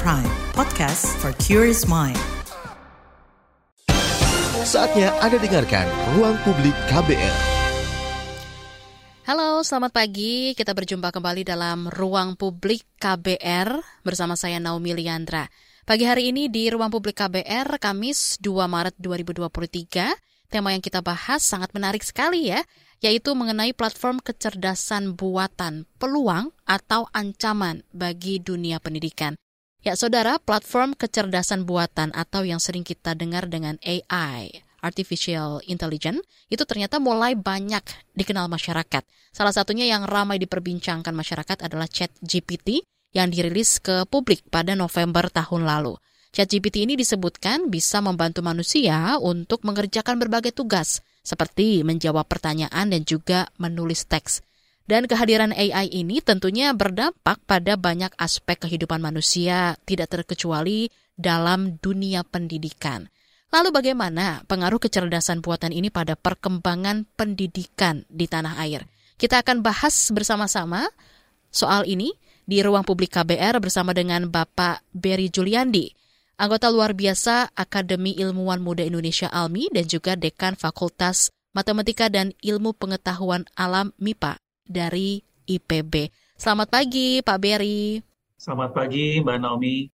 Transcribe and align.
Prime, 0.00 0.24
podcast 0.56 1.04
for 1.20 1.36
curious 1.36 1.84
mind. 1.84 2.16
Saatnya 4.64 5.12
Anda 5.20 5.36
dengarkan 5.36 5.84
Ruang 6.16 6.40
Publik 6.48 6.72
KBR. 6.88 7.36
Halo, 9.28 9.60
selamat 9.60 9.92
pagi. 9.92 10.56
Kita 10.56 10.72
berjumpa 10.72 11.12
kembali 11.12 11.44
dalam 11.44 11.92
Ruang 11.92 12.40
Publik 12.40 12.88
KBR 12.96 14.00
bersama 14.00 14.32
saya 14.32 14.56
Naomi 14.56 14.96
Liandra. 14.96 15.44
Pagi 15.84 16.08
hari 16.08 16.32
ini 16.32 16.48
di 16.48 16.72
Ruang 16.72 16.88
Publik 16.88 17.20
KBR, 17.20 17.76
Kamis 17.76 18.40
2 18.40 18.64
Maret 18.64 18.96
2023, 18.96 20.48
tema 20.48 20.72
yang 20.72 20.80
kita 20.80 21.04
bahas 21.04 21.44
sangat 21.44 21.68
menarik 21.76 22.00
sekali 22.00 22.48
ya, 22.48 22.64
yaitu 23.04 23.36
mengenai 23.36 23.76
platform 23.76 24.24
kecerdasan 24.24 25.20
buatan, 25.20 25.84
peluang 26.00 26.48
atau 26.64 27.12
ancaman 27.12 27.84
bagi 27.92 28.40
dunia 28.40 28.80
pendidikan. 28.80 29.36
Ya, 29.82 29.98
saudara, 29.98 30.38
platform 30.38 30.94
kecerdasan 30.94 31.66
buatan 31.66 32.14
atau 32.14 32.46
yang 32.46 32.62
sering 32.62 32.86
kita 32.86 33.18
dengar 33.18 33.50
dengan 33.50 33.82
AI, 33.82 34.62
Artificial 34.78 35.58
Intelligence, 35.66 36.22
itu 36.46 36.62
ternyata 36.62 37.02
mulai 37.02 37.34
banyak 37.34 37.82
dikenal 38.14 38.46
masyarakat. 38.46 39.02
Salah 39.34 39.50
satunya 39.50 39.90
yang 39.90 40.06
ramai 40.06 40.38
diperbincangkan 40.38 41.10
masyarakat 41.10 41.66
adalah 41.66 41.90
ChatGPT 41.90 42.86
yang 43.10 43.34
dirilis 43.34 43.82
ke 43.82 44.06
publik 44.06 44.46
pada 44.54 44.78
November 44.78 45.26
tahun 45.26 45.66
lalu. 45.66 45.98
ChatGPT 46.30 46.86
ini 46.86 46.94
disebutkan 46.94 47.66
bisa 47.66 47.98
membantu 47.98 48.38
manusia 48.46 49.18
untuk 49.18 49.66
mengerjakan 49.66 50.14
berbagai 50.22 50.54
tugas, 50.54 51.02
seperti 51.26 51.82
menjawab 51.82 52.30
pertanyaan 52.30 52.86
dan 52.86 53.02
juga 53.02 53.50
menulis 53.58 54.06
teks. 54.06 54.46
Dan 54.82 55.06
kehadiran 55.06 55.54
AI 55.54 55.86
ini 55.94 56.18
tentunya 56.18 56.74
berdampak 56.74 57.38
pada 57.46 57.78
banyak 57.78 58.10
aspek 58.18 58.66
kehidupan 58.66 58.98
manusia, 58.98 59.78
tidak 59.86 60.10
terkecuali 60.10 60.90
dalam 61.14 61.78
dunia 61.78 62.26
pendidikan. 62.26 63.06
Lalu 63.52 63.68
bagaimana 63.70 64.42
pengaruh 64.48 64.80
kecerdasan 64.82 65.44
buatan 65.44 65.70
ini 65.70 65.92
pada 65.92 66.18
perkembangan 66.18 67.06
pendidikan 67.14 68.02
di 68.08 68.26
tanah 68.26 68.58
air? 68.58 68.88
Kita 69.20 69.44
akan 69.44 69.62
bahas 69.62 70.10
bersama-sama 70.10 70.88
soal 71.52 71.86
ini 71.86 72.10
di 72.42 72.58
ruang 72.64 72.82
publik 72.82 73.14
KBR 73.14 73.62
bersama 73.62 73.94
dengan 73.94 74.26
Bapak 74.26 74.82
Berry 74.90 75.30
Juliandi, 75.30 75.94
anggota 76.42 76.74
luar 76.74 76.90
biasa 76.96 77.54
Akademi 77.54 78.18
Ilmuwan 78.18 78.58
Muda 78.58 78.82
Indonesia 78.82 79.30
ALMI 79.30 79.70
dan 79.70 79.86
juga 79.86 80.18
Dekan 80.18 80.58
Fakultas 80.58 81.30
Matematika 81.54 82.10
dan 82.10 82.34
Ilmu 82.42 82.74
Pengetahuan 82.74 83.46
Alam 83.54 83.94
MIPA 84.00 84.41
dari 84.66 85.20
IPB. 85.46 86.10
Selamat 86.38 86.68
pagi 86.70 87.22
Pak 87.22 87.38
Berry. 87.38 88.02
Selamat 88.38 88.74
pagi 88.74 89.22
Mbak 89.22 89.38
Naomi. 89.38 89.86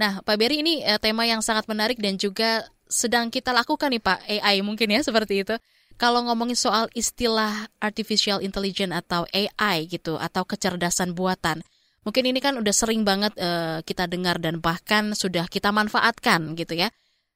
Nah 0.00 0.18
Pak 0.24 0.36
Berry 0.38 0.66
ini 0.66 0.82
eh, 0.82 0.98
tema 0.98 1.22
yang 1.28 1.44
sangat 1.44 1.70
menarik 1.70 2.00
dan 2.02 2.18
juga 2.18 2.66
sedang 2.90 3.30
kita 3.30 3.54
lakukan 3.54 3.88
nih 3.92 4.02
Pak 4.02 4.18
AI 4.26 4.60
mungkin 4.66 4.90
ya 4.90 5.00
seperti 5.08 5.46
itu. 5.46 5.54
Kalau 6.00 6.24
ngomongin 6.26 6.58
soal 6.58 6.90
istilah 6.98 7.70
artificial 7.78 8.42
intelligence 8.42 8.90
atau 9.06 9.22
AI 9.30 9.86
gitu 9.86 10.18
atau 10.18 10.42
kecerdasan 10.42 11.14
buatan, 11.14 11.62
mungkin 12.02 12.26
ini 12.26 12.42
kan 12.42 12.58
udah 12.58 12.74
sering 12.74 13.06
banget 13.06 13.30
uh, 13.38 13.84
kita 13.86 14.10
dengar 14.10 14.42
dan 14.42 14.58
bahkan 14.58 15.14
sudah 15.14 15.46
kita 15.46 15.70
manfaatkan 15.70 16.58
gitu 16.58 16.74
ya. 16.74 16.90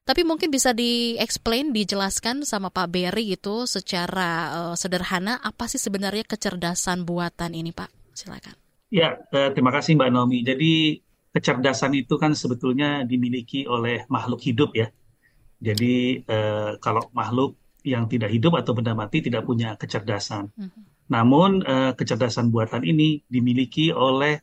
Tapi 0.07 0.23
mungkin 0.23 0.55
bisa 0.55 0.71
di-explain, 0.71 1.75
dijelaskan 1.75 2.47
sama 2.47 2.71
Pak 2.71 2.95
Berry 2.95 3.35
itu 3.35 3.67
secara 3.67 4.55
uh, 4.55 4.75
sederhana 4.79 5.43
apa 5.43 5.67
sih 5.67 5.83
sebenarnya 5.83 6.23
kecerdasan 6.23 7.03
buatan 7.03 7.59
ini 7.59 7.75
Pak? 7.75 7.91
Silakan. 8.15 8.55
Ya, 8.87 9.19
uh, 9.35 9.51
terima 9.51 9.75
kasih 9.75 9.99
Mbak 9.99 10.11
Nomi. 10.15 10.47
Jadi 10.47 11.03
kecerdasan 11.35 11.99
itu 11.99 12.15
kan 12.23 12.39
sebetulnya 12.39 13.03
dimiliki 13.03 13.67
oleh 13.67 14.07
makhluk 14.07 14.47
hidup 14.47 14.79
ya. 14.79 14.95
Jadi 15.59 16.23
uh, 16.23 16.79
kalau 16.79 17.11
makhluk 17.11 17.59
yang 17.83 18.07
tidak 18.07 18.31
hidup 18.31 18.55
atau 18.63 18.79
benda 18.79 18.95
mati 18.95 19.27
tidak 19.27 19.43
punya 19.43 19.75
kecerdasan. 19.75 20.55
Mm 20.55 20.71
-hmm. 20.71 20.83
Namun 21.11 21.67
uh, 21.67 21.99
kecerdasan 21.99 22.55
buatan 22.55 22.87
ini 22.87 23.27
dimiliki 23.27 23.91
oleh 23.91 24.39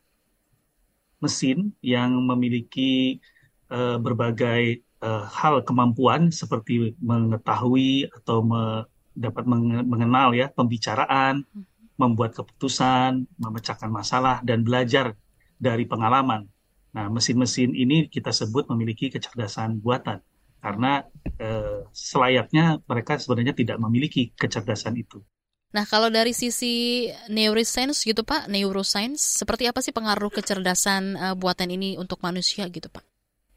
mesin 1.24 1.72
yang 1.80 2.20
memiliki 2.20 3.24
uh, 3.72 3.96
berbagai 3.96 4.83
uh, 5.04 5.28
hal 5.28 5.62
kemampuan 5.68 6.32
seperti 6.32 6.96
mengetahui 7.04 8.08
atau 8.08 8.40
me, 8.40 8.88
dapat 9.14 9.44
mengenal 9.86 10.32
ya 10.34 10.50
pembicaraan, 10.50 11.44
hmm. 11.44 11.64
membuat 12.00 12.34
keputusan, 12.34 13.28
memecahkan 13.38 13.92
masalah 13.92 14.40
dan 14.42 14.64
belajar 14.64 15.14
dari 15.60 15.86
pengalaman. 15.86 16.48
Nah, 16.94 17.10
mesin-mesin 17.12 17.76
ini 17.76 18.08
kita 18.08 18.32
sebut 18.34 18.70
memiliki 18.72 19.12
kecerdasan 19.12 19.82
buatan 19.84 20.22
karena 20.64 21.04
uh, 21.44 21.84
selayaknya 21.92 22.80
mereka 22.88 23.20
sebenarnya 23.20 23.54
tidak 23.54 23.78
memiliki 23.84 24.32
kecerdasan 24.34 24.96
itu. 24.96 25.20
Nah, 25.74 25.90
kalau 25.90 26.14
dari 26.14 26.38
sisi 26.38 27.10
neuroscience 27.34 28.06
gitu 28.06 28.22
Pak, 28.22 28.46
neuroscience, 28.46 29.42
seperti 29.42 29.66
apa 29.66 29.82
sih 29.82 29.90
pengaruh 29.90 30.30
kecerdasan 30.30 31.18
uh, 31.18 31.36
buatan 31.36 31.74
ini 31.74 31.98
untuk 31.98 32.22
manusia 32.22 32.70
gitu 32.70 32.94
Pak? 32.94 33.13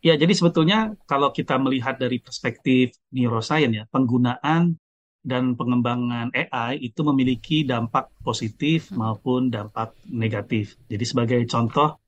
Ya, 0.07 0.15
jadi 0.15 0.33
sebetulnya 0.39 0.95
kalau 1.11 1.35
kita 1.35 1.59
melihat 1.59 1.99
dari 1.99 2.23
perspektif 2.23 2.95
neuroscience 3.11 3.75
ya, 3.75 3.85
penggunaan 3.91 4.79
dan 5.27 5.59
pengembangan 5.59 6.31
AI 6.31 6.79
itu 6.79 7.03
memiliki 7.03 7.67
dampak 7.67 8.15
positif 8.23 8.95
hmm. 8.95 9.03
maupun 9.03 9.51
dampak 9.51 9.99
negatif. 10.07 10.79
Jadi 10.87 11.03
sebagai 11.11 11.41
contoh, 11.51 11.99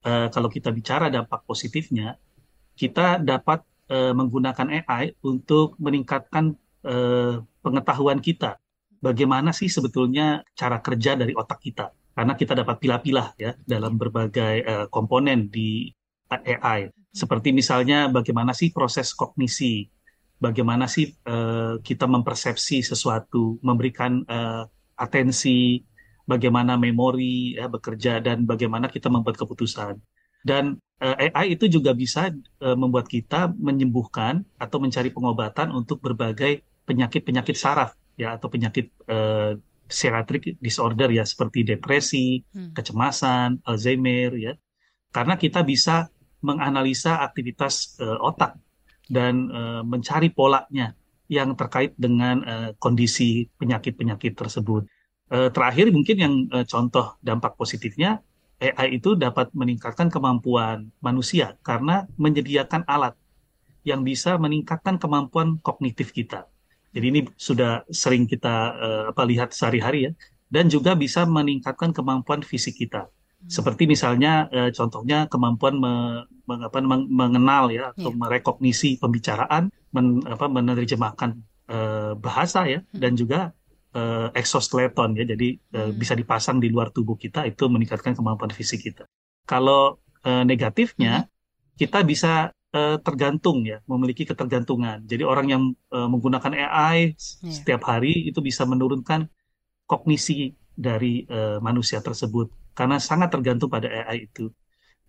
eh, 0.00 0.32
kalau 0.32 0.48
kita 0.48 0.72
bicara 0.72 1.12
dampak 1.12 1.44
positifnya, 1.44 2.16
kita 2.72 3.20
dapat 3.20 3.60
eh, 3.92 4.16
menggunakan 4.16 4.68
AI 4.80 5.12
untuk 5.20 5.76
meningkatkan 5.76 6.56
eh, 6.88 7.36
pengetahuan 7.60 8.24
kita. 8.24 8.56
Bagaimana 8.96 9.52
sih 9.52 9.68
sebetulnya 9.68 10.40
cara 10.56 10.80
kerja 10.80 11.20
dari 11.20 11.36
otak 11.36 11.60
kita? 11.60 11.92
Karena 12.16 12.32
kita 12.32 12.56
dapat 12.56 12.80
pilah-pilah 12.80 13.28
ya 13.36 13.52
dalam 13.68 14.00
berbagai 14.00 14.54
eh, 14.64 14.86
komponen 14.88 15.52
di 15.52 15.92
AI. 16.40 16.88
Seperti 17.12 17.52
misalnya 17.52 18.08
bagaimana 18.08 18.56
sih 18.56 18.72
proses 18.72 19.12
kognisi, 19.12 19.84
bagaimana 20.40 20.88
sih 20.88 21.12
uh, 21.28 21.76
kita 21.84 22.08
mempersepsi 22.08 22.80
sesuatu, 22.80 23.60
memberikan 23.60 24.24
uh, 24.24 24.64
atensi, 24.96 25.84
bagaimana 26.24 26.80
memori 26.80 27.58
ya, 27.58 27.68
bekerja 27.68 28.24
dan 28.24 28.48
bagaimana 28.48 28.88
kita 28.88 29.12
membuat 29.12 29.36
keputusan. 29.36 30.00
Dan 30.42 30.74
uh, 30.98 31.16
eh, 31.18 31.30
AI 31.30 31.54
itu 31.54 31.70
juga 31.70 31.94
bisa 31.94 32.30
uh, 32.34 32.76
membuat 32.78 33.06
kita 33.06 33.54
menyembuhkan 33.54 34.42
atau 34.58 34.82
mencari 34.82 35.14
pengobatan 35.14 35.70
untuk 35.70 36.02
berbagai 36.02 36.66
penyakit-penyakit 36.82 37.54
saraf 37.54 37.94
ya 38.18 38.34
atau 38.34 38.50
penyakit 38.50 38.90
uh, 39.06 39.54
psikiatrik 39.86 40.58
disorder 40.58 41.12
ya 41.14 41.22
seperti 41.22 41.62
depresi, 41.62 42.42
hmm. 42.42 42.74
kecemasan, 42.74 43.62
Alzheimer 43.62 44.34
ya. 44.34 44.52
Karena 45.12 45.36
kita 45.36 45.60
bisa 45.62 46.08
menganalisa 46.42 47.22
aktivitas 47.22 47.96
uh, 48.02 48.18
otak 48.20 48.58
dan 49.08 49.48
uh, 49.50 49.82
mencari 49.86 50.28
polanya 50.30 50.94
yang 51.30 51.56
terkait 51.56 51.96
dengan 51.96 52.44
uh, 52.44 52.70
kondisi 52.76 53.48
penyakit-penyakit 53.56 54.36
tersebut. 54.36 54.84
Uh, 55.32 55.48
terakhir 55.48 55.88
mungkin 55.88 56.16
yang 56.20 56.34
uh, 56.52 56.66
contoh 56.68 57.16
dampak 57.24 57.56
positifnya 57.56 58.20
AI 58.62 59.02
itu 59.02 59.18
dapat 59.18 59.50
meningkatkan 59.56 60.06
kemampuan 60.06 60.92
manusia 61.02 61.58
karena 61.66 62.06
menyediakan 62.14 62.86
alat 62.86 63.18
yang 63.82 64.06
bisa 64.06 64.38
meningkatkan 64.38 65.00
kemampuan 65.00 65.58
kognitif 65.58 66.14
kita. 66.14 66.46
Jadi 66.92 67.06
ini 67.08 67.20
sudah 67.34 67.82
sering 67.90 68.28
kita 68.28 68.54
uh, 68.76 69.04
apa 69.10 69.22
lihat 69.26 69.50
sehari-hari 69.50 70.06
ya 70.06 70.12
dan 70.52 70.68
juga 70.68 70.92
bisa 70.94 71.24
meningkatkan 71.24 71.90
kemampuan 71.90 72.44
fisik 72.44 72.76
kita. 72.76 73.08
Seperti 73.48 73.90
misalnya 73.90 74.46
eh, 74.50 74.70
contohnya 74.70 75.26
kemampuan 75.26 75.74
me, 75.78 75.92
meng, 76.46 76.60
apa, 76.62 76.78
meng, 76.78 77.10
mengenal 77.10 77.70
ya 77.70 77.90
atau 77.94 78.10
yeah. 78.10 78.18
merekognisi 78.18 78.98
pembicaraan, 78.98 79.70
men, 79.94 80.22
apa, 80.26 80.46
menerjemahkan 80.46 81.30
eh, 81.68 82.12
bahasa 82.18 82.66
ya 82.66 82.80
hmm. 82.82 82.98
dan 82.98 83.12
juga 83.18 83.40
eh, 83.94 84.28
exoskeleton 84.38 85.18
ya. 85.18 85.24
Jadi 85.26 85.48
eh, 85.58 85.88
hmm. 85.90 85.98
bisa 85.98 86.14
dipasang 86.14 86.62
di 86.62 86.70
luar 86.70 86.94
tubuh 86.94 87.18
kita 87.18 87.46
itu 87.48 87.66
meningkatkan 87.66 88.14
kemampuan 88.14 88.50
fisik 88.54 88.86
kita. 88.86 89.08
Kalau 89.46 89.98
eh, 90.22 90.44
negatifnya 90.46 91.26
hmm. 91.26 91.28
kita 91.78 92.06
bisa 92.06 92.54
eh, 92.72 92.96
tergantung 93.02 93.66
ya, 93.66 93.82
memiliki 93.90 94.22
ketergantungan. 94.22 95.02
Jadi 95.02 95.22
orang 95.26 95.46
yang 95.50 95.62
eh, 95.90 96.08
menggunakan 96.08 96.52
AI 96.54 97.18
yeah. 97.18 97.52
setiap 97.52 97.86
hari 97.90 98.30
itu 98.30 98.38
bisa 98.38 98.62
menurunkan 98.62 99.26
kognisi 99.86 100.56
dari 100.72 101.28
uh, 101.28 101.60
manusia 101.60 102.00
tersebut 102.00 102.48
karena 102.72 102.96
sangat 102.98 103.32
tergantung 103.32 103.68
pada 103.68 103.88
AI 103.88 104.28
itu. 104.28 104.52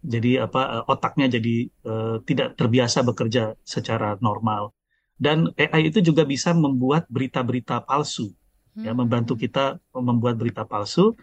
Jadi 0.04 0.36
apa 0.36 0.84
uh, 0.84 0.92
otaknya 0.92 1.32
jadi 1.40 1.72
uh, 1.88 2.18
tidak 2.28 2.60
terbiasa 2.60 3.08
bekerja 3.08 3.56
secara 3.64 4.20
normal. 4.20 4.76
Dan 5.16 5.56
AI 5.56 5.88
itu 5.88 6.04
juga 6.04 6.28
bisa 6.28 6.52
membuat 6.52 7.08
berita-berita 7.08 7.86
palsu, 7.88 8.34
ya, 8.76 8.76
hmm. 8.76 8.84
ya 8.84 8.92
membantu 8.92 9.34
kita 9.40 9.80
membuat 9.96 10.36
berita 10.36 10.68
palsu 10.68 11.16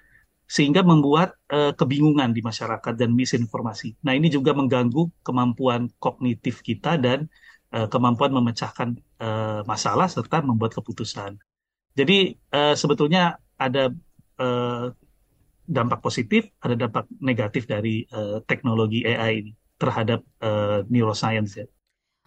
sehingga 0.50 0.82
membuat 0.82 1.38
uh, 1.54 1.70
kebingungan 1.78 2.34
di 2.34 2.42
masyarakat 2.42 2.98
dan 2.98 3.14
misinformasi. 3.14 3.94
Nah, 4.02 4.18
ini 4.18 4.26
juga 4.26 4.50
mengganggu 4.50 5.22
kemampuan 5.22 5.86
kognitif 6.02 6.58
kita 6.66 6.98
dan 6.98 7.30
uh, 7.70 7.86
kemampuan 7.86 8.34
memecahkan 8.34 8.98
uh, 9.22 9.62
masalah 9.62 10.10
serta 10.10 10.42
membuat 10.42 10.74
keputusan. 10.74 11.38
Jadi 11.94 12.34
uh, 12.50 12.74
sebetulnya 12.74 13.38
ada 13.54 13.94
uh, 14.42 14.90
dampak 15.70 16.02
positif, 16.02 16.50
ada 16.58 16.74
dampak 16.74 17.06
negatif 17.22 17.70
dari 17.70 18.02
uh, 18.10 18.42
teknologi 18.42 19.06
AI 19.06 19.46
ini 19.46 19.52
terhadap 19.78 20.26
uh, 20.42 20.82
neuroscience 20.90 21.62
ya. 21.62 21.66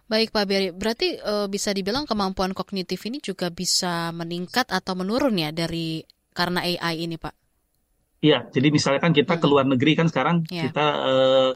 Baik 0.04 0.32
Pak 0.32 0.44
Beri, 0.48 0.68
berarti 0.72 1.16
uh, 1.20 1.48
bisa 1.48 1.72
dibilang 1.72 2.04
kemampuan 2.04 2.52
kognitif 2.56 3.04
ini 3.08 3.20
juga 3.20 3.48
bisa 3.48 4.12
meningkat 4.12 4.68
atau 4.68 4.96
menurun 4.96 5.36
ya 5.36 5.52
dari 5.52 6.04
karena 6.32 6.64
AI 6.64 7.04
ini 7.04 7.16
Pak? 7.16 7.34
Iya, 8.24 8.48
jadi 8.48 8.72
misalnya 8.72 9.00
kan 9.04 9.12
kita 9.12 9.36
ke 9.36 9.46
luar 9.48 9.68
negeri 9.68 9.96
kan 9.96 10.08
sekarang 10.08 10.48
yeah. 10.48 10.68
kita 10.68 10.86
uh, 11.04 11.50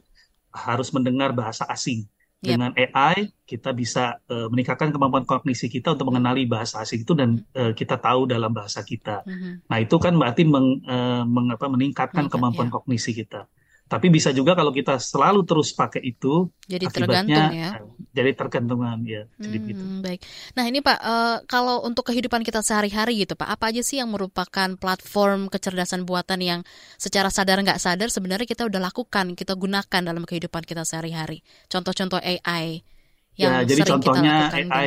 harus 0.52 0.88
mendengar 0.92 1.32
bahasa 1.32 1.64
asing. 1.68 2.04
Yep. 2.38 2.50
Dengan 2.54 2.70
AI 2.70 3.34
kita 3.42 3.74
bisa 3.74 4.22
uh, 4.30 4.46
meningkatkan 4.46 4.94
kemampuan 4.94 5.26
kognisi 5.26 5.66
kita 5.66 5.98
untuk 5.98 6.14
mengenali 6.14 6.46
bahasa 6.46 6.78
asing 6.86 7.02
itu 7.02 7.10
dan 7.18 7.42
uh, 7.58 7.74
kita 7.74 7.98
tahu 7.98 8.30
dalam 8.30 8.54
bahasa 8.54 8.86
kita. 8.86 9.26
Mm 9.26 9.34
-hmm. 9.34 9.52
Nah 9.66 9.78
itu 9.82 9.96
kan 9.98 10.14
berarti 10.14 10.46
meng, 10.46 10.78
uh, 10.86 11.26
meng, 11.26 11.50
apa, 11.50 11.66
meningkatkan 11.66 12.30
Meningkat, 12.30 12.38
kemampuan 12.38 12.70
yeah. 12.70 12.74
kognisi 12.78 13.10
kita. 13.10 13.50
Tapi 13.88 14.12
bisa 14.12 14.36
juga 14.36 14.52
kalau 14.52 14.68
kita 14.68 15.00
selalu 15.00 15.48
terus 15.48 15.72
pakai 15.72 16.04
itu, 16.04 16.52
jadi 16.68 16.92
tergantung 16.92 17.48
ya. 17.56 17.80
Jadi 18.12 18.30
tergantungan 18.36 19.00
ya. 19.00 19.24
Jadi 19.40 19.56
hmm, 19.56 19.68
gitu. 19.72 19.82
Baik. 20.04 20.20
Nah 20.52 20.64
ini 20.68 20.84
Pak, 20.84 20.98
uh, 21.00 21.36
kalau 21.48 21.80
untuk 21.88 22.12
kehidupan 22.12 22.44
kita 22.44 22.60
sehari-hari 22.60 23.24
gitu 23.24 23.32
Pak, 23.32 23.48
apa 23.48 23.72
aja 23.72 23.80
sih 23.80 23.96
yang 23.96 24.12
merupakan 24.12 24.76
platform 24.76 25.48
kecerdasan 25.48 26.04
buatan 26.04 26.44
yang 26.44 26.60
secara 27.00 27.32
sadar 27.32 27.64
nggak 27.64 27.80
sadar 27.80 28.12
sebenarnya 28.12 28.44
kita 28.44 28.68
udah 28.68 28.92
lakukan, 28.92 29.32
kita 29.32 29.56
gunakan 29.56 30.02
dalam 30.04 30.28
kehidupan 30.28 30.68
kita 30.68 30.84
sehari-hari. 30.84 31.40
Contoh-contoh 31.72 32.20
AI 32.20 32.84
yang 33.40 33.64
ya, 33.64 33.72
jadi 33.72 33.88
contohnya 33.88 34.52
kita 34.52 34.68
AI 34.68 34.86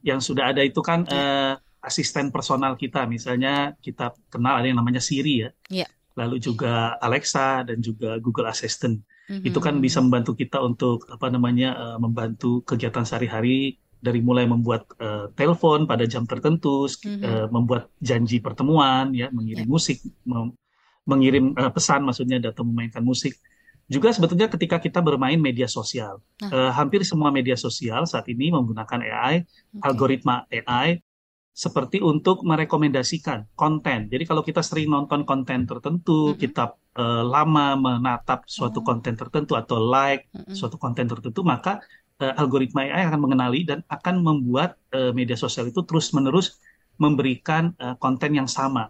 yang 0.00 0.24
sudah 0.24 0.56
ada 0.56 0.64
itu 0.64 0.80
kan 0.80 1.04
ya. 1.04 1.12
uh, 1.12 1.54
asisten 1.84 2.32
personal 2.32 2.80
kita, 2.80 3.04
misalnya 3.04 3.76
kita 3.84 4.16
kenal 4.32 4.56
ada 4.56 4.72
yang 4.72 4.80
namanya 4.80 5.04
Siri 5.04 5.44
ya. 5.44 5.52
Ya 5.68 5.88
lalu 6.16 6.36
juga 6.38 6.96
Alexa 7.00 7.64
dan 7.64 7.80
juga 7.80 8.16
Google 8.20 8.48
Assistant. 8.48 9.00
Mm-hmm. 9.28 9.48
Itu 9.48 9.58
kan 9.62 9.78
bisa 9.78 10.02
membantu 10.02 10.36
kita 10.36 10.60
untuk 10.60 11.08
apa 11.08 11.32
namanya 11.32 11.74
uh, 11.78 11.98
membantu 11.98 12.60
kegiatan 12.66 13.06
sehari-hari 13.06 13.78
dari 14.02 14.18
mulai 14.18 14.50
membuat 14.50 14.90
uh, 14.98 15.30
telepon 15.38 15.86
pada 15.86 16.02
jam 16.10 16.26
tertentu, 16.26 16.90
mm-hmm. 16.90 17.22
uh, 17.22 17.46
membuat 17.54 17.88
janji 18.02 18.42
pertemuan, 18.42 19.14
ya, 19.14 19.30
mengirim 19.30 19.64
yeah. 19.64 19.70
musik, 19.70 19.98
mem- 20.26 20.58
mengirim 21.06 21.54
uh, 21.54 21.70
pesan 21.70 22.02
maksudnya 22.02 22.42
atau 22.42 22.66
memainkan 22.66 23.02
musik. 23.02 23.38
Juga 23.86 24.10
sebetulnya 24.10 24.48
ketika 24.48 24.80
kita 24.80 25.04
bermain 25.04 25.36
media 25.36 25.68
sosial, 25.68 26.22
nah. 26.40 26.50
uh, 26.50 26.70
hampir 26.74 27.02
semua 27.06 27.30
media 27.30 27.58
sosial 27.58 28.06
saat 28.08 28.26
ini 28.30 28.50
menggunakan 28.50 29.00
AI, 29.04 29.34
okay. 29.42 29.82
algoritma 29.84 30.48
AI 30.48 31.02
seperti 31.52 32.00
untuk 32.00 32.48
merekomendasikan 32.48 33.52
konten. 33.52 34.08
Jadi 34.08 34.24
kalau 34.24 34.40
kita 34.40 34.64
sering 34.64 34.88
nonton 34.88 35.28
konten 35.28 35.68
tertentu, 35.68 36.32
mm 36.32 36.34
-hmm. 36.34 36.40
kita 36.40 36.64
uh, 36.96 37.22
lama 37.28 37.76
menatap 37.76 38.48
suatu 38.48 38.80
mm 38.80 38.82
-hmm. 38.82 38.88
konten 38.88 39.14
tertentu 39.20 39.52
atau 39.60 39.76
like 39.76 40.32
mm 40.32 40.48
-hmm. 40.48 40.54
suatu 40.56 40.80
konten 40.80 41.04
tertentu, 41.04 41.44
maka 41.44 41.84
uh, 42.24 42.32
algoritma 42.40 42.88
AI 42.88 43.04
akan 43.04 43.20
mengenali 43.20 43.68
dan 43.68 43.84
akan 43.84 44.24
membuat 44.24 44.80
uh, 44.96 45.12
media 45.12 45.36
sosial 45.36 45.68
itu 45.68 45.84
terus-menerus 45.84 46.56
memberikan 46.96 47.76
uh, 47.76 48.00
konten 48.00 48.32
yang 48.32 48.48
sama. 48.48 48.88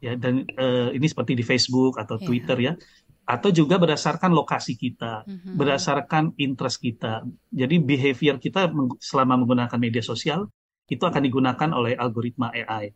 Ya, 0.00 0.16
dan 0.16 0.46
uh, 0.56 0.94
ini 0.94 1.10
seperti 1.10 1.36
di 1.36 1.44
Facebook 1.44 1.98
atau 1.98 2.16
yeah. 2.16 2.24
Twitter 2.24 2.58
ya. 2.70 2.72
Atau 3.26 3.50
juga 3.54 3.78
berdasarkan 3.78 4.30
lokasi 4.30 4.78
kita, 4.78 5.26
mm 5.26 5.36
-hmm. 5.36 5.54
berdasarkan 5.58 6.38
interest 6.38 6.78
kita. 6.78 7.26
Jadi 7.50 7.82
behavior 7.82 8.38
kita 8.38 8.70
selama 9.02 9.42
menggunakan 9.42 9.78
media 9.78 10.02
sosial 10.02 10.46
itu 10.90 11.02
akan 11.06 11.22
digunakan 11.22 11.70
oleh 11.70 11.94
algoritma 11.94 12.50
AI. 12.50 12.90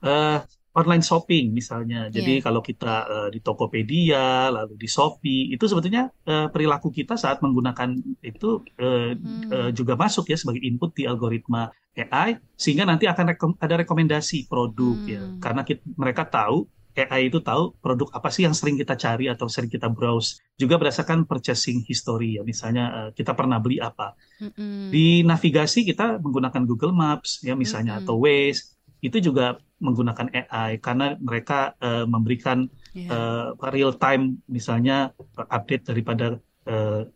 Uh, 0.00 0.08
eh, 0.08 0.38
online 0.70 1.02
shopping 1.02 1.50
misalnya. 1.50 2.06
Jadi 2.08 2.38
yeah. 2.38 2.44
kalau 2.44 2.62
kita 2.62 2.94
uh, 3.04 3.28
di 3.28 3.42
Tokopedia, 3.42 4.48
lalu 4.54 4.78
di 4.78 4.88
Shopee, 4.88 5.50
itu 5.50 5.66
sebetulnya 5.66 6.08
uh, 6.30 6.46
perilaku 6.48 6.94
kita 6.94 7.18
saat 7.18 7.42
menggunakan 7.42 7.98
itu 8.22 8.62
uh, 8.78 9.12
hmm. 9.12 9.50
uh, 9.50 9.70
juga 9.74 9.98
masuk 9.98 10.30
ya 10.30 10.38
sebagai 10.38 10.62
input 10.62 10.94
di 10.94 11.04
algoritma 11.10 11.68
AI, 11.98 12.38
sehingga 12.54 12.86
nanti 12.86 13.10
akan 13.10 13.34
rekom 13.34 13.52
ada 13.58 13.74
rekomendasi 13.82 14.46
produk 14.46 14.96
ya. 15.04 15.20
hmm. 15.20 15.36
ya, 15.36 15.42
karena 15.42 15.62
kita, 15.66 15.82
mereka 15.98 16.22
tahu 16.30 16.70
AI 17.06 17.32
itu 17.32 17.40
tahu 17.40 17.72
produk 17.80 18.10
apa 18.12 18.28
sih 18.28 18.44
yang 18.44 18.52
sering 18.52 18.76
kita 18.76 18.98
cari 18.98 19.30
atau 19.30 19.46
sering 19.46 19.70
kita 19.70 19.88
browse. 19.88 20.42
Juga 20.58 20.76
berdasarkan 20.76 21.24
purchasing 21.24 21.80
history 21.86 22.36
ya, 22.36 22.42
misalnya 22.42 22.84
uh, 22.90 23.10
kita 23.14 23.32
pernah 23.32 23.62
beli 23.62 23.80
apa. 23.80 24.18
Mm-hmm. 24.42 24.90
Di 24.92 25.22
navigasi 25.24 25.86
kita 25.86 26.20
menggunakan 26.20 26.62
Google 26.68 26.92
Maps 26.92 27.40
ya 27.40 27.56
misalnya 27.56 27.98
mm-hmm. 27.98 28.08
atau 28.08 28.16
Waze 28.20 28.76
itu 29.00 29.16
juga 29.20 29.56
menggunakan 29.80 30.28
AI 30.28 30.76
karena 30.76 31.16
mereka 31.16 31.72
uh, 31.80 32.04
memberikan 32.04 32.68
yeah. 32.92 33.56
uh, 33.56 33.70
real 33.72 33.96
time 33.96 34.44
misalnya 34.44 35.16
update 35.48 35.88
daripada 35.88 36.36
uh, 36.68 37.08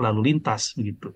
lalu 0.00 0.32
lintas 0.32 0.72
begitu. 0.76 1.12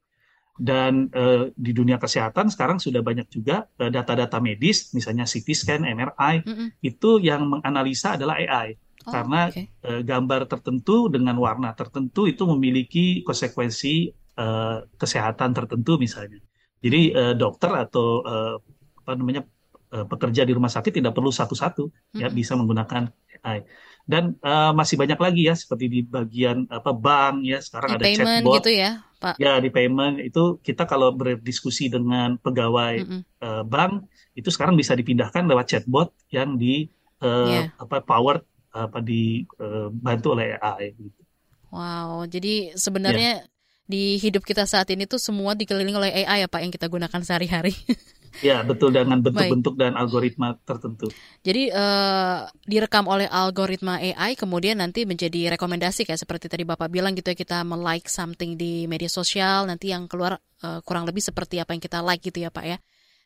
Dan 0.61 1.09
uh, 1.17 1.49
di 1.57 1.73
dunia 1.73 1.97
kesehatan 1.97 2.53
sekarang 2.53 2.77
sudah 2.77 3.01
banyak 3.01 3.33
juga 3.33 3.65
data 3.65 3.81
eh, 3.81 3.91
data-data 3.97 4.39
medis, 4.45 4.93
misalnya 4.93 5.25
CT 5.25 5.49
scan, 5.57 5.83
MRI, 5.89 6.45
mm 6.45 6.53
-hmm. 6.53 6.69
itu 6.85 7.17
yang 7.25 7.49
menganalisa 7.49 8.21
adalah 8.21 8.37
AI. 8.37 8.77
Oh, 9.09 9.13
Karena 9.17 9.49
okay. 9.49 9.73
uh, 9.89 10.05
gambar 10.05 10.45
tertentu 10.45 11.09
dengan 11.09 11.41
warna 11.41 11.73
tertentu 11.73 12.29
itu 12.29 12.45
memiliki 12.45 13.25
konsekuensi 13.25 14.13
uh, 14.37 14.85
kesehatan 15.01 15.57
tertentu 15.57 15.97
misalnya. 15.97 16.45
Jadi 16.85 17.17
uh, 17.17 17.33
dokter 17.33 17.73
atau 17.81 18.21
uh, 18.21 18.61
apa 19.01 19.17
namanya 19.17 19.49
uh, 19.97 20.05
pekerja 20.05 20.45
di 20.45 20.53
rumah 20.53 20.69
sakit 20.69 20.93
tidak 21.01 21.17
perlu 21.17 21.33
satu-satu 21.33 21.89
mm 21.89 21.97
-hmm. 21.97 22.21
ya 22.21 22.29
bisa 22.29 22.53
menggunakan 22.53 23.09
AI. 23.41 23.65
Dan 24.09 24.37
uh, 24.43 24.75
masih 24.75 24.99
banyak 24.99 25.19
lagi 25.21 25.47
ya 25.47 25.55
seperti 25.55 25.87
di 25.87 26.01
bagian 26.03 26.67
apa 26.69 26.91
bank 26.91 27.47
ya 27.47 27.59
sekarang 27.63 27.97
di 27.97 28.03
ada 28.03 28.07
chatbot 28.17 28.55
gitu 28.61 28.71
ya 28.75 28.91
Pak. 29.21 29.35
Ya 29.37 29.61
di 29.61 29.69
payment 29.69 30.19
itu 30.19 30.59
kita 30.65 30.89
kalau 30.89 31.13
berdiskusi 31.13 31.93
dengan 31.93 32.41
pegawai 32.41 32.95
mm 33.05 33.07
-hmm. 33.07 33.23
uh, 33.45 33.63
bank 33.63 34.09
itu 34.35 34.49
sekarang 34.49 34.75
bisa 34.75 34.97
dipindahkan 34.97 35.45
lewat 35.47 35.67
chatbot 35.69 36.11
yang 36.33 36.57
di 36.57 36.89
uh, 37.21 37.49
yeah. 37.49 37.67
apa 37.77 38.01
power 38.03 38.43
apa 38.71 38.99
dibantu 39.03 40.27
uh, 40.31 40.35
oleh 40.39 40.57
AI. 40.59 40.95
Gitu. 40.95 41.21
Wow, 41.71 42.27
jadi 42.27 42.75
sebenarnya 42.75 43.47
yeah. 43.47 43.87
di 43.87 44.19
hidup 44.19 44.43
kita 44.43 44.67
saat 44.67 44.91
ini 44.91 45.07
tuh 45.07 45.23
semua 45.23 45.55
dikelilingi 45.55 45.99
oleh 45.99 46.11
AI 46.27 46.47
ya 46.47 46.49
Pak 46.51 46.61
yang 46.63 46.73
kita 46.75 46.87
gunakan 46.91 47.21
sehari-hari. 47.23 47.75
Ya, 48.41 48.65
betul 48.65 48.93
dengan 48.97 49.21
bentuk-bentuk 49.21 49.77
dan 49.77 49.97
algoritma 49.97 50.57
tertentu. 50.65 51.13
Jadi 51.45 51.69
uh, 51.73 52.49
direkam 52.65 53.05
oleh 53.09 53.29
algoritma 53.29 54.01
AI 54.01 54.37
kemudian 54.37 54.81
nanti 54.81 55.05
menjadi 55.05 55.57
rekomendasi 55.57 56.09
kayak 56.09 56.21
seperti 56.21 56.49
tadi 56.49 56.65
Bapak 56.65 56.89
bilang 56.89 57.13
gitu 57.13 57.33
ya 57.33 57.37
kita 57.37 57.63
like 57.65 58.09
something 58.09 58.57
di 58.57 58.89
media 58.89 59.09
sosial 59.09 59.69
nanti 59.69 59.93
yang 59.93 60.09
keluar 60.09 60.41
uh, 60.65 60.81
kurang 60.85 61.05
lebih 61.05 61.21
seperti 61.21 61.61
apa 61.61 61.77
yang 61.77 61.83
kita 61.85 62.01
like 62.01 62.25
gitu 62.25 62.41
ya 62.41 62.49
Pak 62.49 62.65
ya. 62.65 62.77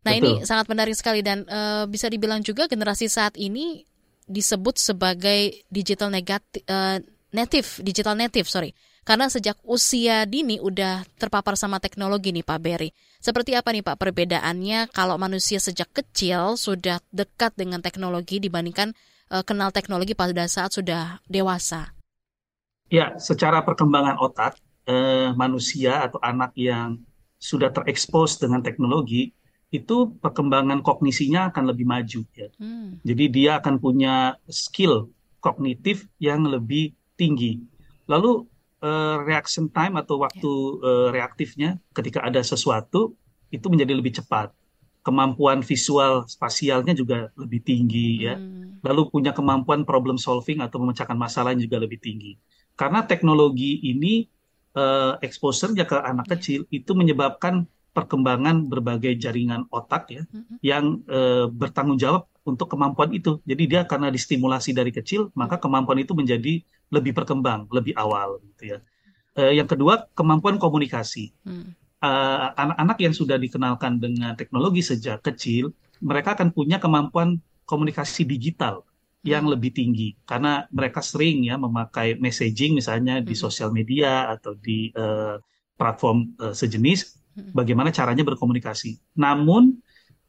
Nah, 0.05 0.13
betul. 0.13 0.21
ini 0.21 0.31
sangat 0.45 0.67
menarik 0.69 0.95
sekali 0.99 1.25
dan 1.25 1.49
uh, 1.49 1.89
bisa 1.89 2.13
dibilang 2.13 2.45
juga 2.45 2.69
generasi 2.69 3.09
saat 3.09 3.39
ini 3.41 3.87
disebut 4.29 4.77
sebagai 4.77 5.65
digital 5.73 6.13
negatif 6.13 6.61
uh, 6.69 7.01
native, 7.35 7.83
digital 7.83 8.15
native, 8.15 8.47
sorry. 8.47 8.71
Karena 9.05 9.29
sejak 9.29 9.61
usia 9.69 10.25
dini 10.25 10.57
udah 10.57 11.05
terpapar 11.21 11.61
sama 11.61 11.77
teknologi 11.77 12.33
nih 12.33 12.41
Pak 12.41 12.59
Berry. 12.59 12.91
Seperti 13.21 13.53
apa 13.53 13.69
nih 13.69 13.85
Pak 13.85 14.01
perbedaannya 14.01 14.89
kalau 14.93 15.21
manusia 15.21 15.61
sejak 15.61 15.93
kecil 15.93 16.57
sudah 16.57 17.05
dekat 17.13 17.53
dengan 17.53 17.85
teknologi 17.85 18.41
dibandingkan 18.41 18.97
uh, 19.29 19.45
kenal 19.45 19.69
teknologi 19.77 20.17
pada 20.17 20.49
saat 20.49 20.73
sudah 20.73 21.21
dewasa? 21.29 21.93
Ya, 22.89 23.17
secara 23.21 23.65
perkembangan 23.65 24.21
otak, 24.21 24.61
eh, 24.85 25.33
manusia 25.33 26.05
atau 26.05 26.21
anak 26.21 26.53
yang 26.55 27.01
sudah 27.41 27.73
terekspos 27.73 28.37
dengan 28.37 28.61
teknologi, 28.61 29.33
itu 29.75 30.15
perkembangan 30.23 30.85
kognisinya 30.85 31.51
akan 31.51 31.65
lebih 31.75 31.87
maju. 31.89 32.21
Ya. 32.37 32.49
Hmm. 32.61 33.03
Jadi 33.03 33.25
dia 33.33 33.59
akan 33.59 33.83
punya 33.83 34.39
skill 34.47 35.11
kognitif 35.43 36.07
yang 36.23 36.47
lebih 36.47 36.95
tinggi. 37.19 37.59
Lalu 38.07 38.47
uh, 38.85 39.25
reaction 39.25 39.73
time 39.73 39.97
atau 39.97 40.21
waktu 40.21 40.53
uh, 40.85 41.09
reaktifnya 41.09 41.81
ketika 41.97 42.21
ada 42.21 42.45
sesuatu 42.45 43.17
itu 43.49 43.67
menjadi 43.73 43.97
lebih 43.97 44.21
cepat. 44.21 44.53
Kemampuan 45.05 45.61
visual 45.61 46.25
spasialnya 46.25 46.97
juga 46.97 47.29
lebih 47.37 47.61
tinggi 47.61 48.25
ya. 48.25 48.37
Hmm. 48.37 48.81
Lalu 48.81 49.13
punya 49.13 49.33
kemampuan 49.37 49.85
problem 49.85 50.17
solving 50.17 50.65
atau 50.65 50.81
memecahkan 50.81 51.17
masalah 51.17 51.53
juga 51.57 51.81
lebih 51.81 52.01
tinggi. 52.01 52.41
Karena 52.73 53.05
teknologi 53.05 53.85
ini 53.85 54.25
uh, 54.77 55.21
exposure-nya 55.21 55.85
ke 55.85 56.01
anak 56.01 56.33
kecil 56.37 56.65
itu 56.73 56.93
menyebabkan 56.97 57.69
perkembangan 57.95 58.67
berbagai 58.67 59.15
jaringan 59.21 59.71
otak 59.71 60.11
ya 60.11 60.23
hmm. 60.27 60.59
yang 60.65 61.05
uh, 61.07 61.47
bertanggung 61.47 62.01
jawab 62.01 62.27
untuk 62.45 62.69
kemampuan 62.69 63.13
itu. 63.13 63.41
Jadi 63.49 63.65
dia 63.71 63.81
karena 63.89 64.13
distimulasi 64.13 64.77
dari 64.77 64.93
kecil, 64.93 65.33
maka 65.33 65.57
kemampuan 65.57 66.01
itu 66.01 66.13
menjadi 66.13 66.61
lebih 66.95 67.13
berkembang, 67.13 67.67
lebih 67.75 67.99
awal 67.99 68.39
gitu 68.55 68.77
ya. 68.77 68.79
Uh, 69.35 69.51
yang 69.51 69.67
kedua, 69.67 70.07
kemampuan 70.15 70.63
komunikasi. 70.63 71.35
Hmm. 71.43 71.75
Uh, 71.99 72.53
anak-anak 72.55 72.99
yang 73.01 73.15
sudah 73.17 73.41
dikenalkan 73.41 73.99
dengan 73.99 74.39
teknologi 74.39 74.85
sejak 74.85 75.25
kecil, 75.25 75.75
mereka 75.99 76.39
akan 76.39 76.55
punya 76.55 76.79
kemampuan 76.79 77.41
komunikasi 77.65 78.29
digital 78.29 78.85
yang 79.25 79.49
lebih 79.49 79.73
tinggi 79.73 80.13
karena 80.29 80.69
mereka 80.69 81.01
sering 81.01 81.49
ya 81.49 81.57
memakai 81.57 82.21
messaging 82.21 82.77
misalnya 82.77 83.25
di 83.25 83.33
sosial 83.33 83.73
media 83.73 84.29
atau 84.29 84.53
di 84.53 84.93
uh, 84.93 85.41
platform 85.81 86.37
uh, 86.45 86.53
sejenis 86.53 87.25
bagaimana 87.57 87.89
caranya 87.89 88.23
berkomunikasi. 88.23 89.01
Namun 89.17 89.81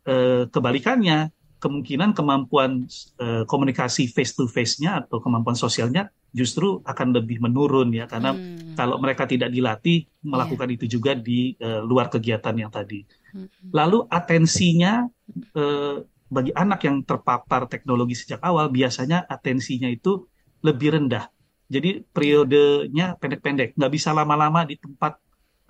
uh, 0.08 0.48
kebalikannya 0.48 1.30
kemungkinan 1.60 2.14
kemampuan 2.14 2.86
uh, 3.20 3.44
komunikasi 3.48 4.12
face 4.12 4.36
to 4.36 4.46
face-nya 4.46 5.06
atau 5.06 5.24
kemampuan 5.24 5.56
sosialnya 5.56 6.12
justru 6.36 6.84
akan 6.84 7.16
lebih 7.16 7.40
menurun 7.40 7.96
ya 7.96 8.12
karena 8.12 8.36
hmm. 8.36 8.76
kalau 8.76 9.00
mereka 9.00 9.24
tidak 9.24 9.48
dilatih 9.56 10.04
melakukan 10.20 10.68
yeah. 10.68 10.76
itu 10.76 10.86
juga 11.00 11.16
di 11.16 11.56
uh, 11.64 11.80
luar 11.80 12.12
kegiatan 12.12 12.52
yang 12.52 12.68
tadi. 12.68 13.08
Hmm. 13.32 13.48
Lalu 13.72 14.04
atensinya 14.12 15.08
uh, 15.56 16.04
bagi 16.28 16.52
anak 16.52 16.84
yang 16.84 17.00
terpapar 17.08 17.72
teknologi 17.72 18.20
sejak 18.20 18.44
awal 18.44 18.68
biasanya 18.68 19.24
atensinya 19.32 19.88
itu 19.88 20.28
lebih 20.60 21.00
rendah. 21.00 21.32
Jadi 21.66 22.04
periodenya 22.04 23.18
pendek-pendek, 23.18 23.74
nggak 23.74 23.94
bisa 23.96 24.14
lama-lama 24.14 24.68
di 24.68 24.78
tempat 24.78 25.18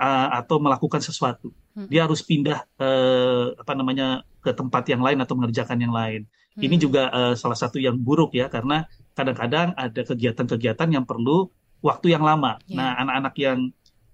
uh, 0.01 0.29
atau 0.33 0.59
melakukan 0.59 0.99
sesuatu. 0.99 1.53
Hmm. 1.75 1.87
Dia 1.87 2.09
harus 2.09 2.25
pindah 2.25 2.65
uh, 2.81 3.55
apa 3.55 3.73
namanya 3.77 4.23
ke 4.45 4.53
tempat 4.53 4.85
yang 4.85 5.01
lain 5.01 5.17
atau 5.17 5.33
mengerjakan 5.33 5.81
yang 5.81 5.93
lain. 5.93 6.29
Hmm. 6.53 6.61
Ini 6.61 6.75
juga 6.77 7.09
uh, 7.09 7.33
salah 7.33 7.57
satu 7.57 7.81
yang 7.81 7.97
buruk 7.97 8.37
ya 8.37 8.45
karena 8.53 8.85
kadang-kadang 9.17 9.73
ada 9.73 10.01
kegiatan-kegiatan 10.05 10.89
yang 10.93 11.03
perlu 11.09 11.49
waktu 11.81 12.13
yang 12.13 12.21
lama. 12.21 12.61
Yeah. 12.69 12.77
Nah, 12.77 12.89
anak-anak 13.01 13.35
yang 13.41 13.59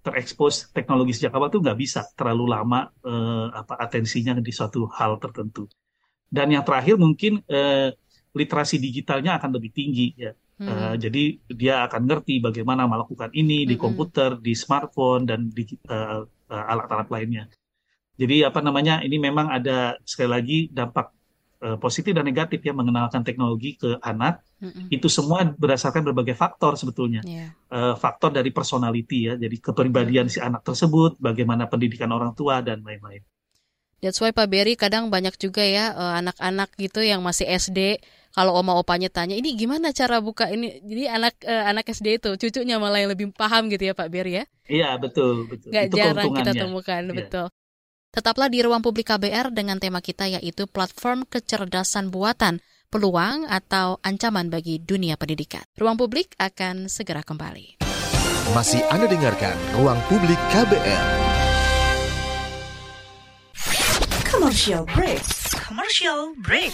terekspos 0.02 0.74
teknologi 0.74 1.14
sejak 1.14 1.36
awal 1.38 1.54
itu 1.54 1.62
nggak 1.62 1.78
bisa 1.78 2.02
terlalu 2.18 2.50
lama 2.50 2.90
uh, 3.06 3.54
apa 3.54 3.78
atensinya 3.78 4.34
di 4.40 4.50
suatu 4.50 4.90
hal 4.90 5.20
tertentu. 5.22 5.70
Dan 6.32 6.48
yang 6.56 6.64
terakhir 6.64 6.96
mungkin 6.96 7.44
eh, 7.44 7.92
literasi 8.32 8.80
digitalnya 8.80 9.36
akan 9.36 9.60
lebih 9.60 9.72
tinggi 9.76 10.16
ya. 10.16 10.32
Hmm. 10.62 10.70
Uh, 10.70 10.96
jadi 10.96 11.42
dia 11.50 11.90
akan 11.90 12.06
ngerti 12.06 12.38
bagaimana 12.38 12.86
melakukan 12.86 13.34
ini 13.34 13.66
di 13.66 13.76
hmm. 13.76 13.82
komputer, 13.82 14.38
di 14.38 14.54
smartphone 14.54 15.26
dan 15.26 15.50
di 15.50 15.66
uh, 15.90 16.22
uh, 16.24 16.66
alat-alat 16.70 17.10
lainnya. 17.10 17.50
Jadi 18.22 18.46
apa 18.46 18.62
namanya 18.62 19.02
ini 19.02 19.18
memang 19.18 19.50
ada 19.50 19.98
sekali 20.06 20.30
lagi 20.30 20.58
dampak 20.70 21.10
uh, 21.66 21.78
positif 21.82 22.14
dan 22.14 22.22
negatif 22.22 22.62
ya 22.62 22.70
mengenalkan 22.70 23.26
teknologi 23.26 23.82
ke 23.82 23.98
anak. 23.98 24.46
Hmm. 24.62 24.94
Itu 24.94 25.10
semua 25.10 25.42
berdasarkan 25.42 26.06
berbagai 26.06 26.38
faktor 26.38 26.78
sebetulnya. 26.78 27.26
Yeah. 27.26 27.58
Uh, 27.74 27.98
faktor 27.98 28.30
dari 28.30 28.54
personality 28.54 29.26
ya, 29.26 29.34
jadi 29.42 29.58
kepribadian 29.58 30.30
hmm. 30.30 30.34
si 30.34 30.38
anak 30.38 30.62
tersebut, 30.62 31.18
bagaimana 31.18 31.66
pendidikan 31.66 32.14
orang 32.14 32.38
tua 32.38 32.62
dan 32.62 32.86
lain-lain. 32.86 33.26
That's 34.02 34.18
why 34.18 34.34
Pak 34.34 34.50
Berry 34.50 34.74
kadang 34.74 35.14
banyak 35.14 35.38
juga 35.38 35.62
ya 35.62 35.94
eh, 35.94 36.14
anak-anak 36.26 36.74
gitu 36.74 37.06
yang 37.06 37.22
masih 37.22 37.46
SD 37.46 38.02
kalau 38.34 38.58
oma 38.58 38.74
opanya 38.74 39.14
tanya 39.14 39.38
ini 39.38 39.54
gimana 39.54 39.94
cara 39.94 40.18
buka 40.24 40.50
ini 40.50 40.82
jadi 40.82 41.22
anak 41.22 41.38
uh, 41.44 41.70
anak 41.70 41.86
SD 41.92 42.18
itu 42.18 42.32
cucunya 42.40 42.80
malah 42.80 43.04
yang 43.04 43.12
lebih 43.12 43.30
paham 43.36 43.68
gitu 43.68 43.92
ya 43.92 43.94
Pak 43.94 44.08
Berry 44.08 44.42
ya 44.42 44.44
iya 44.72 44.90
betul 44.96 45.46
betul 45.52 45.70
Gak 45.70 45.92
itu 45.92 46.00
jarang 46.00 46.32
kita 46.32 46.56
temukan 46.56 47.04
yeah. 47.12 47.14
betul 47.14 47.48
tetaplah 48.12 48.52
di 48.52 48.60
ruang 48.60 48.84
publik 48.84 49.08
KBR 49.08 49.56
dengan 49.56 49.80
tema 49.80 50.04
kita 50.04 50.28
yaitu 50.28 50.68
platform 50.68 51.24
kecerdasan 51.26 52.12
buatan 52.12 52.60
peluang 52.92 53.48
atau 53.48 54.04
ancaman 54.04 54.52
bagi 54.52 54.84
dunia 54.84 55.16
pendidikan 55.16 55.64
ruang 55.80 55.96
publik 55.96 56.36
akan 56.38 56.92
segera 56.92 57.24
kembali 57.24 57.80
masih 58.52 58.84
Anda 58.92 59.08
dengarkan 59.08 59.56
ruang 59.80 59.98
publik 60.12 60.38
KBR 60.52 61.32
Commercial 64.42 64.84
break. 64.98 65.22
Commercial 65.54 66.34
break. 66.42 66.74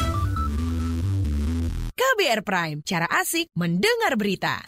KBR 2.01 2.41
Prime, 2.41 2.81
cara 2.81 3.05
asik 3.13 3.53
mendengar 3.53 4.17
berita. 4.17 4.65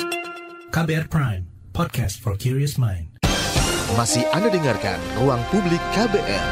KBR 0.69 1.09
Prime, 1.09 1.49
podcast 1.73 2.21
for 2.21 2.37
curious 2.37 2.77
mind. 2.77 3.09
Masih 3.97 4.21
Anda 4.37 4.53
dengarkan 4.53 5.01
Ruang 5.17 5.41
Publik 5.49 5.81
KBR. 5.97 6.49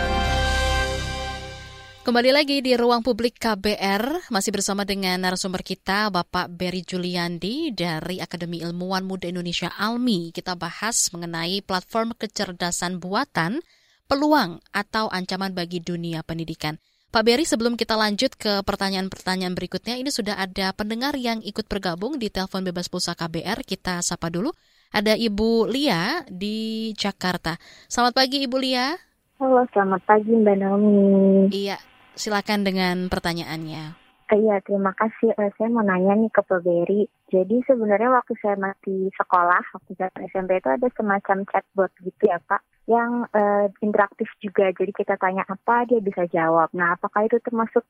Kembali 2.01 2.33
lagi 2.33 2.65
di 2.65 2.73
ruang 2.73 3.05
publik 3.05 3.38
KBR, 3.38 4.33
masih 4.33 4.50
bersama 4.50 4.81
dengan 4.81 5.21
narasumber 5.21 5.61
kita 5.61 6.09
Bapak 6.09 6.50
Berry 6.50 6.81
Juliandi 6.81 7.77
dari 7.77 8.17
Akademi 8.17 8.65
Ilmuwan 8.65 9.05
Muda 9.05 9.29
Indonesia 9.29 9.69
ALMI. 9.77 10.33
Kita 10.33 10.57
bahas 10.57 11.13
mengenai 11.13 11.61
platform 11.61 12.17
kecerdasan 12.17 12.97
buatan, 12.97 13.61
peluang 14.09 14.57
atau 14.73 15.13
ancaman 15.13 15.53
bagi 15.53 15.77
dunia 15.77 16.25
pendidikan. 16.25 16.81
Pak 17.11 17.27
Berry, 17.27 17.43
sebelum 17.43 17.75
kita 17.75 17.99
lanjut 17.99 18.39
ke 18.39 18.63
pertanyaan-pertanyaan 18.63 19.51
berikutnya, 19.51 19.99
ini 19.99 20.07
sudah 20.07 20.39
ada 20.39 20.71
pendengar 20.71 21.11
yang 21.19 21.43
ikut 21.43 21.67
bergabung 21.67 22.15
di 22.15 22.31
telepon 22.31 22.63
bebas 22.63 22.87
pulsa 22.87 23.19
KBR. 23.19 23.67
Kita 23.67 23.99
sapa 23.99 24.31
dulu. 24.31 24.47
Ada 24.95 25.19
Ibu 25.19 25.67
Lia 25.67 26.23
di 26.31 26.87
Jakarta. 26.95 27.59
Selamat 27.91 28.15
pagi 28.15 28.47
Ibu 28.47 28.55
Lia. 28.55 28.95
Halo, 29.43 29.67
selamat 29.75 30.07
pagi 30.07 30.31
Mbak 30.31 30.55
Naomi. 30.55 31.03
Iya, 31.51 31.83
silakan 32.15 32.63
dengan 32.63 33.11
pertanyaannya. 33.11 33.83
Iya, 34.31 34.55
terima 34.63 34.95
kasih. 34.95 35.35
Eh, 35.35 35.51
saya 35.59 35.67
mau 35.67 35.83
nanya 35.83 36.15
nih 36.15 36.31
ke 36.31 36.39
Pak 36.47 36.63
Berry. 36.63 37.11
Jadi 37.27 37.59
sebenarnya 37.67 38.07
waktu 38.07 38.39
saya 38.39 38.55
masih 38.55 39.11
sekolah, 39.19 39.59
waktu 39.75 39.99
saya 39.99 40.15
SMP 40.31 40.63
itu 40.63 40.71
ada 40.71 40.87
semacam 40.95 41.43
chatbot 41.43 41.91
gitu 42.07 42.23
ya 42.23 42.39
Pak 42.47 42.70
yang 42.89 43.25
uh, 43.29 43.67
interaktif 43.81 44.29
juga. 44.41 44.73
Jadi 44.73 44.91
kita 44.95 45.17
tanya 45.17 45.45
apa, 45.45 45.85
dia 45.85 46.01
bisa 46.01 46.25
jawab. 46.29 46.73
Nah, 46.73 46.97
apakah 46.97 47.27
itu 47.29 47.38
termasuk 47.41 47.85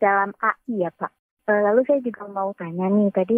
dalam 0.00 0.32
AI 0.40 0.88
ya 0.88 0.90
Pak? 0.92 1.12
Uh, 1.48 1.60
lalu 1.70 1.84
saya 1.84 2.00
juga 2.00 2.24
mau 2.30 2.54
tanya 2.56 2.88
nih, 2.88 3.10
tadi 3.12 3.36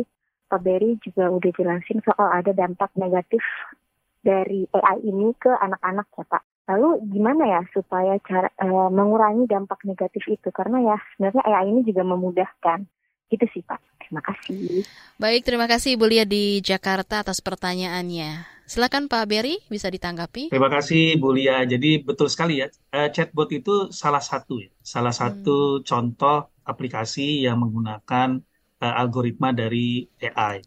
Pak 0.52 0.60
Berry 0.60 1.00
juga 1.00 1.32
udah 1.32 1.50
jelasin 1.56 2.04
soal 2.04 2.28
ada 2.28 2.52
dampak 2.52 2.92
negatif 3.00 3.40
dari 4.22 4.68
AI 4.70 4.98
ini 5.02 5.34
ke 5.40 5.50
anak-anak 5.50 6.06
ya 6.12 6.24
Pak. 6.28 6.42
Lalu 6.70 6.88
gimana 7.10 7.42
ya 7.58 7.62
supaya 7.74 8.14
cara 8.22 8.46
uh, 8.62 8.86
mengurangi 8.92 9.50
dampak 9.50 9.82
negatif 9.82 10.22
itu? 10.30 10.48
Karena 10.54 10.78
ya 10.78 10.96
sebenarnya 11.16 11.42
AI 11.42 11.64
ini 11.74 11.80
juga 11.82 12.06
memudahkan. 12.06 12.86
Gitu 13.32 13.44
sih 13.50 13.62
Pak. 13.64 13.80
Terima 13.98 14.22
kasih. 14.22 14.84
Baik, 15.16 15.42
terima 15.42 15.66
kasih 15.66 15.96
Ibu 15.96 16.04
Lia 16.04 16.24
di 16.28 16.60
Jakarta 16.60 17.24
atas 17.24 17.40
pertanyaannya. 17.40 18.61
Silakan 18.72 19.04
Pak 19.04 19.28
Berry 19.28 19.60
bisa 19.68 19.92
ditanggapi. 19.92 20.48
Terima 20.48 20.72
kasih 20.72 21.20
Bu 21.20 21.36
Lia. 21.36 21.60
Jadi 21.68 22.00
betul 22.00 22.32
sekali 22.32 22.64
ya, 22.64 22.72
uh, 22.72 23.12
chatbot 23.12 23.52
itu 23.52 23.92
salah 23.92 24.24
satu 24.24 24.64
ya, 24.64 24.72
salah 24.80 25.12
satu 25.12 25.76
hmm. 25.76 25.84
contoh 25.84 26.48
aplikasi 26.64 27.44
yang 27.44 27.60
menggunakan 27.60 28.40
uh, 28.80 28.94
algoritma 28.96 29.52
dari 29.52 30.08
AI. 30.24 30.64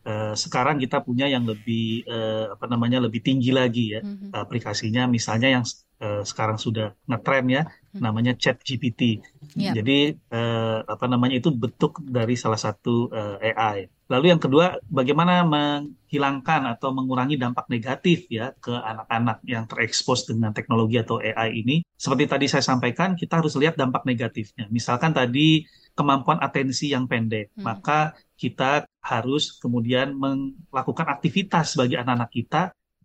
Uh, 0.00 0.30
eh, 0.30 0.34
sekarang 0.38 0.78
kita 0.78 1.02
punya 1.02 1.26
yang 1.26 1.42
lebih 1.42 2.06
uh, 2.06 2.54
apa 2.54 2.70
namanya 2.70 3.02
lebih 3.02 3.18
tinggi 3.18 3.50
lagi 3.50 3.98
ya 3.98 4.00
hmm. 4.00 4.30
aplikasinya, 4.30 5.10
misalnya 5.10 5.58
yang 5.58 5.64
uh, 6.06 6.22
sekarang 6.22 6.54
sudah 6.54 6.94
ngetren 7.10 7.50
ya, 7.50 7.62
hmm. 7.66 7.98
namanya 7.98 8.38
Chat 8.38 8.62
GPT. 8.62 9.26
Yep. 9.58 9.74
Jadi 9.74 9.98
uh, 10.30 10.86
apa 10.86 11.10
namanya 11.10 11.42
itu 11.42 11.50
bentuk 11.50 11.98
dari 11.98 12.38
salah 12.38 12.62
satu 12.62 13.10
uh, 13.10 13.42
AI. 13.42 13.90
Lalu 14.10 14.26
yang 14.34 14.42
kedua, 14.42 14.74
bagaimana 14.90 15.46
menghilangkan 15.46 16.66
atau 16.74 16.90
mengurangi 16.90 17.38
dampak 17.38 17.70
negatif 17.70 18.26
ya 18.26 18.50
ke 18.58 18.74
anak-anak 18.74 19.38
yang 19.46 19.70
terekspos 19.70 20.26
dengan 20.26 20.50
teknologi 20.50 20.98
atau 20.98 21.22
AI 21.22 21.62
ini. 21.62 21.86
Seperti 21.94 22.26
tadi 22.26 22.50
saya 22.50 22.66
sampaikan, 22.66 23.14
kita 23.14 23.38
harus 23.38 23.54
lihat 23.54 23.78
dampak 23.78 24.02
negatifnya. 24.02 24.66
Misalkan 24.66 25.14
tadi 25.14 25.62
kemampuan 25.94 26.42
atensi 26.42 26.90
yang 26.90 27.06
pendek, 27.06 27.54
hmm. 27.54 27.62
maka 27.62 28.18
kita 28.34 28.90
harus 28.98 29.54
kemudian 29.62 30.18
melakukan 30.18 31.06
aktivitas 31.06 31.78
bagi 31.78 31.94
anak-anak 31.94 32.34
kita 32.34 32.62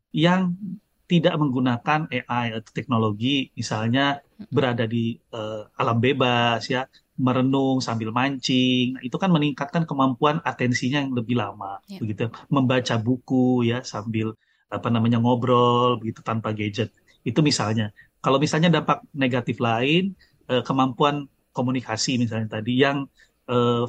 yang 0.09 0.57
tidak 1.05 1.37
menggunakan 1.37 2.09
AI 2.09 2.57
atau 2.57 2.71
teknologi, 2.73 3.53
misalnya 3.53 4.25
hmm. 4.25 4.49
berada 4.49 4.89
di 4.89 5.13
uh, 5.37 5.69
alam 5.77 6.01
bebas 6.01 6.65
ya, 6.65 6.89
merenung 7.15 7.79
sambil 7.79 8.11
mancing, 8.11 8.99
nah, 8.99 9.01
itu 9.03 9.15
kan 9.15 9.31
meningkatkan 9.31 9.87
kemampuan 9.87 10.43
atensinya 10.43 10.99
yang 10.99 11.15
lebih 11.15 11.39
lama, 11.39 11.79
yeah. 11.87 11.99
begitu. 12.03 12.27
Membaca 12.51 12.95
buku 12.99 13.71
ya 13.71 13.81
sambil 13.87 14.35
apa 14.67 14.91
namanya 14.91 15.17
ngobrol 15.23 15.95
begitu 16.01 16.19
tanpa 16.19 16.51
gadget. 16.51 16.91
Itu 17.23 17.39
misalnya. 17.39 17.95
Kalau 18.19 18.41
misalnya 18.41 18.67
dampak 18.73 19.05
negatif 19.15 19.61
lain, 19.61 20.17
eh, 20.51 20.63
kemampuan 20.65 21.29
komunikasi 21.55 22.19
misalnya 22.19 22.59
tadi 22.59 22.83
yang 22.83 23.07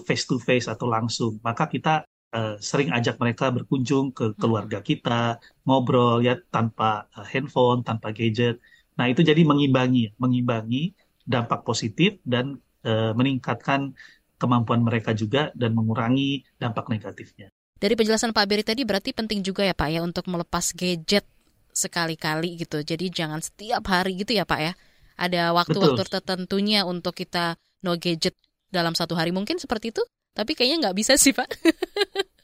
face 0.05 0.29
to 0.29 0.37
face 0.37 0.69
atau 0.69 0.85
langsung, 0.85 1.41
maka 1.41 1.65
kita 1.65 2.05
eh, 2.37 2.57
sering 2.61 2.93
ajak 2.93 3.17
mereka 3.17 3.49
berkunjung 3.49 4.13
ke 4.13 4.37
keluarga 4.37 4.85
kita, 4.85 5.41
ngobrol 5.65 6.21
ya 6.21 6.37
tanpa 6.53 7.09
eh, 7.17 7.27
handphone, 7.33 7.81
tanpa 7.81 8.13
gadget. 8.13 8.61
Nah 9.01 9.09
itu 9.09 9.25
jadi 9.25 9.41
mengimbangi, 9.45 10.13
mengimbangi 10.21 10.93
dampak 11.25 11.65
positif 11.65 12.21
dan 12.23 12.61
uh, 12.87 13.13
meningkatkan 13.19 13.93
kemampuan 14.39 14.85
mereka 14.85 15.13
juga 15.17 15.51
dan 15.53 15.75
mengurangi 15.75 16.45
dampak 16.61 16.89
negatifnya. 16.93 17.51
Dari 17.77 17.93
penjelasan 17.93 18.33
Pak 18.33 18.47
Beri 18.49 18.65
tadi 18.65 18.89
berarti 18.89 19.13
penting 19.13 19.45
juga 19.45 19.61
ya 19.67 19.77
Pak 19.77 19.89
ya 19.93 20.01
untuk 20.01 20.25
melepas 20.33 20.73
gadget 20.73 21.29
sekali-kali 21.77 22.65
gitu. 22.65 22.81
Jadi 22.81 23.13
jangan 23.13 23.45
setiap 23.45 23.85
hari 23.93 24.17
gitu 24.17 24.33
ya 24.33 24.49
Pak 24.49 24.61
ya. 24.61 24.73
Ada 25.17 25.53
waktu-waktu 25.53 26.09
tertentunya 26.09 26.89
untuk 26.89 27.13
kita 27.13 27.61
no 27.85 27.97
gadget 28.01 28.37
dalam 28.73 28.97
satu 28.97 29.13
hari 29.13 29.33
mungkin 29.33 29.61
seperti 29.61 29.93
itu. 29.93 30.01
Tapi 30.33 30.57
kayaknya 30.57 30.89
nggak 30.89 30.97
bisa 30.97 31.21
sih 31.21 31.37
Pak. 31.37 31.49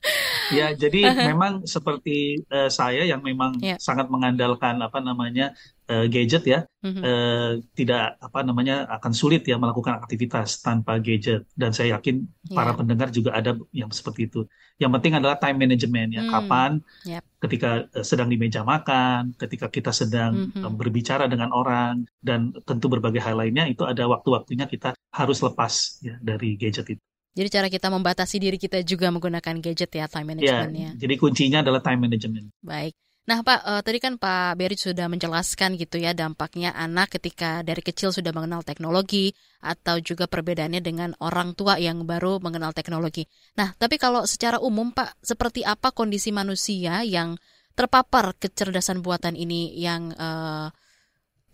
Ya, 0.52 0.74
jadi 0.74 1.00
memang 1.32 1.64
seperti 1.64 2.42
uh, 2.50 2.68
saya 2.68 3.06
yang 3.06 3.22
memang 3.22 3.56
yeah. 3.62 3.78
sangat 3.78 4.10
mengandalkan 4.10 4.82
apa 4.82 4.98
namanya 4.98 5.54
uh, 5.88 6.04
gadget 6.10 6.44
ya, 6.44 6.60
-huh. 6.82 7.00
uh, 7.00 7.50
tidak 7.72 8.18
apa 8.18 8.42
namanya 8.42 8.84
akan 8.90 9.12
sulit 9.14 9.46
ya 9.46 9.56
melakukan 9.56 10.02
aktivitas 10.02 10.60
tanpa 10.60 10.98
gadget. 10.98 11.46
Dan 11.54 11.70
saya 11.70 11.96
yakin 11.98 12.26
yeah. 12.50 12.56
para 12.58 12.74
pendengar 12.74 13.08
juga 13.14 13.32
ada 13.32 13.54
yang 13.70 13.88
seperti 13.94 14.28
itu. 14.28 14.44
Yang 14.76 14.90
penting 14.98 15.14
adalah 15.22 15.38
time 15.38 15.62
management 15.62 16.10
ya, 16.10 16.22
hmm. 16.26 16.32
kapan 16.32 16.70
yep. 17.06 17.22
ketika 17.38 17.86
uh, 17.94 18.04
sedang 18.04 18.26
di 18.26 18.36
meja 18.36 18.66
makan, 18.66 19.38
ketika 19.38 19.70
kita 19.70 19.94
sedang 19.94 20.50
uh 20.52 20.66
-huh. 20.66 20.72
berbicara 20.74 21.30
dengan 21.30 21.54
orang, 21.54 22.02
dan 22.18 22.50
tentu 22.66 22.90
berbagai 22.90 23.22
hal 23.22 23.38
lainnya 23.38 23.70
itu 23.70 23.86
ada 23.86 24.04
waktu-waktunya 24.10 24.66
kita 24.66 24.98
harus 25.14 25.38
lepas 25.40 26.02
ya 26.02 26.18
dari 26.18 26.58
gadget 26.58 26.98
itu. 26.98 27.11
Jadi 27.32 27.48
cara 27.48 27.66
kita 27.72 27.88
membatasi 27.88 28.36
diri 28.36 28.60
kita 28.60 28.84
juga 28.84 29.08
menggunakan 29.08 29.56
gadget 29.64 29.88
ya 29.88 30.04
time 30.04 30.36
managementnya. 30.36 30.92
Ya, 30.92 31.00
jadi 31.00 31.14
kuncinya 31.16 31.58
adalah 31.64 31.80
time 31.80 32.04
management. 32.04 32.52
Baik. 32.60 32.92
Nah 33.22 33.38
Pak, 33.46 33.60
uh, 33.62 33.80
tadi 33.86 34.02
kan 34.02 34.18
Pak 34.18 34.58
Beri 34.58 34.74
sudah 34.74 35.06
menjelaskan 35.06 35.78
gitu 35.78 35.94
ya 35.94 36.10
dampaknya 36.10 36.74
anak 36.74 37.16
ketika 37.16 37.62
dari 37.62 37.78
kecil 37.78 38.10
sudah 38.10 38.34
mengenal 38.34 38.66
teknologi 38.66 39.30
atau 39.62 40.02
juga 40.02 40.26
perbedaannya 40.26 40.82
dengan 40.82 41.14
orang 41.22 41.54
tua 41.54 41.78
yang 41.78 42.02
baru 42.02 42.42
mengenal 42.42 42.74
teknologi. 42.74 43.30
Nah 43.54 43.78
tapi 43.78 43.94
kalau 43.96 44.26
secara 44.26 44.58
umum 44.58 44.90
Pak, 44.90 45.22
seperti 45.22 45.62
apa 45.62 45.94
kondisi 45.94 46.34
manusia 46.34 47.06
yang 47.06 47.38
terpapar 47.78 48.34
kecerdasan 48.36 49.00
buatan 49.06 49.38
ini 49.38 49.70
yang 49.78 50.10
uh, 50.18 50.74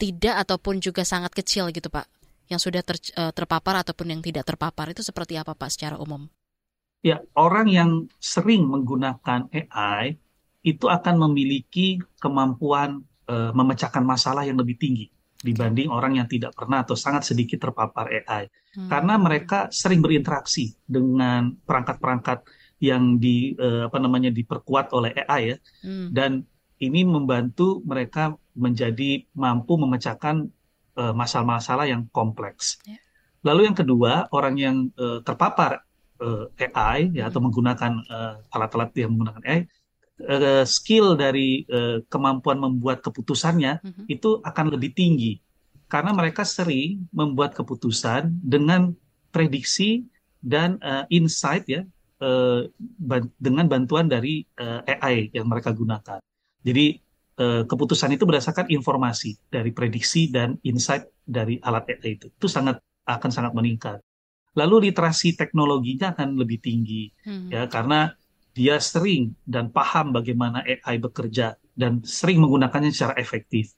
tidak 0.01 0.49
ataupun 0.49 0.81
juga 0.81 1.05
sangat 1.05 1.37
kecil 1.37 1.69
gitu 1.69 1.93
Pak? 1.93 2.18
Yang 2.49 2.61
sudah 2.61 2.81
ter, 2.81 2.97
uh, 3.17 3.33
terpapar 3.33 3.85
ataupun 3.85 4.13
yang 4.13 4.21
tidak 4.25 4.49
terpapar 4.49 4.93
itu 4.93 5.05
seperti 5.05 5.37
apa 5.37 5.53
Pak 5.53 5.71
secara 5.73 5.97
umum? 6.01 6.29
Ya, 7.05 7.23
orang 7.39 7.71
yang 7.71 7.91
sering 8.19 8.67
menggunakan 8.67 9.47
AI 9.55 10.19
itu 10.67 10.91
akan 10.91 11.31
memiliki 11.31 12.03
kemampuan 12.19 13.07
uh, 13.31 13.55
memecahkan 13.55 14.03
masalah 14.03 14.43
yang 14.43 14.59
lebih 14.59 14.75
tinggi 14.75 15.07
dibanding 15.39 15.87
orang 15.87 16.19
yang 16.19 16.27
tidak 16.27 16.51
pernah 16.51 16.83
atau 16.83 16.99
sangat 16.99 17.31
sedikit 17.31 17.63
terpapar 17.63 18.11
AI. 18.11 18.51
Hmm. 18.75 18.91
Karena 18.91 19.15
mereka 19.15 19.71
sering 19.71 20.03
berinteraksi 20.03 20.75
dengan 20.83 21.55
perangkat-perangkat 21.63 22.43
yang 22.83 23.23
di 23.23 23.55
uh, 23.55 23.87
apa 23.87 23.99
namanya 24.03 24.35
diperkuat 24.35 24.91
oleh 24.91 25.15
AI 25.15 25.55
ya. 25.55 25.57
Hmm. 25.87 26.11
Dan 26.11 26.43
ini 26.83 27.07
membantu 27.07 27.83
mereka 27.87 28.35
menjadi 28.59 29.27
mampu 29.35 29.79
memecahkan 29.79 30.51
uh, 30.99 31.15
masalah-masalah 31.15 31.87
yang 31.87 32.11
kompleks. 32.11 32.83
Yeah. 32.83 32.99
Lalu 33.47 33.71
yang 33.71 33.77
kedua, 33.79 34.27
orang 34.35 34.55
yang 34.59 34.77
uh, 34.99 35.23
terpapar 35.23 35.87
uh, 36.19 36.51
AI 36.59 37.15
ya 37.15 37.31
atau 37.31 37.39
menggunakan 37.39 38.03
uh, 38.11 38.43
alat-alat 38.51 38.91
yang 38.99 39.15
menggunakan 39.15 39.43
AI, 39.47 39.61
uh, 40.27 40.65
skill 40.67 41.15
dari 41.15 41.63
uh, 41.71 42.03
kemampuan 42.11 42.59
membuat 42.59 43.01
keputusannya 43.01 43.79
mm-hmm. 43.79 44.05
itu 44.11 44.43
akan 44.43 44.75
lebih 44.75 44.91
tinggi 44.93 45.39
karena 45.89 46.13
mereka 46.13 46.45
sering 46.45 47.09
membuat 47.15 47.57
keputusan 47.57 48.29
dengan 48.45 48.93
prediksi 49.33 50.05
dan 50.45 50.77
uh, 50.85 51.09
insight 51.09 51.65
ya 51.65 51.83
uh, 52.21 52.69
ban- 53.01 53.33
dengan 53.41 53.67
bantuan 53.67 54.07
dari 54.07 54.45
uh, 54.61 54.85
AI 54.85 55.33
yang 55.33 55.49
mereka 55.49 55.73
gunakan. 55.73 56.21
Jadi 56.63 57.01
Eh, 57.39 57.63
keputusan 57.71 58.11
itu 58.19 58.27
berdasarkan 58.27 58.67
informasi 58.67 59.39
dari 59.47 59.71
prediksi 59.71 60.27
dan 60.27 60.59
insight 60.67 61.07
dari 61.23 61.63
alat 61.63 61.87
AI 61.87 62.19
itu. 62.19 62.35
Itu 62.35 62.51
sangat 62.51 62.83
akan 63.07 63.31
sangat 63.31 63.55
meningkat. 63.55 64.03
Lalu 64.59 64.91
literasi 64.91 65.39
teknologinya 65.39 66.11
akan 66.19 66.35
lebih 66.35 66.59
tinggi 66.59 67.15
hmm. 67.23 67.55
ya 67.55 67.71
karena 67.71 68.11
dia 68.59 68.83
sering 68.83 69.39
dan 69.47 69.71
paham 69.71 70.11
bagaimana 70.11 70.67
AI 70.67 70.99
bekerja 70.99 71.55
dan 71.79 72.03
sering 72.03 72.43
menggunakannya 72.43 72.91
secara 72.91 73.15
efektif. 73.15 73.71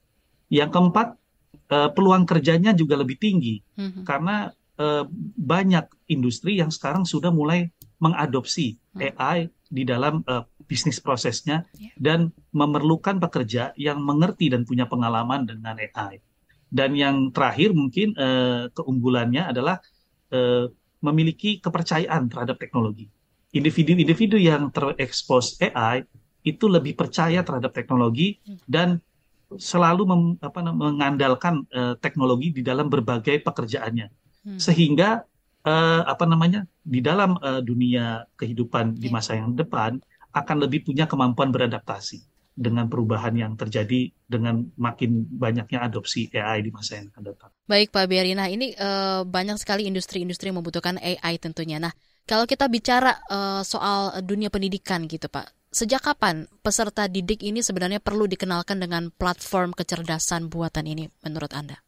Yang 0.48 0.80
keempat, 0.80 1.20
uh, 1.68 1.92
peluang 1.92 2.24
kerjanya 2.24 2.72
juga 2.72 2.96
lebih 2.96 3.20
tinggi 3.20 3.60
hmm. 3.76 4.08
karena 4.08 4.56
uh, 4.80 5.04
banyak 5.36 5.84
industri 6.08 6.64
yang 6.64 6.72
sekarang 6.72 7.04
sudah 7.04 7.28
mulai 7.28 7.68
mengadopsi 8.00 8.80
hmm. 8.96 9.20
AI 9.20 9.52
di 9.70 9.86
dalam 9.86 10.26
uh, 10.26 10.42
bisnis 10.66 10.98
prosesnya 10.98 11.64
yeah. 11.78 11.94
dan 11.94 12.34
memerlukan 12.50 13.22
pekerja 13.22 13.70
yang 13.78 14.02
mengerti 14.02 14.50
dan 14.50 14.66
punya 14.66 14.90
pengalaman 14.90 15.46
dengan 15.46 15.78
AI. 15.78 16.18
Dan 16.70 16.98
yang 16.98 17.30
terakhir 17.30 17.70
mungkin 17.74 18.14
uh, 18.18 18.66
keunggulannya 18.74 19.46
adalah 19.54 19.78
uh, 20.34 20.66
memiliki 21.00 21.62
kepercayaan 21.62 22.26
terhadap 22.26 22.58
teknologi. 22.58 23.06
Individu-individu 23.50 24.38
yang 24.38 24.70
terekspos 24.70 25.58
AI 25.62 26.06
itu 26.46 26.66
lebih 26.70 26.94
percaya 26.94 27.42
terhadap 27.42 27.74
teknologi 27.74 28.38
hmm. 28.42 28.62
dan 28.66 29.02
selalu 29.58 30.06
mem, 30.06 30.22
apa, 30.38 30.62
mengandalkan 30.70 31.66
uh, 31.74 31.98
teknologi 31.98 32.54
di 32.54 32.62
dalam 32.62 32.86
berbagai 32.86 33.42
pekerjaannya. 33.42 34.06
Hmm. 34.46 34.58
Sehingga 34.58 35.26
uh, 35.66 36.02
apa 36.06 36.24
namanya 36.24 36.64
di 36.80 37.00
dalam 37.04 37.36
uh, 37.40 37.60
dunia 37.60 38.24
kehidupan 38.36 38.96
di 38.96 39.08
iya. 39.08 39.14
masa 39.14 39.32
yang 39.36 39.52
depan 39.56 40.00
akan 40.30 40.56
lebih 40.62 40.86
punya 40.86 41.10
kemampuan 41.10 41.50
beradaptasi 41.50 42.22
dengan 42.60 42.92
perubahan 42.92 43.32
yang 43.32 43.52
terjadi 43.56 44.12
dengan 44.28 44.68
makin 44.76 45.24
banyaknya 45.26 45.80
adopsi 45.80 46.28
AI 46.34 46.60
di 46.60 46.70
masa 46.70 47.00
yang 47.00 47.08
akan 47.08 47.22
datang. 47.32 47.50
Baik 47.64 47.88
Pak 47.88 48.04
Biari, 48.04 48.36
nah 48.36 48.52
ini 48.52 48.76
uh, 48.76 49.24
banyak 49.24 49.56
sekali 49.56 49.88
industri-industri 49.88 50.52
yang 50.52 50.60
membutuhkan 50.60 51.00
AI 51.00 51.40
tentunya. 51.40 51.80
Nah 51.80 51.94
kalau 52.28 52.44
kita 52.44 52.68
bicara 52.68 53.16
uh, 53.32 53.64
soal 53.64 54.20
dunia 54.22 54.52
pendidikan 54.52 55.08
gitu 55.08 55.26
Pak, 55.32 55.72
sejak 55.72 56.04
kapan 56.04 56.50
peserta 56.60 57.06
didik 57.06 57.40
ini 57.46 57.64
sebenarnya 57.64 58.02
perlu 58.02 58.28
dikenalkan 58.28 58.82
dengan 58.82 59.08
platform 59.14 59.72
kecerdasan 59.72 60.50
buatan 60.50 60.84
ini 60.84 61.08
menurut 61.24 61.50
Anda? 61.56 61.80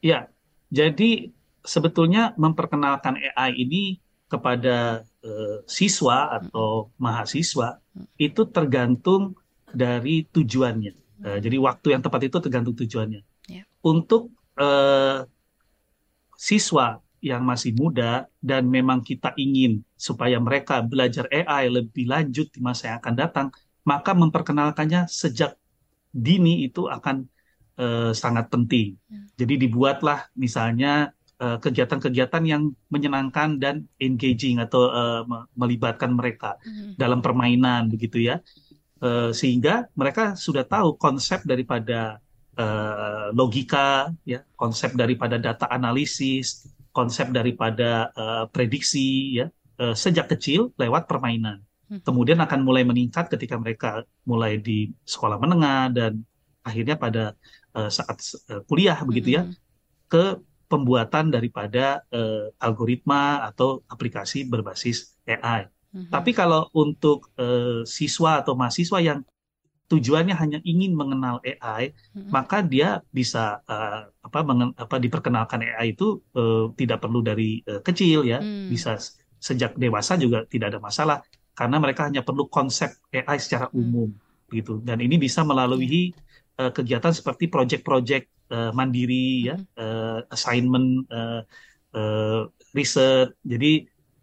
Ya, 0.00 0.30
jadi 0.72 1.34
sebetulnya 1.64 2.32
memperkenalkan 2.36 3.20
AI 3.20 3.56
ini 3.56 3.82
kepada 4.30 5.02
uh, 5.26 5.58
siswa 5.66 6.38
atau 6.38 6.94
mahasiswa 6.96 7.82
itu 8.16 8.46
tergantung 8.48 9.34
dari 9.70 10.24
tujuannya. 10.30 10.94
Uh, 11.20 11.38
jadi 11.42 11.56
waktu 11.58 11.98
yang 11.98 12.02
tepat 12.02 12.30
itu 12.30 12.38
tergantung 12.38 12.78
tujuannya. 12.78 13.22
Yeah. 13.50 13.66
Untuk 13.82 14.30
uh, 14.56 15.26
siswa 16.38 17.02
yang 17.20 17.44
masih 17.44 17.76
muda 17.76 18.24
dan 18.40 18.64
memang 18.64 19.04
kita 19.04 19.36
ingin 19.36 19.84
supaya 19.92 20.40
mereka 20.40 20.80
belajar 20.80 21.28
AI 21.28 21.68
lebih 21.68 22.08
lanjut 22.08 22.48
di 22.48 22.60
masa 22.64 22.96
yang 22.96 22.98
akan 23.04 23.14
datang, 23.14 23.46
maka 23.84 24.16
memperkenalkannya 24.16 25.04
sejak 25.04 25.60
dini 26.10 26.64
itu 26.64 26.88
akan 26.88 27.28
eh, 27.76 28.12
sangat 28.16 28.48
penting. 28.48 28.96
Hmm. 29.06 29.28
Jadi 29.36 29.68
dibuatlah 29.68 30.32
misalnya 30.32 31.12
eh, 31.40 31.58
kegiatan-kegiatan 31.64 32.42
yang 32.44 32.62
menyenangkan 32.92 33.56
dan 33.56 33.88
engaging 33.96 34.60
atau 34.60 34.82
me- 35.24 35.48
melibatkan 35.56 36.12
mereka 36.12 36.60
Hmm. 36.60 36.94
dalam 37.00 37.20
permainan 37.24 37.88
begitu 37.88 38.20
ya. 38.20 38.36
Eh, 39.00 39.32
sehingga 39.32 39.88
mereka 39.96 40.36
sudah 40.36 40.64
tahu 40.68 41.00
konsep 41.00 41.40
daripada 41.48 42.20
eh, 42.60 43.26
logika 43.32 44.12
ya, 44.28 44.44
konsep 44.52 44.92
daripada 44.92 45.40
data 45.40 45.64
analisis, 45.72 46.68
konsep 46.92 47.32
daripada 47.32 48.12
eh, 48.12 48.44
prediksi 48.52 49.40
ya 49.40 49.48
eh, 49.80 49.96
sejak 49.96 50.28
kecil 50.36 50.76
lewat 50.76 51.08
permainan. 51.08 51.64
Hmm. 51.88 52.04
Kemudian 52.04 52.36
akan 52.44 52.60
mulai 52.60 52.84
meningkat 52.84 53.32
ketika 53.32 53.56
mereka 53.56 54.04
mulai 54.28 54.60
di 54.60 54.92
sekolah 55.08 55.40
menengah 55.40 55.88
dan 55.96 56.12
akhirnya 56.60 57.00
pada 57.00 57.32
eh, 57.72 57.88
saat 57.88 58.20
eh, 58.52 58.60
kuliah 58.68 59.00
begitu 59.08 59.40
ya 59.40 59.42
Mm-mm. 59.48 59.56
ke 60.12 60.24
pembuatan 60.70 61.24
daripada 61.34 62.02
eh, 62.14 62.46
algoritma 62.66 63.42
atau 63.48 63.68
aplikasi 63.94 64.38
berbasis 64.52 64.96
AI. 65.26 65.62
Mhm. 65.94 66.10
Tapi 66.14 66.30
kalau 66.40 66.60
untuk 66.82 67.18
eh, 67.42 67.82
siswa 67.98 68.30
atau 68.40 68.54
mahasiswa 68.60 68.98
yang 69.08 69.18
tujuannya 69.90 70.34
hanya 70.42 70.58
ingin 70.62 70.92
mengenal 70.94 71.36
AI, 71.42 71.84
Mm-mm. 72.14 72.30
maka 72.30 72.62
dia 72.62 73.02
bisa 73.18 73.58
eh, 73.66 74.00
apa, 74.26 74.38
mengen- 74.48 74.74
apa 74.78 74.96
diperkenalkan 75.04 75.60
AI 75.66 75.86
itu 75.94 76.04
eh, 76.38 76.64
tidak 76.78 76.98
perlu 77.02 77.20
dari 77.28 77.58
eh, 77.70 77.80
kecil 77.86 78.22
ya, 78.32 78.38
Hmm. 78.38 78.70
bisa 78.72 78.90
sejak 79.40 79.74
dewasa 79.82 80.14
juga 80.20 80.38
tidak 80.52 80.66
ada 80.76 80.80
masalah 80.88 81.18
karena 81.58 81.76
mereka 81.82 82.06
hanya 82.08 82.22
perlu 82.22 82.46
konsep 82.56 82.90
AI 83.10 83.38
secara 83.42 83.66
Hmm. 83.72 83.82
umum 83.82 84.08
gitu. 84.54 84.78
Dan 84.86 84.98
ini 85.02 85.16
bisa 85.18 85.40
melalui 85.42 86.14
eh, 86.60 86.70
kegiatan 86.76 87.12
seperti 87.18 87.44
project-project 87.50 88.24
eh, 88.50 88.70
mandiri 88.74 89.48
ya, 89.48 89.56
eh, 89.56 90.18
assignment, 90.34 90.88
eh, 91.10 91.40
eh, 91.96 92.40
riset. 92.76 93.28
Jadi 93.42 93.72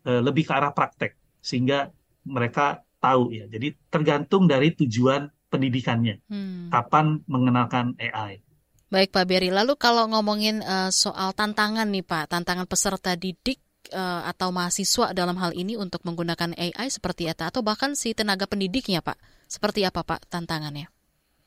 eh, 0.08 0.22
lebih 0.24 0.44
ke 0.48 0.54
arah 0.56 0.72
praktek 0.78 1.12
sehingga 1.44 1.88
mereka 2.28 2.84
tahu 3.00 3.32
ya. 3.36 3.46
Jadi 3.48 3.68
tergantung 3.94 4.48
dari 4.52 4.76
tujuan 4.76 5.28
pendidikannya, 5.48 6.16
Hmm. 6.28 6.68
kapan 6.68 7.24
mengenalkan 7.28 7.96
AI. 8.00 8.44
Baik 8.88 9.12
Pak 9.12 9.26
Berry, 9.28 9.52
lalu 9.52 9.76
kalau 9.76 10.08
ngomongin 10.12 10.64
eh, 10.64 10.92
soal 10.92 11.36
tantangan 11.36 11.88
nih 11.92 12.04
Pak, 12.04 12.32
tantangan 12.32 12.68
peserta 12.68 13.16
didik 13.16 13.60
atau 13.88 14.52
mahasiswa 14.52 15.16
dalam 15.16 15.40
hal 15.40 15.56
ini 15.56 15.80
untuk 15.80 16.04
menggunakan 16.04 16.52
AI 16.60 16.92
seperti 16.92 17.32
apa 17.32 17.48
atau 17.48 17.64
bahkan 17.64 17.96
si 17.96 18.12
tenaga 18.12 18.44
pendidiknya 18.44 19.00
Pak, 19.00 19.16
seperti 19.48 19.88
apa 19.88 20.04
Pak 20.04 20.28
tantangannya? 20.28 20.92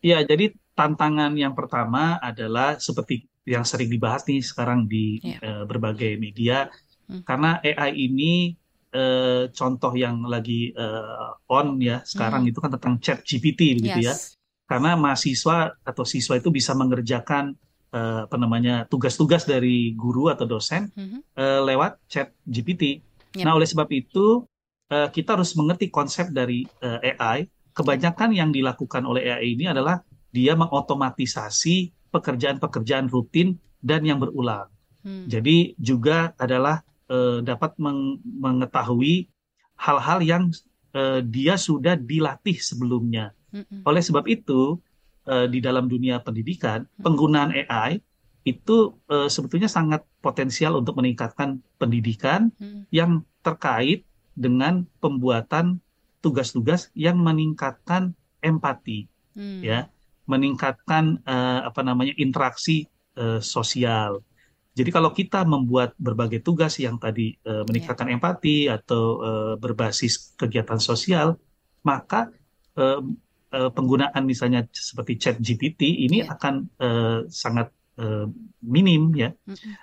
Ya, 0.01 0.25
jadi 0.25 0.57
tantangan 0.75 1.33
yang 1.37 1.53
pertama 1.53 2.17
adalah 2.21 2.77
seperti 2.81 3.27
yang 3.49 3.65
sering 3.67 3.89
dibahas 3.91 4.23
nih 4.29 4.41
sekarang 4.45 4.87
di 4.87 5.19
Ya. 5.21 5.39
eh, 5.43 5.65
berbagai 5.67 6.17
media, 6.17 6.69
Hmm. 7.11 7.23
karena 7.27 7.59
AI 7.61 7.91
ini 8.09 8.55
eh, 8.91 9.47
contoh 9.55 9.95
yang 9.95 10.27
lagi 10.27 10.75
eh, 10.75 11.31
on 11.47 11.79
ya 11.79 12.03
sekarang 12.03 12.43
Hmm. 12.43 12.51
itu 12.51 12.59
kan 12.59 12.71
tentang 12.75 12.95
Chat 12.99 13.23
GPT 13.23 13.79
begitu 13.79 14.03
ya. 14.03 14.15
Yes. 14.19 14.35
Karena 14.67 14.99
mahasiswa 14.99 15.79
atau 15.83 16.03
siswa 16.03 16.35
itu 16.39 16.51
bisa 16.51 16.75
mengerjakan 16.75 17.55
eh, 17.91 18.21
apa 18.27 18.37
namanya 18.39 18.87
tugas-tugas 18.87 19.47
dari 19.47 19.95
guru 19.99 20.31
atau 20.31 20.47
dosen 20.47 20.91
Mhm. 20.95 21.19
eh, 21.35 21.61
lewat 21.67 22.03
Chat 22.07 22.35
GPT. 22.47 23.03
Yep. 23.35 23.47
Nah, 23.47 23.55
oleh 23.55 23.67
sebab 23.67 23.87
itu 23.91 24.47
eh, 24.91 25.07
kita 25.11 25.39
harus 25.39 25.55
mengerti 25.55 25.87
konsep 25.91 26.31
dari 26.35 26.67
eh, 26.83 27.15
AI. 27.15 27.47
Kebanyakan 27.71 28.31
yang 28.35 28.51
dilakukan 28.51 29.07
oleh 29.07 29.23
AI 29.31 29.55
ini 29.55 29.71
adalah 29.71 30.03
dia 30.31 30.55
mengotomatisasi 30.55 31.91
pekerjaan-pekerjaan 32.11 33.07
rutin 33.11 33.59
dan 33.83 34.03
yang 34.07 34.19
berulang. 34.19 34.71
Hmm. 35.03 35.27
Jadi 35.27 35.75
juga 35.79 36.35
adalah 36.37 36.83
eh, 37.11 37.43
dapat 37.43 37.75
meng- 37.83 38.23
mengetahui 38.23 39.31
hal-hal 39.79 40.19
yang 40.23 40.43
eh, 40.95 41.21
dia 41.25 41.55
sudah 41.59 41.95
dilatih 41.99 42.59
sebelumnya. 42.59 43.35
Mm-mm. 43.51 43.83
Oleh 43.83 44.03
sebab 44.03 44.27
itu, 44.31 44.79
eh, 45.27 45.47
di 45.51 45.59
dalam 45.59 45.91
dunia 45.91 46.23
pendidikan, 46.23 46.87
penggunaan 47.03 47.51
AI 47.67 47.99
itu 48.47 48.95
eh, 49.11 49.27
sebetulnya 49.27 49.67
sangat 49.67 50.07
potensial 50.23 50.79
untuk 50.79 50.99
meningkatkan 51.01 51.59
pendidikan 51.81 52.55
Mm-mm. 52.59 52.87
yang 52.95 53.27
terkait 53.41 54.07
dengan 54.37 54.87
pembuatan 55.01 55.81
tugas-tugas 56.21 56.93
yang 56.93 57.17
meningkatkan 57.19 58.13
empati, 58.45 59.09
Hmm. 59.31 59.63
ya, 59.63 59.87
meningkatkan 60.33 61.05
eh, 61.27 61.61
apa 61.69 61.81
namanya 61.89 62.15
interaksi 62.25 62.87
eh, 63.21 63.41
sosial. 63.43 64.11
Jadi 64.79 64.91
kalau 64.97 65.11
kita 65.11 65.43
membuat 65.53 65.91
berbagai 66.07 66.41
tugas 66.47 66.79
yang 66.85 66.97
tadi 67.05 67.35
eh, 67.49 67.63
meningkatkan 67.69 68.09
empati 68.15 68.71
atau 68.71 69.03
eh, 69.29 69.55
berbasis 69.63 70.13
kegiatan 70.41 70.81
sosial, 70.81 71.29
maka 71.83 72.31
eh, 72.79 73.01
eh, 73.57 73.71
penggunaan 73.77 74.23
misalnya 74.25 74.61
seperti 74.71 75.13
Chat 75.23 75.37
GPT 75.43 75.81
ini 76.07 76.23
Iya. 76.23 76.33
akan 76.35 76.55
eh, 76.79 77.19
sangat 77.43 77.67
eh, 77.99 78.27
minim 78.63 79.03
ya 79.23 79.31
Mm-mm. 79.51 79.75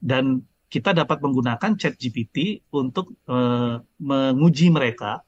dan 0.00 0.24
kita 0.66 0.90
dapat 0.94 1.18
menggunakan 1.22 1.70
Chat 1.80 1.94
GPT 1.98 2.36
untuk 2.70 3.14
eh, 3.26 3.76
menguji 3.98 4.66
mereka 4.70 5.25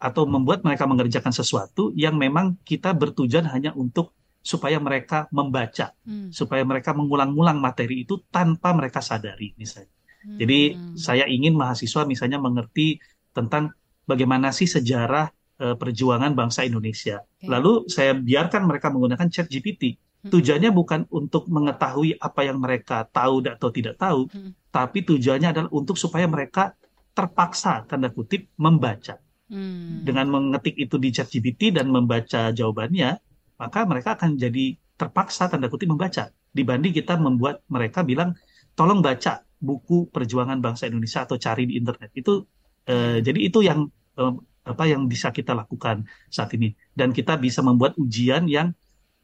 atau 0.00 0.24
membuat 0.24 0.64
mereka 0.64 0.88
mengerjakan 0.88 1.30
sesuatu 1.30 1.92
yang 1.92 2.16
memang 2.16 2.56
kita 2.64 2.96
bertujuan 2.96 3.44
hanya 3.52 3.76
untuk 3.76 4.16
supaya 4.40 4.80
mereka 4.80 5.28
membaca, 5.28 5.92
Hmm. 6.08 6.32
supaya 6.32 6.64
mereka 6.64 6.96
mengulang-ulang 6.96 7.60
materi 7.60 8.08
itu 8.08 8.24
tanpa 8.32 8.72
mereka 8.72 9.04
sadari 9.04 9.52
misalnya. 9.60 9.92
Jadi 10.40 10.60
Hmm. 10.72 10.96
saya 10.96 11.28
ingin 11.28 11.52
mahasiswa 11.52 12.08
misalnya 12.08 12.40
mengerti 12.40 12.96
tentang 13.36 13.76
bagaimana 14.08 14.50
sih 14.50 14.66
sejarah 14.66 15.28
eh, 15.60 15.76
perjuangan 15.76 16.32
bangsa 16.32 16.64
Indonesia. 16.64 17.20
Oke. 17.20 17.44
Lalu 17.44 17.72
saya 17.92 18.16
biarkan 18.16 18.64
mereka 18.64 18.88
menggunakan 18.88 19.28
Chat 19.28 19.44
GPT. 19.52 19.92
Hmm. 20.24 20.32
Tujuannya 20.32 20.72
bukan 20.72 21.04
untuk 21.12 21.52
mengetahui 21.52 22.16
apa 22.16 22.40
yang 22.48 22.56
mereka 22.64 23.04
tahu 23.04 23.44
atau 23.44 23.68
tidak 23.68 24.00
tahu, 24.00 24.24
Hmm. 24.32 24.56
tapi 24.72 25.04
tujuannya 25.04 25.52
adalah 25.52 25.68
untuk 25.68 26.00
supaya 26.00 26.24
mereka 26.24 26.72
terpaksa 27.12 27.84
tanda 27.84 28.08
kutip 28.08 28.48
membaca. 28.56 29.20
Hmm. 29.50 30.06
Dengan 30.06 30.30
mengetik 30.30 30.78
itu 30.78 30.94
di 30.96 31.10
Chat 31.10 31.26
GPT 31.26 31.74
dan 31.74 31.90
membaca 31.90 32.54
jawabannya, 32.54 33.18
maka 33.58 33.82
mereka 33.82 34.14
akan 34.14 34.38
jadi 34.38 34.78
terpaksa 34.94 35.50
tanda 35.50 35.66
kutip 35.66 35.90
membaca 35.90 36.30
dibanding 36.54 36.94
kita 36.94 37.18
membuat 37.18 37.66
mereka 37.66 38.06
bilang 38.06 38.38
tolong 38.78 39.02
baca 39.02 39.42
buku 39.60 40.08
perjuangan 40.08 40.62
bangsa 40.62 40.86
Indonesia 40.86 41.26
atau 41.26 41.36
cari 41.36 41.66
di 41.66 41.74
internet. 41.76 42.14
Itu 42.14 42.46
eh, 42.86 43.18
jadi 43.20 43.40
itu 43.42 43.60
yang 43.66 43.90
eh, 44.16 44.34
apa 44.70 44.84
yang 44.86 45.10
bisa 45.10 45.34
kita 45.34 45.56
lakukan 45.56 46.06
saat 46.30 46.54
ini 46.54 46.70
dan 46.94 47.10
kita 47.10 47.34
bisa 47.40 47.60
membuat 47.64 47.98
ujian 47.98 48.46
yang 48.46 48.70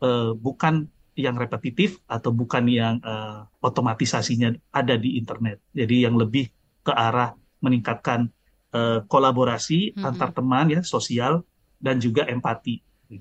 eh, 0.02 0.32
bukan 0.34 0.90
yang 1.16 1.38
repetitif 1.40 2.02
atau 2.04 2.34
bukan 2.34 2.68
yang 2.68 3.00
eh, 3.00 3.40
otomatisasinya 3.62 4.52
ada 4.74 4.98
di 4.98 5.16
internet. 5.16 5.62
Jadi 5.72 6.04
yang 6.04 6.18
lebih 6.18 6.50
ke 6.84 6.92
arah 6.92 7.32
meningkatkan 7.64 8.28
eh, 8.76 8.98
kolaborasi 9.12 9.74
Mm-mm. 9.96 10.06
antar 10.08 10.30
teman 10.36 10.66
ya 10.74 10.80
sosial 10.94 11.32
dan 11.84 11.96
juga 12.04 12.22
empati. 12.34 12.74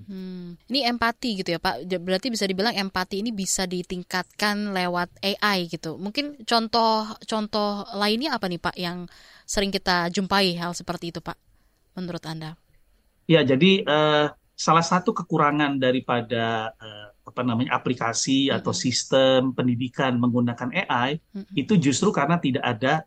Hmm. 0.06 0.54
Ini 0.70 0.80
empati 0.94 1.30
gitu 1.42 1.50
ya 1.58 1.60
Pak. 1.66 1.76
Berarti 2.06 2.28
bisa 2.30 2.46
dibilang 2.46 2.78
empati 2.78 3.16
ini 3.26 3.34
bisa 3.34 3.66
ditingkatkan 3.66 4.70
lewat 4.78 5.10
AI 5.26 5.66
gitu. 5.74 5.98
Mungkin 5.98 6.26
contoh-contoh 6.46 7.70
lainnya 7.98 8.38
apa 8.38 8.46
nih 8.46 8.62
Pak 8.62 8.76
yang 8.78 9.10
sering 9.50 9.74
kita 9.74 10.14
jumpai 10.14 10.54
hal 10.62 10.78
seperti 10.78 11.10
itu 11.10 11.20
Pak? 11.26 11.38
Menurut 11.98 12.24
Anda? 12.26 12.58
Ya, 13.26 13.42
jadi 13.42 13.82
eh, 13.82 14.26
salah 14.66 14.86
satu 14.86 15.10
kekurangan 15.18 15.82
daripada 15.82 16.70
eh, 16.78 17.08
apa 17.26 17.42
namanya 17.42 17.72
aplikasi 17.78 18.54
atau 18.54 18.70
Mm-mm. 18.70 18.84
sistem 18.86 19.50
pendidikan 19.58 20.14
menggunakan 20.22 20.70
AI 20.86 21.18
Mm-mm. 21.36 21.46
itu 21.58 21.74
justru 21.82 22.14
karena 22.14 22.38
tidak 22.38 22.62
ada 22.62 23.02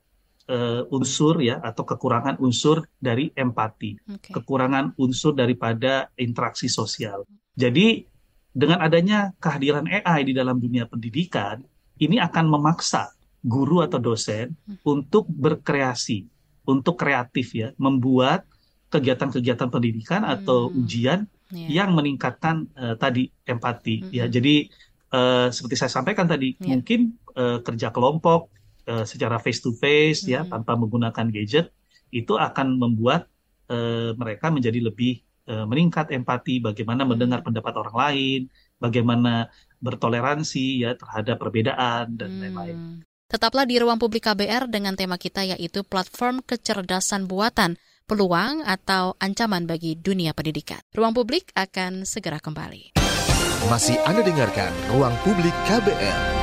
eh, 0.49 0.83
unsur 0.89 1.39
ya 1.39 1.61
atau 1.61 1.85
kekurangan 1.85 2.41
unsur 2.41 2.89
dari 2.97 3.29
empati, 3.31 4.01
Oke. 4.09 4.33
kekurangan 4.33 4.97
unsur 4.97 5.37
daripada 5.37 6.09
interaksi 6.17 6.67
sosial. 6.67 7.23
Jadi 7.53 8.03
dengan 8.51 8.81
adanya 8.81 9.31
kehadiran 9.37 9.87
AI 9.87 10.25
di 10.25 10.33
dalam 10.33 10.57
dunia 10.59 10.89
pendidikan, 10.89 11.61
ini 12.01 12.17
akan 12.19 12.49
memaksa 12.49 13.13
guru 13.39 13.85
atau 13.85 14.01
dosen 14.01 14.57
untuk 14.83 15.29
berkreasi, 15.29 16.27
untuk 16.65 16.97
kreatif 16.97 17.55
ya, 17.55 17.71
membuat 17.79 18.43
kegiatan-kegiatan 18.89 19.69
pendidikan 19.69 20.25
atau 20.25 20.73
Hmm. 20.73 20.81
ujian 20.81 21.21
Iya. 21.49 21.85
yang 21.85 21.91
meningkatkan 21.97 22.69
eh, 22.75 22.97
tadi 22.97 23.29
empati 23.45 24.13
ya. 24.13 24.25
Mm-mm. 24.27 24.33
Jadi 24.33 24.55
eh, 25.09 25.49
seperti 25.49 25.77
saya 25.77 25.89
sampaikan 25.89 26.29
tadi, 26.29 26.53
Iya. 26.57 26.69
mungkin 26.69 27.01
eh, 27.33 27.59
kerja 27.65 27.89
kelompok 27.89 28.53
eh, 28.89 29.05
secara 29.05 29.37
face 29.37 29.61
to 29.61 29.77
face 29.77 30.25
ya 30.25 30.43
Mm-mm. 30.43 30.53
tanpa 30.57 30.73
menggunakan 30.81 31.29
gadget 31.29 31.71
itu 32.09 32.41
akan 32.41 32.81
membuat 32.81 33.29
eh, 33.69 34.17
mereka 34.17 34.49
menjadi 34.49 34.81
lebih 34.81 35.21
eh, 35.49 35.65
meningkat 35.69 36.09
empati, 36.13 36.61
bagaimana 36.65 37.05
mendengar 37.05 37.41
Hmm. 37.45 37.53
pendapat 37.53 37.73
orang 37.77 37.97
lain, 37.97 38.41
bagaimana 38.81 39.53
bertoleransi 39.79 40.89
ya 40.89 40.97
terhadap 40.97 41.37
perbedaan 41.41 42.17
dan 42.17 42.31
lain-lain. 42.41 42.77
Hmm. 42.77 42.99
Tetaplah 43.29 43.69
di 43.69 43.77
ruang 43.77 44.01
publik 44.01 44.25
KBR 44.25 44.73
dengan 44.73 44.97
tema 44.97 45.21
kita 45.21 45.45
yaitu 45.45 45.85
platform 45.85 46.41
kecerdasan 46.41 47.29
buatan, 47.29 47.77
peluang 48.09 48.65
atau 48.65 49.21
ancaman 49.21 49.69
bagi 49.69 50.01
dunia 50.01 50.33
pendidikan. 50.33 50.81
Ruang 50.97 51.13
publik 51.13 51.53
akan 51.53 52.09
segera 52.09 52.41
kembali. 52.41 52.97
Masih 53.69 54.01
Anda 54.09 54.25
dengarkan 54.25 54.73
Ruang 54.95 55.13
Publik 55.27 55.53
KBR. 55.69 56.38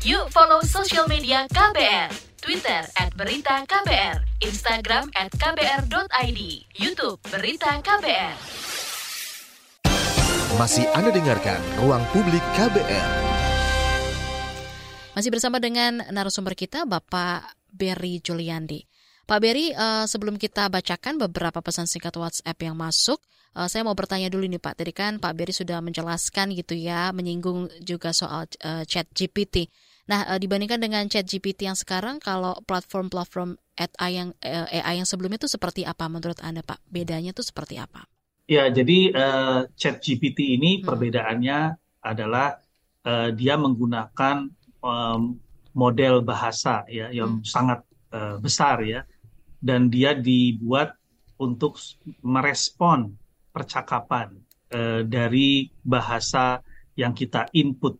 Yuk 0.00 0.32
follow 0.32 0.64
social 0.64 1.04
media 1.12 1.44
KBR. 1.52 2.08
Twitter 2.40 2.88
at 2.96 3.12
Berita 3.20 3.68
KBR, 3.68 4.24
Instagram 4.40 5.12
at 5.12 5.28
KBR.id, 5.28 6.40
Youtube 6.72 7.20
Berita 7.28 7.76
KBR. 7.84 8.32
Masih 10.56 10.88
Anda 10.96 11.12
dengarkan 11.12 11.60
Ruang 11.84 12.00
Publik 12.16 12.40
KBR. 12.56 13.08
Masih 15.12 15.28
bersama 15.28 15.60
dengan 15.60 16.00
narasumber 16.08 16.56
kita, 16.56 16.88
Bapak 16.88 17.52
Berry 17.68 18.24
Juliandi. 18.24 18.88
Pak 19.28 19.36
Berry, 19.36 19.76
uh, 19.76 20.08
sebelum 20.08 20.40
kita 20.40 20.72
bacakan 20.72 21.20
beberapa 21.20 21.60
pesan 21.60 21.84
singkat 21.84 22.16
WhatsApp 22.16 22.56
yang 22.56 22.72
masuk, 22.72 23.20
uh, 23.52 23.68
saya 23.68 23.84
mau 23.84 23.92
bertanya 23.92 24.32
dulu 24.32 24.48
nih 24.48 24.64
Pak. 24.64 24.80
Tadi 24.80 24.96
kan 24.96 25.20
Pak 25.20 25.36
Berry 25.36 25.52
sudah 25.52 25.84
menjelaskan 25.84 26.56
gitu 26.56 26.72
ya, 26.72 27.12
menyinggung 27.12 27.68
juga 27.84 28.16
soal 28.16 28.48
uh, 28.64 28.80
chat 28.88 29.04
GPT. 29.12 29.68
Nah, 30.10 30.26
uh, 30.26 30.42
dibandingkan 30.42 30.82
dengan 30.82 31.06
chat 31.06 31.22
GPT 31.22 31.70
yang 31.70 31.78
sekarang, 31.78 32.18
kalau 32.18 32.58
platform-platform 32.66 33.54
AI 33.78 34.10
yang 34.10 34.34
uh, 34.42 34.66
AI 34.66 34.98
yang 34.98 35.06
sebelumnya 35.06 35.38
itu 35.38 35.46
seperti 35.46 35.86
apa 35.86 36.10
menurut 36.10 36.42
Anda, 36.42 36.66
Pak? 36.66 36.82
Bedanya 36.90 37.30
itu 37.30 37.46
seperti 37.46 37.78
apa? 37.78 38.10
Ya, 38.50 38.66
jadi 38.66 39.14
uh, 39.14 39.60
chat 39.78 40.02
GPT 40.02 40.58
ini 40.58 40.82
hmm. 40.82 40.90
perbedaannya 40.90 41.58
adalah 42.02 42.58
uh, 43.06 43.30
dia 43.30 43.54
menggunakan 43.54 44.50
um, 44.82 45.38
model 45.78 46.26
bahasa 46.26 46.82
ya 46.90 47.14
yang 47.14 47.38
hmm. 47.38 47.46
sangat 47.46 47.86
uh, 48.10 48.42
besar 48.42 48.82
ya, 48.82 49.06
dan 49.62 49.94
dia 49.94 50.18
dibuat 50.18 50.98
untuk 51.38 51.78
merespon 52.26 53.14
percakapan 53.54 54.34
uh, 54.74 55.06
dari 55.06 55.70
bahasa 55.86 56.58
yang 56.98 57.14
kita 57.14 57.46
input 57.54 57.99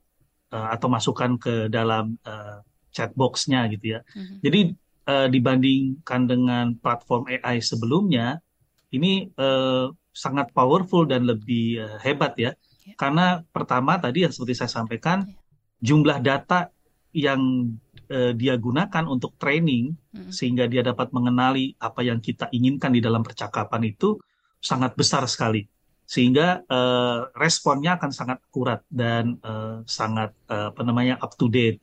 uh, 0.50 0.68
atau 0.74 0.86
masukkan 0.90 1.38
ke 1.38 1.70
dalam 1.70 2.18
uh, 2.26 2.62
chat 2.90 3.14
box-nya 3.14 3.70
gitu 3.70 3.98
ya. 3.98 4.00
Mm-hmm. 4.02 4.38
Jadi 4.42 4.60
uh, 5.06 5.28
dibandingkan 5.30 6.20
dengan 6.26 6.66
platform 6.78 7.30
AI 7.30 7.62
sebelumnya, 7.62 8.42
ini 8.90 9.30
uh, 9.38 9.90
sangat 10.10 10.50
powerful 10.50 11.06
dan 11.06 11.26
lebih 11.26 11.80
uh, 11.80 11.98
hebat 12.02 12.34
ya. 12.36 12.52
Yeah. 12.82 12.98
Karena 12.98 13.26
pertama 13.54 13.96
tadi 14.02 14.26
yang 14.26 14.34
seperti 14.34 14.58
saya 14.58 14.70
sampaikan, 14.70 15.22
yeah. 15.24 15.38
jumlah 15.80 16.18
data 16.18 16.74
yang 17.10 17.74
uh, 18.10 18.32
dia 18.34 18.54
gunakan 18.58 19.06
untuk 19.06 19.34
training 19.38 19.94
mm-hmm. 19.94 20.30
sehingga 20.34 20.66
dia 20.66 20.82
dapat 20.82 21.10
mengenali 21.14 21.74
apa 21.78 22.02
yang 22.02 22.18
kita 22.18 22.50
inginkan 22.50 22.94
di 22.94 23.02
dalam 23.02 23.22
percakapan 23.22 23.90
itu 23.90 24.18
sangat 24.60 24.92
besar 24.94 25.24
sekali 25.24 25.64
sehingga 26.10 26.66
uh, 26.66 27.30
responnya 27.38 27.94
akan 27.94 28.10
sangat 28.10 28.42
akurat 28.42 28.82
dan 28.90 29.38
uh, 29.46 29.86
sangat 29.86 30.34
uh, 30.50 30.74
apa 30.74 30.82
namanya 30.82 31.22
up 31.22 31.38
to 31.38 31.46
date. 31.46 31.78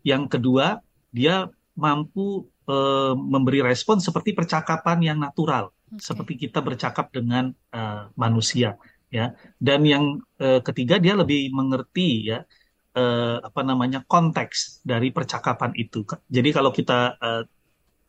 Yang 0.00 0.32
kedua, 0.40 0.80
dia 1.12 1.52
mampu 1.76 2.48
uh, 2.72 3.12
memberi 3.12 3.60
respon 3.60 4.00
seperti 4.00 4.32
percakapan 4.32 5.04
yang 5.04 5.18
natural, 5.20 5.76
okay. 5.92 6.00
seperti 6.00 6.48
kita 6.48 6.64
bercakap 6.64 7.12
dengan 7.12 7.52
uh, 7.76 8.08
manusia, 8.16 8.80
ya. 9.12 9.36
Dan 9.60 9.84
yang 9.84 10.24
uh, 10.40 10.64
ketiga, 10.64 10.96
dia 10.96 11.12
lebih 11.12 11.52
mengerti 11.52 12.32
ya 12.32 12.48
uh, 12.96 13.44
apa 13.44 13.60
namanya 13.60 14.08
konteks 14.08 14.80
dari 14.88 15.12
percakapan 15.12 15.76
itu. 15.76 16.00
Jadi 16.32 16.48
kalau 16.48 16.72
kita 16.72 17.20
uh, 17.20 17.44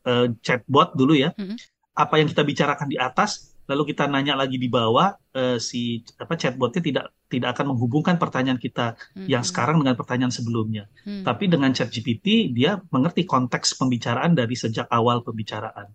uh, 0.07 0.27
chatbot 0.39 0.95
dulu 0.95 1.11
ya, 1.11 1.35
mm 1.35 1.43
-hmm. 1.43 1.57
apa 1.91 2.23
yang 2.23 2.31
kita 2.31 2.47
bicarakan 2.47 2.87
di 2.87 2.95
atas 2.95 3.56
lalu 3.67 3.93
kita 3.93 4.07
nanya 4.07 4.39
lagi 4.39 4.55
di 4.55 4.71
bawah 4.71 5.11
uh, 5.35 5.59
si 5.59 6.01
apa 6.17 6.39
chatbotnya 6.39 6.81
tidak 6.81 7.05
tidak 7.27 7.59
akan 7.59 7.75
menghubungkan 7.75 8.15
pertanyaan 8.15 8.55
kita 8.55 8.95
hmm. 9.13 9.27
yang 9.27 9.43
sekarang 9.43 9.83
dengan 9.83 9.99
pertanyaan 9.99 10.31
sebelumnya. 10.31 10.87
Hmm. 11.03 11.27
Tapi 11.27 11.51
dengan 11.51 11.75
ChatGPT 11.75 12.55
dia 12.55 12.79
mengerti 12.87 13.27
konteks 13.27 13.75
pembicaraan 13.75 14.31
dari 14.31 14.55
sejak 14.55 14.87
awal 14.87 15.21
pembicaraan. 15.27 15.91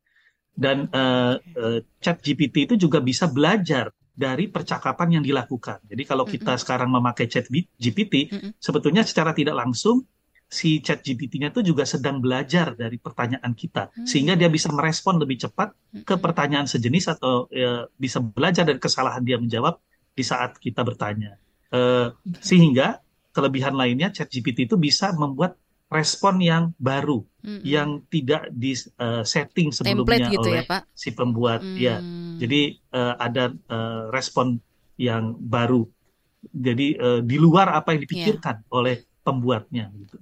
Dan 0.52 0.92
uh, 0.92 1.40
uh, 1.40 1.80
ChatGPT 2.04 2.68
itu 2.68 2.74
juga 2.76 3.00
bisa 3.00 3.24
belajar 3.32 3.88
dari 4.12 4.52
percakapan 4.52 5.18
yang 5.18 5.24
dilakukan. 5.24 5.80
Jadi 5.88 6.02
kalau 6.04 6.28
kita 6.28 6.52
hmm. 6.52 6.60
sekarang 6.60 6.92
memakai 6.92 7.24
ChatGPT, 7.32 8.28
hmm. 8.28 8.50
sebetulnya 8.60 9.00
secara 9.00 9.32
tidak 9.32 9.56
langsung 9.56 10.04
si 10.52 10.84
chat 10.84 11.00
GPT-nya 11.00 11.48
itu 11.48 11.64
juga 11.64 11.88
sedang 11.88 12.20
belajar 12.20 12.76
dari 12.76 13.00
pertanyaan 13.00 13.56
kita 13.56 13.88
hmm. 13.88 14.04
sehingga 14.04 14.36
dia 14.36 14.52
bisa 14.52 14.68
merespon 14.68 15.16
lebih 15.16 15.48
cepat 15.48 15.72
hmm. 15.72 16.04
ke 16.04 16.14
pertanyaan 16.20 16.68
sejenis 16.68 17.16
atau 17.16 17.48
ya, 17.48 17.88
bisa 17.96 18.20
belajar 18.20 18.68
dari 18.68 18.76
kesalahan 18.76 19.24
dia 19.24 19.40
menjawab 19.40 19.80
di 20.12 20.20
saat 20.20 20.60
kita 20.60 20.84
bertanya 20.84 21.40
uh, 21.72 22.12
sehingga 22.44 23.00
kelebihan 23.32 23.72
lainnya 23.72 24.12
chat 24.12 24.28
GPT 24.28 24.68
itu 24.68 24.76
bisa 24.76 25.16
membuat 25.16 25.56
respon 25.88 26.44
yang 26.44 26.76
baru 26.76 27.24
hmm. 27.40 27.64
yang 27.64 28.04
tidak 28.12 28.52
di 28.52 28.76
uh, 29.00 29.24
setting 29.24 29.72
sebelumnya 29.72 30.28
gitu 30.28 30.52
ya, 30.52 30.60
oleh 30.60 30.64
ya, 30.68 30.68
Pak? 30.68 30.82
si 30.92 31.16
pembuat 31.16 31.64
hmm. 31.64 31.76
ya 31.80 31.96
jadi 32.36 32.60
uh, 32.92 33.14
ada 33.16 33.56
uh, 33.72 34.12
respon 34.12 34.60
yang 35.00 35.32
baru 35.40 35.88
jadi 36.52 36.86
uh, 37.00 37.20
di 37.24 37.40
luar 37.40 37.72
apa 37.72 37.96
yang 37.96 38.04
dipikirkan 38.04 38.68
yeah. 38.68 38.76
oleh 38.76 38.96
pembuatnya 39.22 39.88
gitu. 39.94 40.18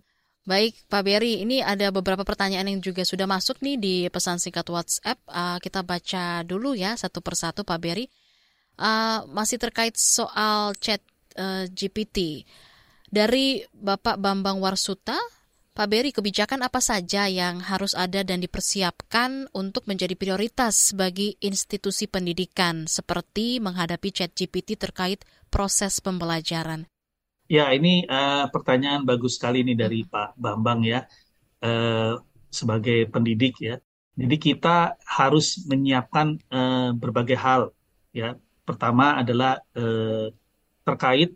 Baik, 0.51 0.83
Pak 0.91 1.07
Berry, 1.07 1.47
ini 1.47 1.63
ada 1.63 1.95
beberapa 1.95 2.27
pertanyaan 2.27 2.67
yang 2.67 2.83
juga 2.83 3.07
sudah 3.07 3.23
masuk 3.23 3.63
nih 3.63 3.79
di 3.79 3.95
pesan 4.11 4.43
singkat 4.43 4.67
WhatsApp. 4.67 5.23
Uh, 5.31 5.63
kita 5.63 5.87
baca 5.87 6.43
dulu 6.43 6.75
ya 6.75 6.99
satu 6.99 7.23
persatu, 7.23 7.63
Pak 7.63 7.79
Berry. 7.79 8.11
Uh, 8.75 9.31
masih 9.31 9.63
terkait 9.63 9.95
soal 9.95 10.75
chat 10.83 10.99
uh, 11.39 11.71
GPT. 11.71 12.43
Dari 13.07 13.63
Bapak 13.71 14.19
Bambang 14.19 14.59
Warsuta, 14.59 15.15
Pak 15.71 15.87
Berry, 15.87 16.11
kebijakan 16.11 16.67
apa 16.67 16.83
saja 16.83 17.31
yang 17.31 17.63
harus 17.63 17.95
ada 17.95 18.27
dan 18.27 18.43
dipersiapkan 18.43 19.55
untuk 19.55 19.87
menjadi 19.87 20.19
prioritas 20.19 20.91
bagi 20.99 21.39
institusi 21.39 22.11
pendidikan 22.11 22.91
seperti 22.91 23.63
menghadapi 23.63 24.11
chat 24.11 24.35
GPT 24.35 24.75
terkait 24.75 25.23
proses 25.47 26.03
pembelajaran? 26.03 26.91
Ya, 27.51 27.75
ini 27.75 28.07
uh, 28.07 28.47
pertanyaan 28.47 29.03
bagus 29.03 29.35
sekali 29.35 29.67
nih 29.67 29.75
dari. 29.75 30.01
Pak 30.07 30.39
Bambang 30.39 30.87
ya, 30.87 31.03
uh, 31.67 32.23
sebagai 32.47 33.11
pendidik 33.11 33.59
ya. 33.59 33.83
Jadi 34.15 34.39
kita 34.39 34.95
harus 35.03 35.67
menyiapkan 35.67 36.39
uh, 36.47 36.95
berbagai 36.95 37.35
hal 37.35 37.75
ya. 38.15 38.39
Pertama 38.63 39.19
adalah 39.19 39.59
uh, 39.75 40.31
terkait 40.87 41.35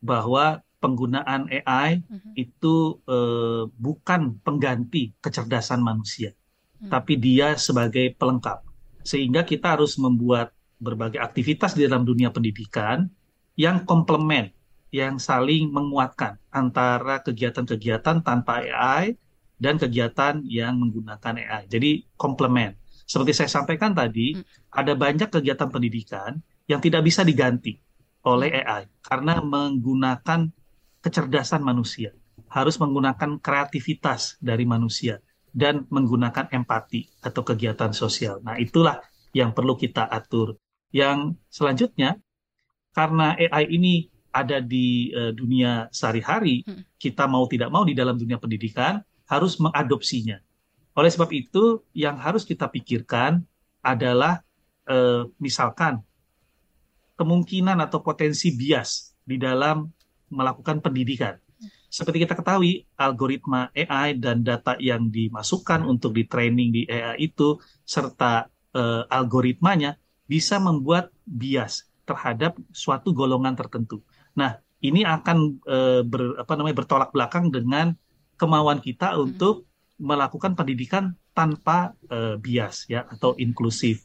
bahwa 0.00 0.64
penggunaan 0.80 1.52
AI 1.52 2.00
uh-huh. 2.00 2.24
Hmm. 2.24 2.32
itu 2.40 3.04
uh, 3.04 3.68
bukan 3.76 4.40
pengganti 4.40 5.12
kecerdasan 5.20 5.84
manusia, 5.84 6.32
uh-huh. 6.32 6.88
tapi 6.88 7.20
dia 7.20 7.60
sebagai 7.60 8.16
pelengkap. 8.16 8.64
Sehingga 9.04 9.44
kita 9.44 9.76
harus 9.76 10.00
membuat 10.00 10.56
berbagai 10.80 11.20
aktivitas 11.20 11.76
di 11.76 11.84
dalam 11.84 12.08
dunia 12.08 12.32
pendidikan 12.32 13.12
yang 13.60 13.84
komplement 13.84 14.53
yang 14.94 15.18
saling 15.18 15.74
menguatkan 15.74 16.38
antara 16.54 17.18
kegiatan-kegiatan 17.26 18.22
tanpa 18.22 18.62
AI 18.62 19.18
dan 19.58 19.74
kegiatan 19.74 20.38
yang 20.46 20.78
menggunakan 20.78 21.34
AI. 21.34 21.66
Jadi 21.66 22.06
komplement. 22.14 22.78
Seperti 23.02 23.34
saya 23.34 23.50
sampaikan 23.50 23.90
tadi, 23.90 24.38
hmm. 24.38 24.70
ada 24.70 24.94
banyak 24.94 25.34
kegiatan 25.34 25.66
pendidikan 25.66 26.38
yang 26.70 26.78
tidak 26.78 27.02
bisa 27.02 27.26
diganti 27.26 27.74
oleh 28.22 28.54
hmm. 28.54 28.60
AI 28.62 28.82
karena 29.02 29.42
menggunakan 29.42 30.54
kecerdasan 31.02 31.66
manusia, 31.66 32.14
harus 32.46 32.78
menggunakan 32.78 33.42
kreativitas 33.42 34.38
dari 34.38 34.62
manusia 34.62 35.18
dan 35.50 35.90
menggunakan 35.90 36.54
empati 36.54 37.18
atau 37.18 37.42
kegiatan 37.42 37.90
sosial. 37.90 38.38
Nah, 38.46 38.62
itulah 38.62 39.02
yang 39.34 39.50
perlu 39.50 39.74
kita 39.74 40.06
atur. 40.06 40.54
Yang 40.94 41.34
selanjutnya, 41.50 42.22
karena 42.94 43.34
AI 43.34 43.74
ini 43.74 44.13
ada 44.34 44.58
di 44.58 45.14
uh, 45.14 45.30
dunia 45.30 45.86
sehari-hari, 45.94 46.66
hmm. 46.66 46.98
kita 46.98 47.30
mau 47.30 47.46
tidak 47.46 47.70
mau 47.70 47.86
di 47.86 47.94
dalam 47.94 48.18
dunia 48.18 48.42
pendidikan 48.42 48.98
harus 49.30 49.62
mengadopsinya. 49.62 50.42
Oleh 50.98 51.10
sebab 51.10 51.30
itu, 51.30 51.86
yang 51.94 52.18
harus 52.18 52.42
kita 52.42 52.66
pikirkan 52.66 53.46
adalah 53.78 54.42
uh, 54.90 55.30
misalkan 55.38 56.02
kemungkinan 57.14 57.78
atau 57.78 58.02
potensi 58.02 58.50
bias 58.58 59.14
di 59.22 59.38
dalam 59.38 59.86
melakukan 60.34 60.82
pendidikan. 60.82 61.38
Seperti 61.86 62.26
kita 62.26 62.34
ketahui, 62.34 62.82
algoritma 62.98 63.70
AI 63.70 64.18
dan 64.18 64.42
data 64.42 64.74
yang 64.82 65.14
dimasukkan 65.14 65.86
untuk 65.86 66.10
di 66.10 66.26
training 66.26 66.74
di 66.74 66.82
AI 66.90 67.30
itu 67.30 67.54
serta 67.86 68.50
uh, 68.74 69.06
algoritmanya 69.06 69.94
bisa 70.26 70.58
membuat 70.58 71.14
bias 71.22 71.86
terhadap 72.02 72.58
suatu 72.74 73.14
golongan 73.14 73.54
tertentu. 73.54 74.02
Nah, 74.34 74.58
ini 74.84 75.06
akan 75.06 75.38
e, 75.64 75.78
ber, 76.04 76.36
apa 76.36 76.52
namanya 76.58 76.84
bertolak 76.84 77.10
belakang 77.14 77.48
dengan 77.48 77.96
kemauan 78.36 78.82
kita 78.82 79.14
hmm. 79.14 79.24
untuk 79.30 79.64
melakukan 79.96 80.58
pendidikan 80.58 81.14
tanpa 81.32 81.94
e, 82.10 82.36
bias 82.36 82.84
ya 82.90 83.06
atau 83.08 83.32
inklusif. 83.40 84.04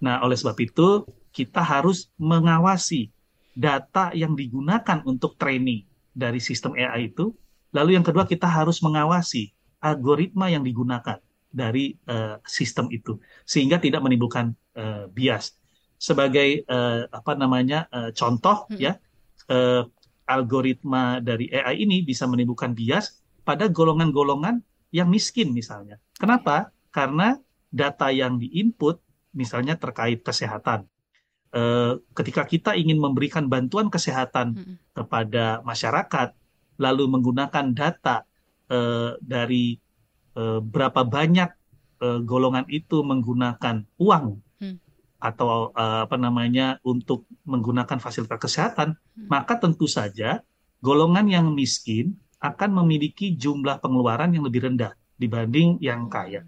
Nah, 0.00 0.22
oleh 0.24 0.36
sebab 0.38 0.56
itu 0.60 1.04
kita 1.34 1.60
harus 1.60 2.08
mengawasi 2.16 3.10
data 3.56 4.14
yang 4.14 4.38
digunakan 4.38 5.02
untuk 5.04 5.34
training 5.36 5.84
dari 6.14 6.38
sistem 6.38 6.78
AI 6.78 7.12
itu. 7.12 7.34
Lalu 7.70 7.98
yang 7.98 8.06
kedua 8.06 8.26
kita 8.26 8.50
harus 8.50 8.82
mengawasi 8.82 9.54
algoritma 9.78 10.50
yang 10.50 10.66
digunakan 10.66 11.22
dari 11.50 11.98
uh, 12.06 12.38
sistem 12.46 12.86
itu 12.94 13.18
sehingga 13.46 13.78
tidak 13.78 14.02
menimbulkan 14.02 14.54
uh, 14.74 15.06
bias. 15.10 15.54
Sebagai 16.00 16.64
uh, 16.66 17.06
apa 17.10 17.36
namanya 17.36 17.86
uh, 17.92 18.10
contoh 18.10 18.66
hmm. 18.70 18.78
ya 18.80 18.92
uh, 19.50 19.82
algoritma 20.30 21.18
dari 21.18 21.50
AI 21.50 21.82
ini 21.82 22.06
bisa 22.06 22.24
menimbulkan 22.30 22.72
bias 22.72 23.18
pada 23.42 23.66
golongan-golongan 23.66 24.62
yang 24.94 25.10
miskin 25.10 25.50
misalnya. 25.50 25.98
Kenapa? 26.14 26.70
Karena 26.94 27.34
data 27.70 28.14
yang 28.14 28.38
diinput 28.38 29.02
misalnya 29.34 29.78
terkait 29.78 30.22
kesehatan. 30.22 30.86
Eh, 31.50 31.98
ketika 32.14 32.46
kita 32.46 32.78
ingin 32.78 33.02
memberikan 33.02 33.50
bantuan 33.50 33.90
kesehatan 33.90 34.54
hmm. 34.54 34.76
kepada 34.94 35.62
masyarakat, 35.66 36.30
lalu 36.78 37.10
menggunakan 37.10 37.74
data 37.74 38.22
eh, 38.70 39.18
dari 39.18 39.74
eh, 40.38 40.60
berapa 40.62 41.02
banyak 41.02 41.50
eh, 42.02 42.20
golongan 42.22 42.66
itu 42.70 43.02
menggunakan 43.02 43.82
uang. 43.98 44.26
Atau 45.20 45.70
eh, 45.76 46.00
apa 46.08 46.16
namanya 46.16 46.80
untuk 46.82 47.28
menggunakan 47.44 48.00
fasilitas 48.00 48.40
kesehatan, 48.40 48.96
hmm. 48.96 49.28
maka 49.28 49.60
tentu 49.60 49.84
saja 49.84 50.40
golongan 50.80 51.28
yang 51.28 51.46
miskin 51.52 52.16
akan 52.40 52.82
memiliki 52.82 53.36
jumlah 53.36 53.84
pengeluaran 53.84 54.32
yang 54.32 54.48
lebih 54.48 54.64
rendah 54.64 54.96
dibanding 55.20 55.76
yang 55.84 56.08
kaya. 56.08 56.42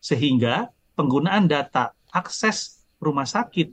Sehingga 0.00 0.72
penggunaan 0.96 1.44
data 1.44 1.92
akses 2.08 2.80
rumah 2.96 3.28
sakit 3.28 3.70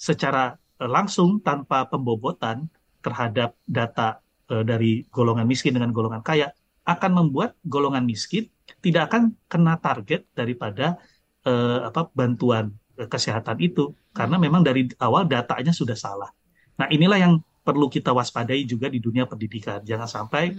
secara 0.00 0.56
eh, 0.80 0.88
langsung 0.88 1.44
tanpa 1.44 1.84
pembobotan 1.86 2.66
terhadap 3.04 3.52
data 3.68 4.24
uh, 4.48 4.64
dari 4.64 5.04
golongan 5.12 5.44
miskin 5.44 5.76
dengan 5.76 5.92
golongan 5.92 6.24
kaya 6.24 6.52
akan 6.84 7.12
membuat 7.12 7.56
golongan 7.64 8.04
miskin 8.04 8.48
tidak 8.80 9.12
akan 9.12 9.36
kena 9.48 9.76
target 9.80 10.24
daripada 10.32 10.96
uh, 11.44 11.88
apa 11.88 12.08
bantuan 12.12 12.72
kesehatan 12.96 13.58
itu 13.58 13.92
karena 14.14 14.38
memang 14.38 14.62
dari 14.62 14.86
awal 15.02 15.26
datanya 15.26 15.74
sudah 15.74 15.98
salah. 15.98 16.30
Nah, 16.78 16.86
inilah 16.90 17.18
yang 17.18 17.34
perlu 17.64 17.88
kita 17.88 18.12
waspadai 18.12 18.62
juga 18.68 18.92
di 18.92 19.00
dunia 19.00 19.24
pendidikan. 19.24 19.80
Jangan 19.82 20.06
sampai 20.06 20.52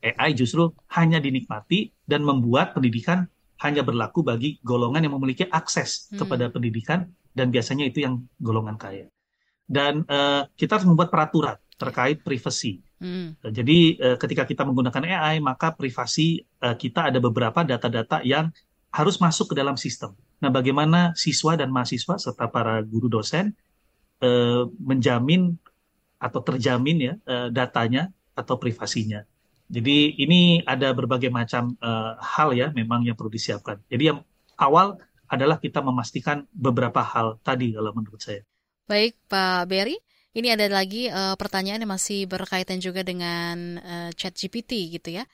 AI 0.00 0.32
justru 0.32 0.72
hanya 0.96 1.20
dinikmati 1.20 1.92
dan 2.08 2.24
membuat 2.24 2.72
pendidikan 2.72 3.28
hanya 3.60 3.84
berlaku 3.84 4.24
bagi 4.24 4.56
golongan 4.64 5.04
yang 5.04 5.14
memiliki 5.20 5.44
akses 5.48 6.08
hmm. 6.08 6.24
kepada 6.24 6.48
pendidikan 6.48 7.12
dan 7.36 7.52
biasanya 7.52 7.84
itu 7.84 8.00
yang 8.00 8.24
golongan 8.40 8.80
kaya. 8.80 9.06
Dan 9.68 10.02
uh, 10.08 10.48
kita 10.56 10.80
harus 10.80 10.88
membuat 10.88 11.12
peraturan 11.12 11.60
terkait 11.76 12.24
privasi. 12.24 12.80
Hmm. 12.96 13.36
Uh, 13.44 13.52
jadi 13.52 13.78
uh, 14.00 14.16
ketika 14.16 14.48
kita 14.48 14.64
menggunakan 14.64 15.04
AI 15.04 15.44
maka 15.44 15.76
privasi 15.76 16.40
uh, 16.64 16.74
kita 16.74 17.12
ada 17.12 17.20
beberapa 17.20 17.60
data-data 17.60 18.24
yang 18.24 18.48
harus 18.90 19.20
masuk 19.20 19.52
ke 19.52 19.54
dalam 19.54 19.76
sistem. 19.76 20.16
Nah, 20.40 20.48
bagaimana 20.48 21.12
siswa 21.16 21.52
dan 21.54 21.68
mahasiswa 21.68 22.16
serta 22.16 22.48
para 22.48 22.80
guru 22.80 23.12
dosen 23.12 23.52
uh, 24.24 24.64
menjamin 24.80 25.56
atau 26.20 26.40
terjamin 26.40 26.96
ya 27.00 27.14
uh, 27.28 27.48
datanya 27.52 28.12
atau 28.32 28.56
privasinya. 28.56 29.24
Jadi 29.70 30.18
ini 30.18 30.64
ada 30.66 30.90
berbagai 30.90 31.30
macam 31.30 31.78
uh, 31.78 32.18
hal 32.18 32.56
ya 32.56 32.74
memang 32.74 33.06
yang 33.06 33.14
perlu 33.14 33.30
disiapkan. 33.30 33.78
Jadi 33.86 34.10
yang 34.10 34.18
awal 34.58 34.98
adalah 35.30 35.62
kita 35.62 35.78
memastikan 35.78 36.42
beberapa 36.50 37.06
hal 37.06 37.38
tadi 37.40 37.70
kalau 37.70 37.94
menurut 37.94 38.18
saya. 38.18 38.42
Baik 38.90 39.14
Pak 39.30 39.70
Berry, 39.70 39.94
ini 40.34 40.50
ada 40.50 40.66
lagi 40.66 41.06
uh, 41.06 41.38
pertanyaan 41.38 41.86
yang 41.86 41.94
masih 41.94 42.26
berkaitan 42.26 42.82
juga 42.82 43.06
dengan 43.06 43.78
uh, 43.78 44.10
chat 44.18 44.34
GPT 44.34 44.98
gitu 44.98 45.22
ya. 45.22 45.24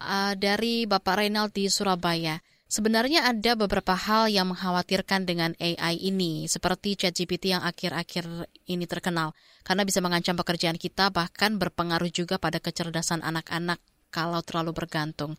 Uh, 0.00 0.32
dari 0.32 0.88
Bapak 0.88 1.20
Reynald 1.20 1.52
di 1.52 1.68
Surabaya. 1.68 2.40
Sebenarnya 2.66 3.30
ada 3.30 3.54
beberapa 3.54 3.94
hal 3.94 4.26
yang 4.26 4.50
mengkhawatirkan 4.50 5.22
dengan 5.22 5.54
AI 5.62 6.02
ini, 6.02 6.50
seperti 6.50 6.98
ChatGPT 6.98 7.54
yang 7.54 7.62
akhir-akhir 7.62 8.26
ini 8.66 8.90
terkenal, 8.90 9.38
karena 9.62 9.86
bisa 9.86 10.02
mengancam 10.02 10.34
pekerjaan 10.34 10.74
kita, 10.74 11.14
bahkan 11.14 11.62
berpengaruh 11.62 12.10
juga 12.10 12.42
pada 12.42 12.58
kecerdasan 12.58 13.22
anak-anak 13.22 13.78
kalau 14.10 14.42
terlalu 14.42 14.74
bergantung. 14.74 15.38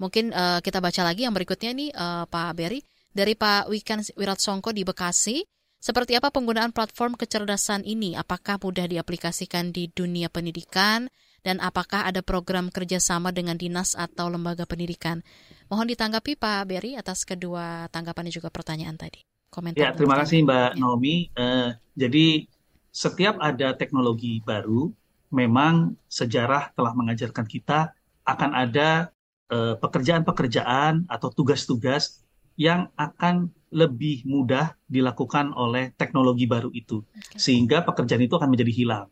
Mungkin 0.00 0.32
uh, 0.32 0.64
kita 0.64 0.80
baca 0.80 1.04
lagi 1.04 1.28
yang 1.28 1.36
berikutnya 1.36 1.76
nih, 1.76 1.90
uh, 1.92 2.24
Pak 2.32 2.56
Berry, 2.56 2.80
dari 3.12 3.36
Pak 3.36 3.68
Wikan 3.68 4.00
Wiratsongko 4.16 4.72
di 4.72 4.88
Bekasi. 4.88 5.44
Seperti 5.84 6.16
apa 6.16 6.32
penggunaan 6.32 6.72
platform 6.72 7.12
kecerdasan 7.12 7.84
ini? 7.84 8.16
Apakah 8.16 8.56
mudah 8.56 8.88
diaplikasikan 8.88 9.68
di 9.68 9.92
dunia 9.92 10.32
pendidikan? 10.32 11.12
Dan 11.44 11.60
apakah 11.60 12.08
ada 12.08 12.24
program 12.24 12.72
kerjasama 12.72 13.28
dengan 13.28 13.60
dinas 13.60 13.92
atau 13.92 14.32
lembaga 14.32 14.64
pendidikan? 14.64 15.20
Mohon 15.68 15.96
ditanggapi 15.96 16.36
Pak 16.36 16.62
Berry 16.68 16.94
atas 16.94 17.24
kedua 17.24 17.88
tanggapan 17.88 18.28
dan 18.28 18.34
juga 18.36 18.48
pertanyaan 18.52 18.96
tadi. 18.96 19.24
Komentar 19.48 19.80
ya, 19.80 19.90
terima 19.94 20.18
kasih 20.18 20.42
Mbak 20.42 20.70
ya. 20.74 20.78
Naomi. 20.78 21.30
Uh, 21.38 21.70
jadi 21.94 22.50
setiap 22.94 23.38
ada 23.42 23.74
teknologi 23.74 24.38
baru, 24.42 24.90
memang 25.34 25.98
sejarah 26.06 26.70
telah 26.78 26.94
mengajarkan 26.94 27.42
kita 27.42 27.90
akan 28.24 28.50
ada 28.54 29.10
eh, 29.52 29.74
pekerjaan-pekerjaan 29.76 31.10
atau 31.10 31.28
tugas-tugas 31.34 32.24
yang 32.54 32.88
akan 32.94 33.50
lebih 33.74 34.22
mudah 34.22 34.78
dilakukan 34.86 35.50
oleh 35.58 35.90
teknologi 35.98 36.46
baru 36.46 36.70
itu, 36.70 37.02
okay. 37.02 37.34
sehingga 37.34 37.82
pekerjaan 37.82 38.22
itu 38.22 38.38
akan 38.38 38.54
menjadi 38.54 38.70
hilang. 38.70 39.06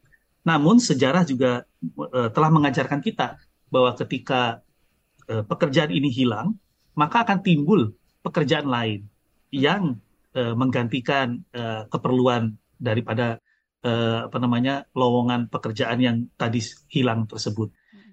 Namun 0.46 0.78
sejarah 0.78 1.26
juga 1.26 1.66
uh, 1.98 2.30
telah 2.30 2.50
mengajarkan 2.54 3.02
kita 3.02 3.42
bahwa 3.66 3.90
ketika 3.98 4.62
uh, 5.32 5.42
pekerjaan 5.48 5.88
ini 5.88 6.12
hilang, 6.12 6.60
maka 6.92 7.24
akan 7.24 7.40
timbul 7.40 7.96
pekerjaan 8.20 8.68
lain 8.68 9.08
yang 9.48 9.96
uh, 10.36 10.52
menggantikan 10.52 11.40
uh, 11.56 11.88
keperluan 11.88 12.60
daripada 12.76 13.40
uh, 13.86 14.28
apa 14.28 14.36
namanya 14.36 14.84
lowongan 14.92 15.48
pekerjaan 15.48 15.98
yang 16.04 16.16
tadi 16.36 16.60
hilang 16.92 17.24
tersebut. 17.24 17.72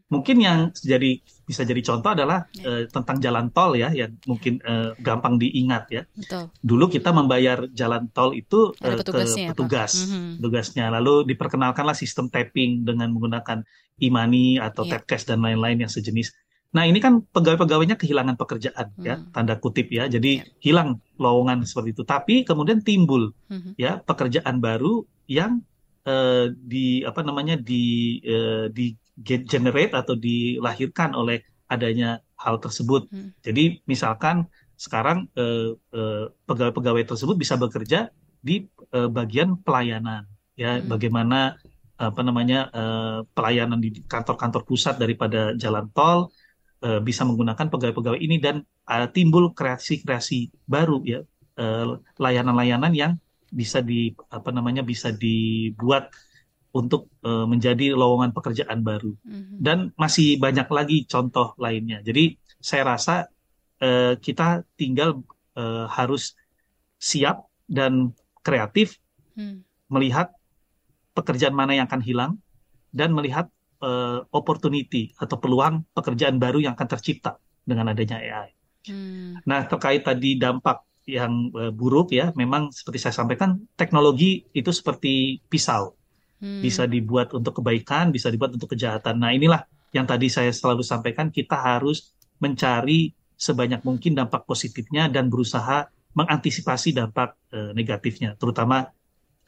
Mungkin 0.10 0.41
yang 0.41 0.73
jadi 0.73 1.21
bisa 1.45 1.62
jadi 1.62 1.86
contoh 1.86 2.17
adalah 2.17 2.49
ya. 2.58 2.65
uh, 2.65 2.84
tentang 2.89 3.21
jalan 3.21 3.53
tol 3.53 3.77
ya, 3.77 3.93
yang 3.93 4.17
mungkin 4.25 4.58
uh, 4.65 4.97
gampang 4.97 5.38
diingat 5.38 5.86
ya. 5.93 6.01
Betul. 6.10 6.49
Dulu 6.65 6.89
kita 6.89 7.13
membayar 7.13 7.69
jalan 7.69 8.10
tol 8.10 8.34
itu 8.34 8.73
uh, 8.73 8.97
ke 8.97 9.05
petugas, 9.53 10.10
mm-hmm. 10.10 10.41
petugasnya. 10.41 10.89
Lalu 10.89 11.29
diperkenalkanlah 11.29 11.93
sistem 11.93 12.25
tapping 12.25 12.89
dengan 12.89 13.13
menggunakan 13.13 13.62
e-money 14.01 14.58
atau 14.58 14.89
yeah. 14.89 14.97
tap 14.97 15.05
cash 15.05 15.29
dan 15.29 15.45
lain-lain 15.45 15.86
yang 15.86 15.91
sejenis. 15.93 16.34
Nah 16.69 16.84
ini 16.86 17.01
kan 17.01 17.25
pegawai-pegawainya 17.25 17.97
kehilangan 17.97 18.38
pekerjaan 18.38 18.93
ya, 19.01 19.17
hmm. 19.17 19.34
tanda 19.34 19.58
kutip 19.58 19.89
ya. 19.89 20.05
Jadi 20.05 20.43
yeah. 20.43 20.47
hilang 20.62 21.01
lowongan 21.17 21.65
seperti 21.65 21.97
itu. 21.97 22.03
Tapi 22.05 22.36
kemudian 22.45 22.86
timbul 22.86 23.34
mm-hmm. 23.49 23.73
ya 23.75 23.99
pekerjaan 24.05 24.62
baru 24.62 25.03
yang 25.25 25.65
uh, 26.05 26.47
di 26.53 27.01
apa 27.03 27.25
namanya 27.25 27.58
di 27.58 28.17
uh, 28.23 28.69
di 28.69 28.93
generate 29.19 29.91
atau 29.91 30.15
dilahirkan 30.15 31.12
oleh 31.12 31.43
adanya 31.69 32.23
hal 32.39 32.58
tersebut. 32.58 33.12
Hmm. 33.12 33.36
Jadi 33.43 33.84
misalkan 33.86 34.49
sekarang 34.79 35.27
eh, 35.36 35.75
eh, 35.75 36.25
pegawai-pegawai 36.47 37.03
tersebut 37.03 37.36
bisa 37.36 37.60
bekerja 37.60 38.10
di 38.39 38.65
eh, 38.95 39.10
bagian 39.12 39.60
pelayanan, 39.60 40.23
ya 40.55 40.79
hmm. 40.79 40.88
bagaimana 40.88 41.60
apa 41.99 42.21
namanya 42.23 42.71
eh, 42.71 43.19
pelayanan 43.36 43.84
di 43.84 43.91
kantor-kantor 44.08 44.63
pusat 44.63 44.95
daripada 44.95 45.51
jalan 45.59 45.91
tol 45.91 46.32
eh, 46.84 47.01
bisa 47.03 47.23
menggunakan 47.27 47.67
pegawai-pegawai 47.67 48.19
ini 48.19 48.38
dan 48.39 48.63
eh, 48.88 49.07
timbul 49.11 49.51
kreasi-kreasi 49.55 50.67
baru 50.67 51.03
ya 51.03 51.19
eh, 51.59 51.86
layanan-layanan 52.17 52.93
yang 52.95 53.13
bisa 53.49 53.82
di 53.82 54.13
apa 54.30 54.53
namanya 54.53 54.86
bisa 54.86 55.09
dibuat 55.09 56.13
untuk 56.69 57.09
uh, 57.25 57.49
menjadi 57.49 57.97
lowongan 57.97 58.30
pekerjaan 58.30 58.86
baru. 58.86 59.17
Mm-hmm. 59.25 59.57
Dan 59.57 59.89
masih 59.97 60.38
banyak 60.38 60.69
lagi 60.69 60.97
contoh 61.09 61.57
lainnya. 61.57 62.05
Jadi 62.05 62.38
saya 62.61 62.93
rasa 62.93 63.25
uh, 63.82 64.13
kita 64.21 64.61
tinggal 64.77 65.25
uh, 65.57 65.89
harus 65.89 66.38
siap 67.01 67.49
dan 67.65 68.13
kreatif 68.45 69.01
mm. 69.34 69.65
melihat 69.89 70.30
pekerjaan 71.17 71.57
mana 71.57 71.73
yang 71.73 71.89
akan 71.89 72.03
hilang 72.05 72.32
dan 72.93 73.17
melihat 73.17 73.49
uh, 73.84 74.23
opportunity 74.32 75.11
atau 75.17 75.39
peluang 75.39 75.88
pekerjaan 75.91 76.38
baru 76.38 76.63
yang 76.63 76.73
akan 76.75 76.89
tercipta 76.89 77.39
dengan 77.63 77.91
adanya 77.91 78.19
AI. 78.19 78.49
Mm. 78.89 79.43
Nah 79.43 79.67
terkait 79.67 80.03
tadi 80.03 80.39
dampak 80.39 80.89
yang 81.09 81.49
uh, 81.57 81.73
buruk 81.73 82.13
ya, 82.13 82.30
memang 82.38 82.69
seperti 82.69 83.01
saya 83.01 83.15
sampaikan, 83.17 83.57
teknologi 83.73 84.45
itu 84.53 84.69
seperti 84.69 85.41
pisau, 85.49 85.97
hmm. 86.38 86.61
bisa 86.61 86.86
dibuat 86.86 87.34
untuk 87.34 87.59
kebaikan, 87.59 88.13
bisa 88.13 88.30
dibuat 88.30 88.53
untuk 88.53 88.77
kejahatan. 88.77 89.17
Nah 89.17 89.34
inilah 89.34 89.65
yang 89.89 90.05
tadi 90.05 90.30
saya 90.30 90.53
selalu 90.53 90.86
sampaikan, 90.86 91.34
kita 91.34 91.57
harus 91.57 92.13
mencari 92.38 93.09
sebanyak 93.34 93.82
mungkin 93.82 94.13
dampak 94.13 94.45
positifnya 94.45 95.09
dan 95.09 95.34
berusaha 95.34 95.89
mengantisipasi 96.13 96.93
dampak 96.93 97.34
uh, 97.57 97.73
negatifnya, 97.73 98.38
terutama 98.38 98.86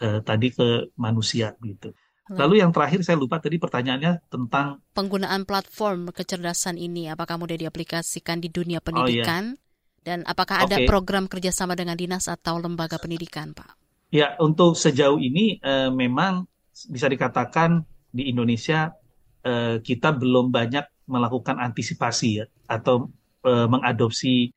uh, 0.01 0.19
tadi 0.25 0.49
ke 0.49 0.89
manusia 0.97 1.53
gitu. 1.61 1.93
Lalu 2.29 2.61
yang 2.61 2.69
terakhir 2.69 3.01
saya 3.01 3.17
lupa 3.17 3.41
tadi 3.41 3.57
pertanyaannya 3.57 4.29
tentang 4.29 4.79
penggunaan 4.93 5.43
platform 5.43 6.13
kecerdasan 6.13 6.77
ini 6.77 7.09
apakah 7.09 7.41
mudah 7.41 7.57
diaplikasikan 7.57 8.37
di 8.39 8.47
dunia 8.47 8.77
pendidikan 8.79 9.51
oh, 9.51 9.57
iya. 9.57 10.05
dan 10.05 10.19
apakah 10.29 10.63
ada 10.63 10.79
program 10.85 11.25
kerjasama 11.25 11.73
dengan 11.73 11.97
dinas 11.97 12.29
atau 12.29 12.61
lembaga 12.61 13.01
pendidikan, 13.01 13.51
Pak? 13.51 13.75
Ya, 14.13 14.35
untuk 14.37 14.77
sejauh 14.77 15.17
ini 15.17 15.59
eh, 15.59 15.89
memang 15.89 16.45
bisa 16.91 17.07
dikatakan 17.09 17.83
di 18.11 18.29
Indonesia 18.29 18.91
eh, 19.41 19.81
kita 19.81 20.13
belum 20.15 20.53
banyak 20.53 21.09
melakukan 21.09 21.57
antisipasi 21.57 22.43
ya 22.43 22.45
atau 22.69 23.09
eh, 23.43 23.67
mengadopsi 23.67 24.51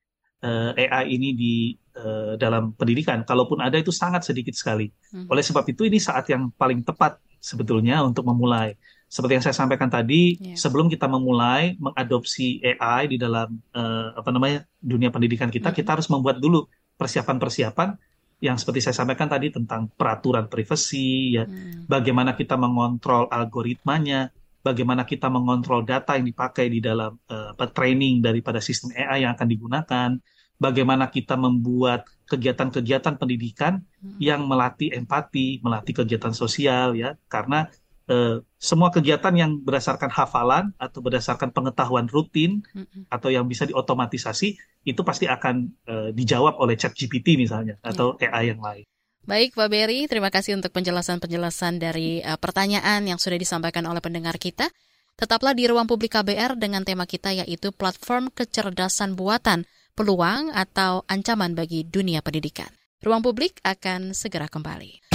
eh, 0.44 0.70
AI 0.76 1.16
ini 1.16 1.30
di 1.32 1.54
eh, 1.96 2.34
dalam 2.36 2.76
pendidikan. 2.76 3.24
Kalaupun 3.24 3.64
ada 3.64 3.80
itu 3.80 3.90
sangat 3.90 4.28
sedikit 4.28 4.52
sekali. 4.52 4.92
Hmm. 5.10 5.26
Oleh 5.32 5.40
sebab 5.40 5.64
itu 5.64 5.88
ini 5.88 5.96
saat 5.96 6.28
yang 6.28 6.52
paling 6.52 6.84
tepat 6.84 7.23
sebetulnya 7.44 8.00
untuk 8.00 8.24
memulai. 8.24 8.72
Seperti 9.04 9.36
yang 9.36 9.44
saya 9.44 9.52
sampaikan 9.52 9.92
tadi, 9.92 10.40
yeah. 10.40 10.56
sebelum 10.56 10.88
kita 10.88 11.04
memulai 11.04 11.76
mengadopsi 11.76 12.64
AI 12.64 13.12
di 13.12 13.20
dalam 13.20 13.60
uh, 13.76 14.16
apa 14.16 14.32
namanya 14.32 14.64
dunia 14.80 15.12
pendidikan 15.12 15.52
kita, 15.52 15.68
mm 15.68 15.70
-hmm. 15.70 15.78
kita 15.84 15.90
harus 16.00 16.08
membuat 16.08 16.40
dulu 16.40 16.64
persiapan-persiapan 16.96 17.94
yang 18.42 18.56
seperti 18.58 18.80
saya 18.82 18.96
sampaikan 18.96 19.28
tadi 19.28 19.52
tentang 19.52 19.92
peraturan 19.94 20.50
privasi, 20.50 21.38
ya, 21.38 21.44
mm. 21.46 21.86
bagaimana 21.86 22.34
kita 22.34 22.58
mengontrol 22.58 23.30
algoritmanya, 23.30 24.34
bagaimana 24.64 25.06
kita 25.06 25.30
mengontrol 25.30 25.86
data 25.86 26.18
yang 26.18 26.26
dipakai 26.26 26.66
di 26.72 26.80
dalam 26.82 27.14
uh, 27.30 27.54
training 27.70 28.24
daripada 28.24 28.58
sistem 28.58 28.96
AI 28.96 29.28
yang 29.28 29.36
akan 29.38 29.48
digunakan, 29.48 30.10
bagaimana 30.58 31.10
kita 31.10 31.34
membuat 31.34 32.06
kegiatan-kegiatan 32.24 33.20
pendidikan 33.20 33.84
hmm. 34.00 34.18
yang 34.18 34.46
melatih 34.48 34.94
empati, 34.94 35.60
melatih 35.60 36.04
kegiatan 36.04 36.32
sosial 36.32 36.96
ya, 36.96 37.18
karena 37.28 37.68
eh, 38.08 38.40
semua 38.56 38.88
kegiatan 38.88 39.34
yang 39.36 39.60
berdasarkan 39.60 40.08
hafalan 40.08 40.72
atau 40.80 41.04
berdasarkan 41.04 41.52
pengetahuan 41.52 42.08
rutin 42.08 42.64
hmm. 42.72 43.12
atau 43.12 43.28
yang 43.28 43.44
bisa 43.44 43.68
diotomatisasi 43.68 44.56
itu 44.84 45.00
pasti 45.04 45.28
akan 45.28 45.68
eh, 45.84 46.10
dijawab 46.16 46.56
oleh 46.60 46.78
ChatGPT 46.80 47.36
misalnya 47.36 47.76
hmm. 47.80 47.90
atau 47.92 48.16
AI 48.20 48.56
yang 48.56 48.62
lain. 48.62 48.84
Baik 49.24 49.56
Pak 49.56 49.72
Berry, 49.72 50.04
terima 50.04 50.28
kasih 50.28 50.52
untuk 50.52 50.68
penjelasan-penjelasan 50.76 51.80
dari 51.80 52.20
uh, 52.20 52.36
pertanyaan 52.36 53.08
yang 53.08 53.16
sudah 53.16 53.40
disampaikan 53.40 53.88
oleh 53.88 54.04
pendengar 54.04 54.36
kita. 54.36 54.68
Tetaplah 55.16 55.56
di 55.56 55.64
ruang 55.64 55.88
publik 55.88 56.12
KBR 56.12 56.60
dengan 56.60 56.84
tema 56.84 57.08
kita 57.08 57.32
yaitu 57.32 57.72
platform 57.72 58.28
kecerdasan 58.28 59.16
buatan 59.16 59.64
peluang 59.94 60.50
atau 60.50 61.06
ancaman 61.06 61.54
bagi 61.54 61.86
dunia 61.86 62.18
pendidikan. 62.18 62.68
Ruang 62.98 63.22
Publik 63.22 63.62
akan 63.62 64.10
segera 64.10 64.50
kembali. 64.50 65.06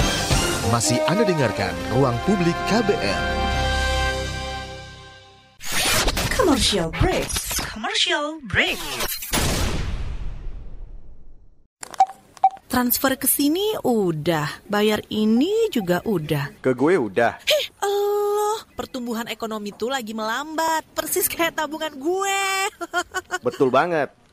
Masih 0.72 0.96
Anda 1.04 1.28
dengarkan 1.28 1.76
Ruang 1.92 2.16
Publik 2.24 2.56
KBR. 2.72 3.22
Commercial 6.32 6.88
break. 6.96 7.28
Commercial 7.60 8.40
break. 8.48 8.80
Transfer 12.70 13.18
ke 13.18 13.26
sini 13.26 13.74
udah, 13.82 14.62
bayar 14.70 15.04
ini 15.10 15.68
juga 15.74 16.00
udah. 16.06 16.54
Ke 16.62 16.70
gue 16.72 16.94
udah. 16.96 17.42
Heh, 17.42 17.66
Allah, 17.82 18.62
pertumbuhan 18.78 19.26
ekonomi 19.26 19.74
tuh 19.74 19.90
lagi 19.90 20.14
melambat, 20.14 20.86
persis 20.94 21.26
kayak 21.26 21.58
tabungan 21.58 21.90
gue. 21.98 22.40
Betul 23.46 23.74
banget 23.74 24.19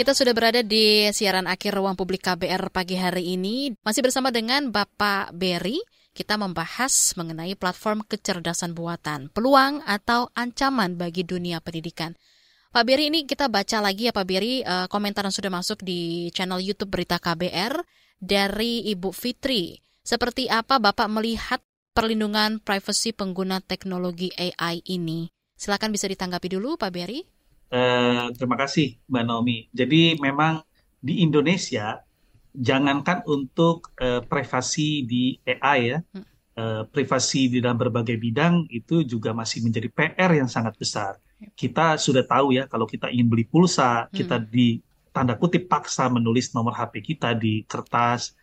Kita 0.00 0.16
sudah 0.16 0.32
berada 0.32 0.64
di 0.64 1.12
siaran 1.12 1.44
akhir 1.44 1.76
Ruang 1.76 1.92
Publik 1.92 2.24
KBR 2.24 2.72
pagi 2.72 2.96
hari 2.96 3.36
ini. 3.36 3.76
Masih 3.84 4.00
bersama 4.00 4.32
dengan 4.32 4.72
Bapak 4.72 5.36
Berry, 5.36 5.76
kita 6.16 6.40
membahas 6.40 7.12
mengenai 7.20 7.52
platform 7.52 8.08
kecerdasan 8.08 8.72
buatan, 8.72 9.28
peluang 9.28 9.84
atau 9.84 10.32
ancaman 10.32 10.96
bagi 10.96 11.20
dunia 11.28 11.60
pendidikan. 11.60 12.16
Pak 12.72 12.80
Beri 12.88 13.12
ini 13.12 13.28
kita 13.28 13.52
baca 13.52 13.84
lagi 13.84 14.08
ya 14.08 14.16
Pak 14.16 14.24
Beri 14.24 14.64
uh, 14.64 14.88
komentar 14.88 15.20
yang 15.20 15.36
sudah 15.36 15.52
masuk 15.52 15.84
di 15.84 16.32
channel 16.32 16.64
YouTube 16.64 16.96
Berita 16.96 17.20
KBR 17.20 17.84
dari 18.16 18.88
Ibu 18.88 19.12
Fitri. 19.12 19.84
Seperti 20.00 20.48
apa 20.48 20.80
Bapak 20.80 21.12
melihat 21.12 21.60
perlindungan 21.92 22.56
privasi 22.64 23.12
pengguna 23.12 23.60
teknologi 23.60 24.32
AI 24.32 24.80
ini? 24.88 25.28
Silakan 25.60 25.92
bisa 25.92 26.08
ditanggapi 26.08 26.56
dulu 26.56 26.80
Pak 26.80 26.88
Beri. 26.88 27.39
Uh, 27.70 28.34
terima 28.34 28.58
kasih 28.58 28.98
Mbak 29.06 29.24
Naomi. 29.24 29.58
Jadi 29.70 30.18
memang 30.18 30.66
di 30.98 31.22
Indonesia 31.22 32.02
jangankan 32.50 33.22
untuk 33.30 33.94
uh, 34.02 34.20
privasi 34.26 35.06
di 35.06 35.38
AI 35.46 35.94
ya, 35.94 35.98
uh, 36.58 36.82
privasi 36.90 37.46
di 37.46 37.62
dalam 37.62 37.78
berbagai 37.78 38.18
bidang 38.18 38.66
itu 38.74 39.06
juga 39.06 39.30
masih 39.30 39.62
menjadi 39.62 39.86
PR 39.86 40.34
yang 40.34 40.50
sangat 40.50 40.74
besar 40.74 41.16
kita 41.56 41.96
sudah 41.96 42.24
tahu 42.24 42.52
ya 42.52 42.68
kalau 42.68 42.84
kita 42.84 43.08
ingin 43.08 43.28
beli 43.28 43.48
pulsa, 43.48 44.06
hmm. 44.06 44.12
kita 44.12 44.36
di 44.40 44.80
tanda 45.10 45.34
kutip 45.34 45.66
paksa 45.66 46.06
menulis 46.12 46.52
nomor 46.52 46.76
HP 46.76 47.14
kita 47.14 47.32
di 47.34 47.64
kertas. 47.64 48.36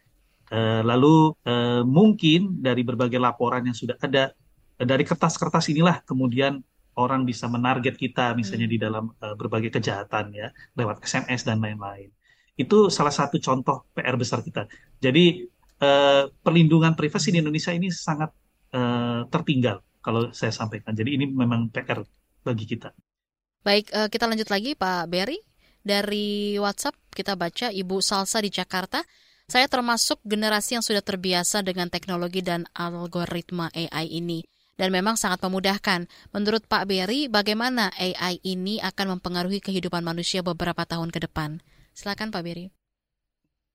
Uh, 0.48 0.80
lalu 0.80 1.36
uh, 1.44 1.84
mungkin 1.84 2.64
dari 2.64 2.80
berbagai 2.80 3.20
laporan 3.20 3.68
yang 3.68 3.76
sudah 3.76 4.00
ada 4.00 4.32
uh, 4.80 4.86
dari 4.88 5.04
kertas-kertas 5.04 5.68
inilah 5.76 6.00
kemudian 6.08 6.64
orang 6.98 7.24
bisa 7.24 7.45
menarget 7.45 7.95
kita 7.95 8.34
misalnya 8.34 8.66
hmm. 8.66 8.74
di 8.74 8.80
dalam 8.82 9.06
uh, 9.22 9.38
berbagai 9.38 9.70
kejahatan 9.70 10.34
ya 10.34 10.50
lewat 10.74 11.06
SMS 11.06 11.45
dan 11.45 11.62
lain-lain. 11.62 12.10
Itu 12.58 12.89
salah 12.89 13.14
satu 13.14 13.38
contoh 13.38 13.86
PR 13.93 14.18
besar 14.18 14.41
kita. 14.41 14.66
Jadi 14.98 15.45
uh, 15.82 16.26
perlindungan 16.41 16.98
privasi 16.98 17.30
di 17.30 17.38
Indonesia 17.39 17.70
ini 17.70 17.93
sangat 17.93 18.34
uh, 18.74 19.30
tertinggal 19.30 19.86
kalau 20.02 20.34
saya 20.34 20.50
sampaikan. 20.50 20.98
Jadi 20.98 21.22
ini 21.22 21.26
memang 21.30 21.70
PR 21.70 22.02
bagi 22.41 22.66
kita. 22.66 22.89
Baik, 23.62 23.93
uh, 23.93 24.10
kita 24.10 24.26
lanjut 24.26 24.50
lagi 24.50 24.74
Pak 24.74 25.06
Berry. 25.08 25.38
Dari 25.88 26.60
WhatsApp 26.60 27.00
kita 27.16 27.39
baca 27.39 27.72
Ibu 27.72 28.04
Salsa 28.04 28.43
di 28.43 28.52
Jakarta. 28.52 29.00
Saya 29.48 29.72
termasuk 29.72 30.20
generasi 30.28 30.76
yang 30.76 30.84
sudah 30.84 31.00
terbiasa 31.00 31.64
dengan 31.64 31.88
teknologi 31.88 32.43
dan 32.43 32.68
algoritma 32.76 33.72
AI 33.72 34.20
ini. 34.20 34.43
Dan 34.78 34.94
memang 34.94 35.18
sangat 35.18 35.42
memudahkan. 35.42 36.06
Menurut 36.32 36.64
Pak 36.70 36.86
Berry, 36.86 37.26
bagaimana 37.26 37.90
AI 37.98 38.38
ini 38.46 38.78
akan 38.78 39.18
mempengaruhi 39.18 39.58
kehidupan 39.58 40.06
manusia 40.06 40.46
beberapa 40.46 40.86
tahun 40.86 41.10
ke 41.10 41.26
depan? 41.26 41.60
Silakan 41.98 42.30
Pak 42.30 42.46
Berry. 42.46 42.70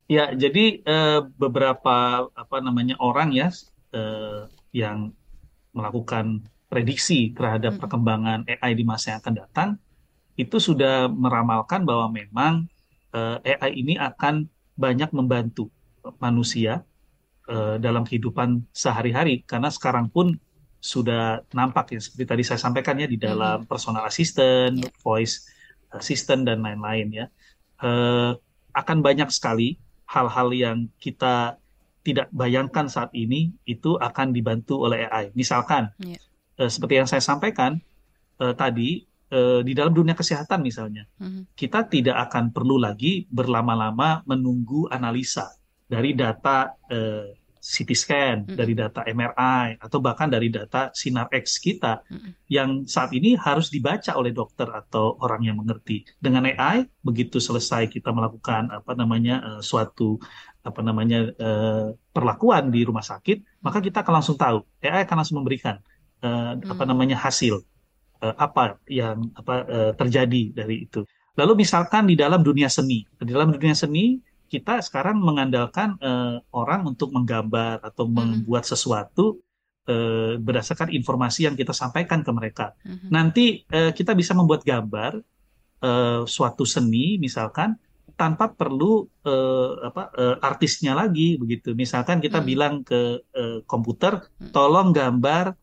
Ya, 0.07 0.31
jadi 0.31 0.79
eh, 0.79 1.21
beberapa 1.27 2.31
apa 2.31 2.57
namanya 2.63 2.95
orang 3.03 3.35
ya 3.35 3.51
eh, 3.91 4.47
yang 4.71 5.11
melakukan 5.75 6.47
prediksi 6.73 7.35
terhadap 7.37 7.77
hmm. 7.77 7.83
perkembangan 7.83 8.39
AI 8.49 8.73
di 8.73 8.85
masa 8.87 9.13
yang 9.13 9.21
akan 9.21 9.35
datang 9.37 9.71
itu 10.41 10.57
sudah 10.57 11.13
meramalkan 11.13 11.85
bahwa 11.85 12.09
memang 12.09 12.65
uh, 13.13 13.37
eh, 13.45 13.61
AI 13.61 13.85
ini 13.85 13.95
akan 14.01 14.49
banyak 14.73 15.13
membantu 15.13 15.69
manusia 16.17 16.81
uh, 17.53 17.77
dalam 17.77 18.09
kehidupan 18.09 18.65
sehari-hari 18.73 19.45
karena 19.45 19.69
sekarang 19.69 20.09
pun 20.09 20.41
sudah 20.83 21.47
nampak 21.55 21.95
ya 21.95 22.01
seperti 22.03 22.25
tadi 22.27 22.43
saya 22.43 22.59
sampaikan 22.59 22.99
ya 22.99 23.07
di 23.07 23.15
dalam 23.15 23.63
personal 23.71 24.03
assistant, 24.03 24.83
voice 24.99 25.47
assistant 25.95 26.43
dan 26.43 26.59
lain-lain 26.59 27.09
ya. 27.15 27.27
Eh, 27.79 28.33
akan 28.75 28.99
banyak 28.99 29.31
sekali 29.31 29.79
hal-hal 30.11 30.51
yang 30.51 30.79
kita 30.99 31.55
tidak 32.03 32.27
bayangkan 32.35 32.91
saat 32.91 33.15
ini 33.15 33.55
itu 33.63 33.95
akan 33.95 34.35
dibantu 34.35 34.83
oleh 34.83 35.07
AI. 35.07 35.31
Misalkan 35.33 35.95
Iya. 36.03 36.19
eh, 36.59 36.67
seperti 36.67 36.99
yang 36.99 37.07
saya 37.07 37.23
sampaikan 37.23 37.79
eh, 38.43 38.55
tadi 38.59 39.07
eh, 39.31 39.61
di 39.63 39.73
dalam 39.73 39.95
dunia 39.95 40.13
kesehatan 40.13 40.61
misalnya 40.61 41.07
Mhm. 41.23 41.55
kita 41.55 41.87
tidak 41.87 42.27
akan 42.27 42.51
perlu 42.51 42.75
lagi 42.77 43.23
berlama-lama 43.31 44.27
menunggu 44.27 44.91
analisa 44.91 45.47
dari 45.87 46.11
data 46.13 46.75
eh, 46.91 47.39
CT 47.63 47.91
scan, 47.95 48.37
dari 48.43 48.75
data 48.75 49.07
MRI, 49.07 49.79
atau 49.79 50.03
bahkan 50.03 50.27
dari 50.27 50.51
data 50.51 50.91
sinar 50.91 51.31
X 51.31 51.63
kita 51.63 52.03
yang 52.51 52.91
saat 52.91 53.15
ini 53.15 53.39
harus 53.39 53.71
dibaca 53.71 54.19
oleh 54.19 54.35
dokter 54.35 54.67
atau 54.67 55.15
orang 55.23 55.47
yang 55.47 55.57
mengerti. 55.63 56.03
Dengan 56.19 56.51
AI, 56.51 56.91
begitu 57.07 57.39
selesai 57.39 57.87
kita 57.87 58.11
melakukan 58.11 58.67
apa 58.75 58.99
namanya 58.99 59.37
eh, 59.47 59.61
suatu 59.63 60.19
apa 60.67 60.83
namanya 60.83 61.31
eh, 61.31 61.95
perlakuan 62.11 62.75
di 62.75 62.83
rumah 62.83 63.07
sakit, 63.07 63.63
maka 63.63 63.79
kita 63.79 64.03
akan 64.03 64.19
langsung 64.19 64.35
tahu. 64.35 64.67
AI 64.83 65.07
akan 65.07 65.17
langsung 65.23 65.39
memberikan 65.39 65.79
eh, 66.19 66.53
apa 66.67 66.83
namanya 66.83 67.15
hasil 67.15 67.63
eh, 68.27 68.35
apa 68.43 68.83
yang 68.91 69.31
apa 69.39 69.55
eh, 69.71 69.93
terjadi 69.95 70.43
dari 70.51 70.91
itu. 70.91 71.07
Lalu 71.39 71.63
misalkan 71.63 72.11
di 72.11 72.19
dalam 72.19 72.43
dunia 72.43 72.67
seni, 72.67 73.07
di 73.07 73.31
dalam 73.31 73.55
dunia 73.55 73.73
seni 73.73 74.19
kita 74.53 74.85
sekarang 74.85 75.17
mengandalkan 75.17 75.97
eh, 75.97 76.37
orang 76.53 76.93
untuk 76.93 77.09
menggambar 77.17 77.81
atau 77.81 78.05
membuat 78.05 78.69
sesuatu 78.69 79.41
eh, 79.89 80.37
berdasarkan 80.37 80.93
informasi 80.93 81.49
yang 81.49 81.57
kita 81.57 81.73
sampaikan 81.73 82.21
ke 82.21 82.31
mereka. 82.37 82.77
Nanti 83.09 83.65
eh, 83.65 83.97
kita 83.97 84.13
bisa 84.13 84.37
membuat 84.37 84.61
gambar 84.61 85.17
eh, 85.81 86.23
suatu 86.29 86.69
seni 86.69 87.17
misalkan 87.17 87.81
tanpa 88.13 88.53
perlu 88.53 89.09
eh, 89.25 89.73
apa 89.89 90.13
eh, 90.21 90.37
artisnya 90.45 90.93
lagi 90.93 91.41
begitu. 91.41 91.73
Misalkan 91.73 92.21
kita 92.21 92.45
bilang 92.45 92.85
ke 92.85 93.25
eh, 93.33 93.65
komputer, 93.65 94.21
tolong 94.53 94.93
gambar 94.93 95.57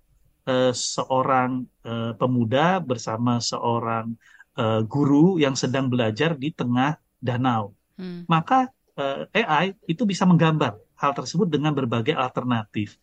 eh, 0.49 0.73
seorang 0.73 1.61
eh, 1.85 2.17
pemuda 2.17 2.81
bersama 2.81 3.37
seorang 3.37 4.17
eh, 4.57 4.81
guru 4.89 5.37
yang 5.37 5.53
sedang 5.53 5.93
belajar 5.93 6.33
di 6.33 6.49
tengah 6.49 6.97
danau. 7.21 7.77
Hmm. 7.99 8.25
Maka 8.25 8.71
eh, 8.99 9.43
AI 9.47 9.73
itu 9.87 10.03
bisa 10.03 10.27
menggambar 10.27 10.75
hal 10.99 11.11
tersebut 11.15 11.47
dengan 11.47 11.71
berbagai 11.71 12.13
alternatif. 12.13 12.99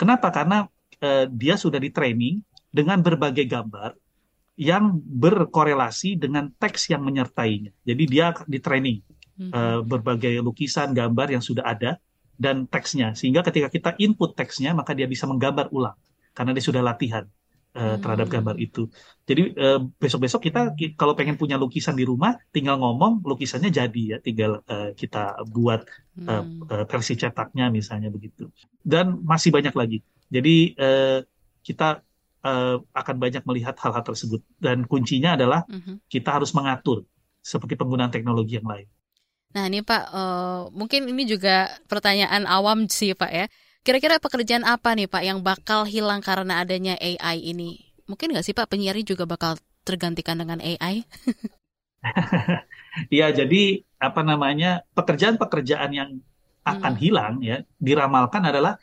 Kenapa? 0.00 0.32
Karena 0.32 0.64
eh, 0.98 1.28
dia 1.28 1.60
sudah 1.60 1.78
di 1.78 1.92
training 1.92 2.40
dengan 2.72 2.98
berbagai 3.04 3.44
gambar 3.46 3.94
yang 4.56 4.96
berkorelasi 4.98 6.16
dengan 6.16 6.50
teks 6.56 6.90
yang 6.90 7.04
menyertainya. 7.04 7.74
Jadi 7.84 8.04
dia 8.08 8.32
di 8.48 8.58
training 8.58 8.98
eh, 9.38 9.80
berbagai 9.84 10.40
lukisan, 10.40 10.96
gambar 10.96 11.36
yang 11.36 11.44
sudah 11.44 11.62
ada 11.68 12.00
dan 12.34 12.64
teksnya. 12.66 13.12
Sehingga 13.14 13.44
ketika 13.44 13.68
kita 13.70 13.90
input 14.00 14.34
teksnya, 14.34 14.74
maka 14.74 14.96
dia 14.96 15.06
bisa 15.06 15.28
menggambar 15.28 15.70
ulang 15.70 15.94
karena 16.34 16.50
dia 16.50 16.64
sudah 16.64 16.82
latihan 16.82 17.28
eh, 17.78 17.94
terhadap 18.02 18.26
gambar 18.34 18.56
itu. 18.64 18.80
Jadi 19.28 19.42
eh, 19.62 19.78
besok-besok 20.02 20.40
kita 20.46 20.60
ki- 20.78 20.94
kalau 21.00 21.14
pengen 21.18 21.36
punya 21.40 21.56
lukisan 21.62 21.94
di 22.00 22.04
rumah, 22.10 22.32
tinggal 22.54 22.76
ngomong 22.82 23.12
lukisannya 23.30 23.70
jadi 23.80 24.00
ya, 24.12 24.16
tinggal 24.26 24.50
eh, 24.72 24.88
kita 25.00 25.18
buat 25.54 25.80
eh, 26.30 26.42
eh, 26.72 26.84
versi 26.90 27.12
cetaknya 27.22 27.64
misalnya 27.78 28.08
begitu. 28.16 28.42
Dan 28.92 29.06
masih 29.30 29.50
banyak 29.56 29.74
lagi. 29.80 29.98
Jadi 30.34 30.50
eh, 30.82 31.18
kita 31.66 31.84
eh, 32.46 32.76
akan 33.00 33.16
banyak 33.22 33.42
melihat 33.48 33.74
hal-hal 33.82 34.04
tersebut 34.08 34.40
dan 34.64 34.78
kuncinya 34.90 35.30
adalah 35.36 35.60
Mhm. 35.68 36.00
kita 36.12 36.28
harus 36.36 36.50
mengatur 36.56 36.98
seperti 37.44 37.74
penggunaan 37.80 38.12
teknologi 38.14 38.56
yang 38.58 38.68
lain. 38.68 38.88
Nah 39.54 39.64
ini 39.70 39.78
Pak, 39.86 40.02
eh, 40.10 40.60
mungkin 40.78 41.00
ini 41.12 41.22
juga 41.32 41.70
pertanyaan 41.90 42.44
awam 42.54 42.78
sih 42.90 43.14
Pak 43.14 43.30
ya. 43.38 43.44
Kira-kira 43.84 44.16
pekerjaan 44.16 44.64
apa 44.64 44.96
nih 44.96 45.04
Pak 45.04 45.22
yang 45.28 45.38
bakal 45.44 45.84
hilang 45.84 46.24
karena 46.24 46.64
adanya 46.64 46.96
AI 46.96 47.52
ini? 47.52 47.84
Mungkin 48.08 48.32
nggak 48.32 48.44
sih 48.44 48.56
Pak 48.56 48.72
penyiar 48.72 48.96
juga 49.04 49.28
bakal 49.28 49.60
tergantikan 49.84 50.40
dengan 50.40 50.58
AI? 50.64 51.04
Iya, 53.10 53.34
jadi 53.34 53.82
apa 53.98 54.22
namanya 54.22 54.86
pekerjaan-pekerjaan 54.94 55.90
yang 55.90 56.10
akan 56.62 56.94
hilang 56.94 57.42
ya 57.42 57.58
diramalkan 57.82 58.46
adalah 58.46 58.78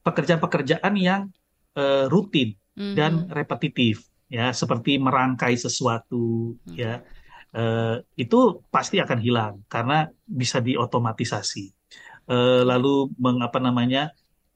pekerjaan-pekerjaan 0.00 0.94
yang 0.96 1.28
eh, 1.76 2.08
rutin 2.08 2.56
dan 2.72 3.28
repetitif 3.28 4.08
ya 4.32 4.56
seperti 4.56 4.96
merangkai 4.96 5.54
sesuatu 5.60 6.56
ya 6.72 7.04
Eh, 7.52 7.96
itu 8.16 8.64
pasti 8.72 8.96
akan 8.96 9.20
hilang 9.20 9.54
karena 9.68 10.08
bisa 10.24 10.56
diotomatisasi. 10.64 11.64
Eh, 12.32 12.62
lalu 12.64 13.12
mengapa 13.20 13.60
namanya 13.60 14.08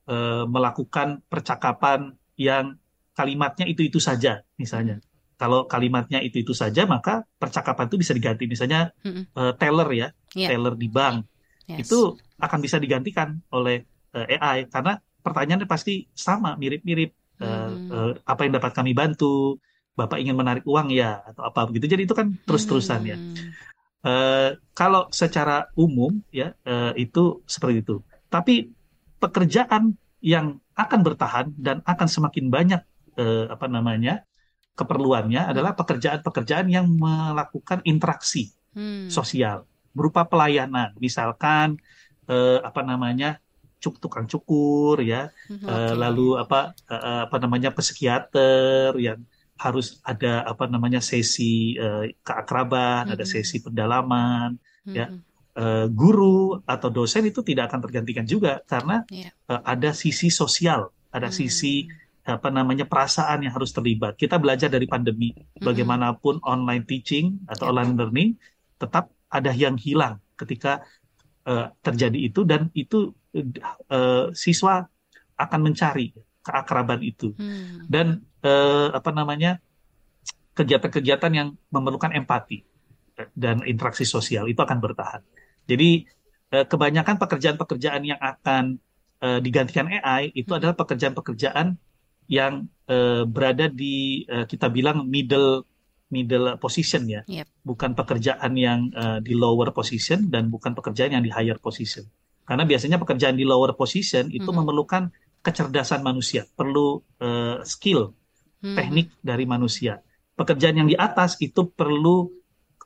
eh, 0.06 0.44
melakukan 0.46 1.20
percakapan 1.26 2.14
yang 2.38 2.78
kalimatnya 3.12 3.64
itu-itu 3.66 3.98
saja 3.98 4.44
misalnya. 4.56 5.00
Kalau 5.36 5.68
kalimatnya 5.68 6.24
itu-itu 6.24 6.56
saja 6.56 6.88
maka 6.88 7.24
percakapan 7.36 7.88
itu 7.92 7.96
bisa 8.00 8.12
diganti. 8.16 8.48
Misalnya 8.48 8.92
eh, 9.04 9.52
teller 9.60 9.88
ya, 9.92 10.08
Iya. 10.32 10.48
teller 10.56 10.74
di 10.76 10.88
bank. 10.88 11.26
Yes. 11.66 11.90
itu 11.90 12.14
akan 12.38 12.62
bisa 12.62 12.78
digantikan 12.78 13.42
oleh 13.50 13.82
eh, 14.14 14.38
AI 14.38 14.70
karena 14.70 15.02
pertanyaannya 15.02 15.66
pasti 15.66 16.06
sama 16.14 16.54
mirip-mirip. 16.54 17.10
Eh, 17.42 17.70
eh, 17.90 18.12
apa 18.22 18.40
yang 18.46 18.54
dapat 18.54 18.70
kami 18.72 18.94
bantu? 18.94 19.58
Bapak 19.96 20.20
ingin 20.22 20.36
menarik 20.38 20.62
uang 20.62 20.92
ya? 20.94 21.24
Atau 21.26 21.42
apa 21.42 21.66
begitu. 21.66 21.90
Jadi 21.90 22.06
itu 22.06 22.14
kan 22.14 22.38
terus-terusan 22.46 23.00
ya. 23.02 23.16
Eh, 24.06 24.50
kalau 24.70 25.10
secara 25.10 25.66
umum 25.74 26.22
ya 26.30 26.54
eh, 26.62 26.92
itu 27.02 27.42
seperti 27.50 27.82
itu. 27.82 27.98
Tapi 28.30 28.70
pekerjaan 29.22 29.94
yang 30.20 30.58
akan 30.76 31.00
bertahan 31.06 31.46
dan 31.56 31.80
akan 31.86 32.08
semakin 32.08 32.46
banyak 32.52 32.82
eh, 33.16 33.46
apa 33.48 33.66
namanya 33.68 34.24
keperluannya 34.76 35.52
adalah 35.52 35.72
pekerjaan-pekerjaan 35.72 36.68
yang 36.68 36.86
melakukan 36.90 37.80
interaksi 37.84 38.52
Hmm. 38.76 39.08
sosial 39.08 39.64
berupa 39.96 40.28
pelayanan. 40.28 40.92
Misalkan 41.00 41.80
eh, 42.28 42.60
apa 42.60 42.84
namanya 42.84 43.40
cuk 43.80 43.96
tukang 44.04 44.28
cukur 44.28 45.00
ya. 45.00 45.32
Mhm, 45.48 45.64
Eh, 45.64 45.92
oke. 45.92 45.96
lalu 45.96 46.28
apa 46.36 46.76
eh, 46.92 47.20
apa 47.24 47.36
namanya 47.40 47.72
psikiater 47.72 48.92
yang 49.00 49.24
harus 49.56 49.96
ada 50.04 50.44
apa 50.44 50.68
namanya 50.68 51.00
sesi 51.00 51.72
eh, 51.80 52.12
keakraban 52.20 53.08
ada 53.16 53.24
sesi 53.24 53.64
pendalaman 53.64 54.60
ya 54.92 55.08
Eh, 55.56 55.88
guru 55.88 56.60
atau 56.68 56.92
dosen 56.92 57.24
itu 57.24 57.40
tidak 57.40 57.72
akan 57.72 57.80
tergantikan 57.88 58.28
juga 58.28 58.60
karena 58.68 59.08
Iya. 59.08 59.32
eh, 59.32 59.60
ada 59.64 59.96
sisi 59.96 60.28
sosial 60.28 60.92
ada 61.08 61.32
sisi 61.32 61.88
apa 62.28 62.52
namanya 62.52 62.84
perasaan 62.84 63.40
yang 63.40 63.56
harus 63.56 63.72
terlibat. 63.72 64.20
Kita 64.20 64.36
belajar 64.36 64.68
dari 64.68 64.84
pandemi. 64.84 65.32
Bagaimanapun 65.56 66.44
online 66.44 66.84
teaching 66.84 67.40
atau 67.48 67.72
online 67.72 67.96
learning 67.96 68.30
tetap 68.76 69.08
ada 69.32 69.48
yang 69.56 69.80
hilang 69.80 70.20
ketika 70.36 70.84
eh, 71.48 71.72
terjadi 71.80 72.18
itu 72.20 72.44
dan 72.44 72.68
itu 72.76 73.16
eh, 73.32 74.26
siswa 74.36 74.84
akan 75.40 75.60
mencari 75.64 76.12
keakraban 76.44 77.00
itu. 77.00 77.32
Dan 77.88 78.20
eh, 78.44 78.88
apa 78.92 79.08
namanya 79.08 79.56
kegiatan-kegiatan 80.52 81.32
yang 81.32 81.48
memerlukan 81.72 82.12
empati 82.12 82.60
dan 83.32 83.64
interaksi 83.64 84.04
sosial 84.04 84.52
itu 84.52 84.60
akan 84.60 84.84
bertahan. 84.84 85.24
Jadi 85.66 86.06
eh, 86.54 86.64
kebanyakan 86.66 87.18
pekerjaan-pekerjaan 87.18 88.02
yang 88.06 88.20
akan 88.22 88.78
eh, 89.22 89.38
digantikan 89.42 89.90
AI 89.90 90.30
itu 90.32 90.50
adalah 90.54 90.78
pekerjaan-pekerjaan 90.78 91.74
yang 92.26 92.66
eh, 92.90 93.22
berada 93.26 93.66
di 93.70 94.26
kita 94.26 94.70
bilang 94.70 95.06
middle 95.06 95.66
middle 96.06 96.54
position 96.62 97.02
ya, 97.10 97.26
Yep. 97.26 97.46
bukan 97.66 97.98
pekerjaan 97.98 98.54
yang 98.54 98.94
di 99.26 99.34
lower 99.34 99.74
position 99.74 100.30
dan 100.30 100.46
bukan 100.54 100.70
pekerjaan 100.70 101.18
yang 101.18 101.24
di 101.26 101.34
higher 101.34 101.58
position. 101.58 102.06
Karena 102.46 102.62
biasanya 102.62 103.02
pekerjaan 103.02 103.34
di 103.34 103.42
lower 103.42 103.74
position 103.74 104.30
itu 104.30 104.46
memerlukan 104.54 105.10
kecerdasan 105.42 106.06
manusia, 106.06 106.46
perlu 106.54 107.02
skill, 107.66 108.14
Hmm. 108.56 108.72
teknik 108.78 109.12
dari 109.18 109.44
manusia. 109.44 110.00
Pekerjaan 110.38 110.80
yang 110.80 110.88
di 110.88 110.94
atas 110.94 111.36
itu 111.42 111.68
perlu 111.74 112.30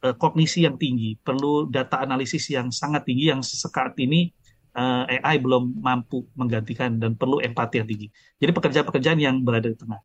eh, 0.04 0.14
kognisi 0.16 0.64
yang 0.64 0.76
tinggi, 0.80 1.16
perlu 1.20 1.68
data 1.68 2.00
analisis 2.00 2.48
yang 2.50 2.72
sangat 2.72 3.06
tinggi 3.06 3.30
yang 3.30 3.40
saat 3.44 3.94
ini 4.00 4.28
eh, 4.74 5.20
AI 5.20 5.36
belum 5.40 5.80
mampu 5.80 6.28
menggantikan 6.36 6.96
dan 7.00 7.14
perlu 7.16 7.40
empati 7.40 7.80
yang 7.80 7.88
tinggi. 7.88 8.08
Jadi 8.40 8.50
pekerjaan-pekerjaan 8.50 9.18
yang 9.20 9.36
berada 9.44 9.68
di 9.70 9.78
tengah. 9.78 10.00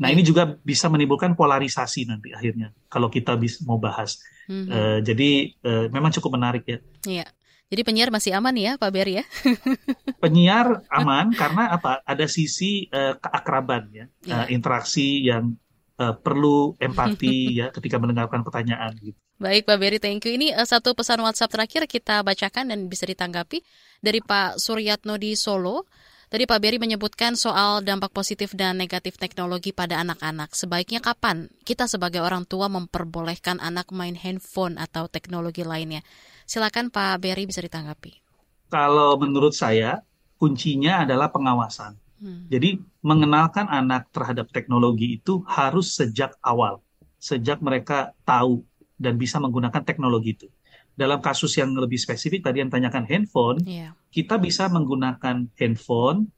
Nah 0.00 0.08
ini 0.08 0.24
juga 0.24 0.48
bisa 0.64 0.88
menimbulkan 0.88 1.36
polarisasi 1.36 2.08
nanti 2.08 2.32
akhirnya 2.32 2.72
kalau 2.88 3.12
kita 3.12 3.36
bis, 3.36 3.60
mau 3.60 3.76
bahas. 3.76 4.16
Mhm. 4.48 4.66
Eh, 4.72 4.98
jadi 5.04 5.30
eh, 5.52 5.86
memang 5.92 6.08
cukup 6.14 6.40
menarik 6.40 6.64
ya. 6.64 6.78
Iya. 7.04 7.26
Jadi 7.72 7.88
penyiar 7.88 8.12
masih 8.12 8.36
aman 8.36 8.52
ya 8.52 8.76
Pak 8.76 8.92
Beri 8.92 9.24
ya? 9.24 9.24
penyiar 10.22 10.84
aman 10.92 11.32
karena 11.32 11.72
apa? 11.72 12.04
Ada 12.04 12.28
sisi 12.28 12.84
uh, 12.92 13.16
keakraban 13.16 13.88
ya, 13.88 14.04
yeah. 14.28 14.44
uh, 14.44 14.46
interaksi 14.52 15.24
yang 15.24 15.56
uh, 15.98 16.14
perlu 16.16 16.72
empati 16.86 17.60
ya 17.60 17.68
ketika 17.74 17.98
mendengarkan 17.98 18.44
pertanyaan 18.46 18.92
gitu. 19.00 19.18
Baik 19.42 19.66
Pak 19.66 19.78
Beri, 19.82 19.98
thank 19.98 20.22
you. 20.22 20.38
Ini 20.38 20.54
uh, 20.54 20.68
satu 20.68 20.94
pesan 20.94 21.18
WhatsApp 21.20 21.50
terakhir 21.50 21.82
kita 21.90 22.22
bacakan 22.22 22.70
dan 22.70 22.86
bisa 22.86 23.08
ditanggapi 23.08 23.64
dari 23.98 24.22
Pak 24.22 24.62
Suryatno 24.62 25.18
di 25.18 25.34
Solo. 25.34 25.88
Tadi 26.32 26.48
Pak 26.48 26.64
Beri 26.64 26.80
menyebutkan 26.80 27.36
soal 27.36 27.84
dampak 27.84 28.08
positif 28.08 28.56
dan 28.56 28.80
negatif 28.80 29.20
teknologi 29.20 29.68
pada 29.76 30.00
anak-anak. 30.00 30.56
Sebaiknya 30.56 31.04
kapan 31.04 31.52
kita 31.60 31.84
sebagai 31.84 32.24
orang 32.24 32.48
tua 32.48 32.72
memperbolehkan 32.72 33.60
anak 33.60 33.92
main 33.92 34.16
handphone 34.16 34.80
atau 34.80 35.12
teknologi 35.12 35.60
lainnya? 35.60 36.00
Silakan 36.48 36.88
Pak 36.88 37.20
Beri 37.20 37.44
bisa 37.44 37.60
ditanggapi. 37.60 38.24
Kalau 38.72 39.20
menurut 39.20 39.52
saya, 39.52 40.00
kuncinya 40.40 41.04
adalah 41.04 41.28
pengawasan. 41.28 42.01
Hmm. 42.22 42.46
Jadi 42.46 42.78
mengenalkan 43.02 43.66
anak 43.66 44.06
terhadap 44.14 44.46
teknologi 44.54 45.18
itu 45.18 45.42
harus 45.50 45.98
sejak 45.98 46.38
awal, 46.38 46.78
sejak 47.18 47.58
mereka 47.58 48.14
tahu 48.22 48.62
dan 48.94 49.18
bisa 49.18 49.42
menggunakan 49.42 49.82
teknologi 49.82 50.38
itu 50.38 50.46
dalam 50.92 51.18
kasus 51.24 51.56
yang 51.56 51.72
lebih 51.72 51.96
spesifik 51.96 52.44
tadi 52.44 52.60
yang 52.60 52.68
tanyakan 52.68 53.08
handphone, 53.08 53.58
yeah. 53.64 53.96
kita 54.12 54.36
bisa 54.36 54.68
menggunakan 54.68 55.48
handphone 55.56 56.28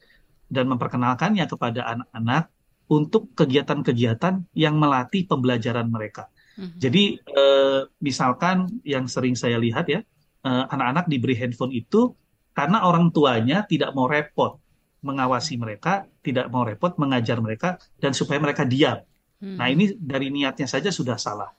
dan 0.46 0.70
memperkenalkannya 0.70 1.44
kepada 1.50 1.80
anak-anak 1.90 2.44
untuk 2.86 3.32
kegiatan-kegiatan 3.34 4.44
yang 4.54 4.78
melatih 4.78 5.26
pembelajaran 5.26 5.88
mereka. 5.88 6.30
Mm-hmm. 6.54 6.78
Jadi 6.78 7.04
eh, 7.18 7.80
misalkan 7.98 8.78
yang 8.86 9.10
sering 9.10 9.34
saya 9.34 9.58
lihat 9.58 9.90
ya, 9.90 10.00
eh, 10.46 10.64
anak-anak 10.70 11.10
diberi 11.10 11.34
handphone 11.34 11.74
itu 11.74 12.14
karena 12.54 12.86
orang 12.86 13.10
tuanya 13.10 13.66
tidak 13.66 13.90
mau 13.98 14.06
repot 14.06 14.62
mengawasi 15.04 15.60
mereka, 15.60 16.08
tidak 16.24 16.48
mau 16.48 16.64
repot 16.64 16.96
mengajar 16.96 17.36
mereka 17.44 17.76
dan 18.00 18.16
supaya 18.16 18.40
mereka 18.40 18.64
diam. 18.64 19.04
Mm-hmm. 19.38 19.56
Nah 19.60 19.66
ini 19.68 19.92
dari 20.00 20.32
niatnya 20.32 20.64
saja 20.64 20.88
sudah 20.88 21.20
salah 21.20 21.52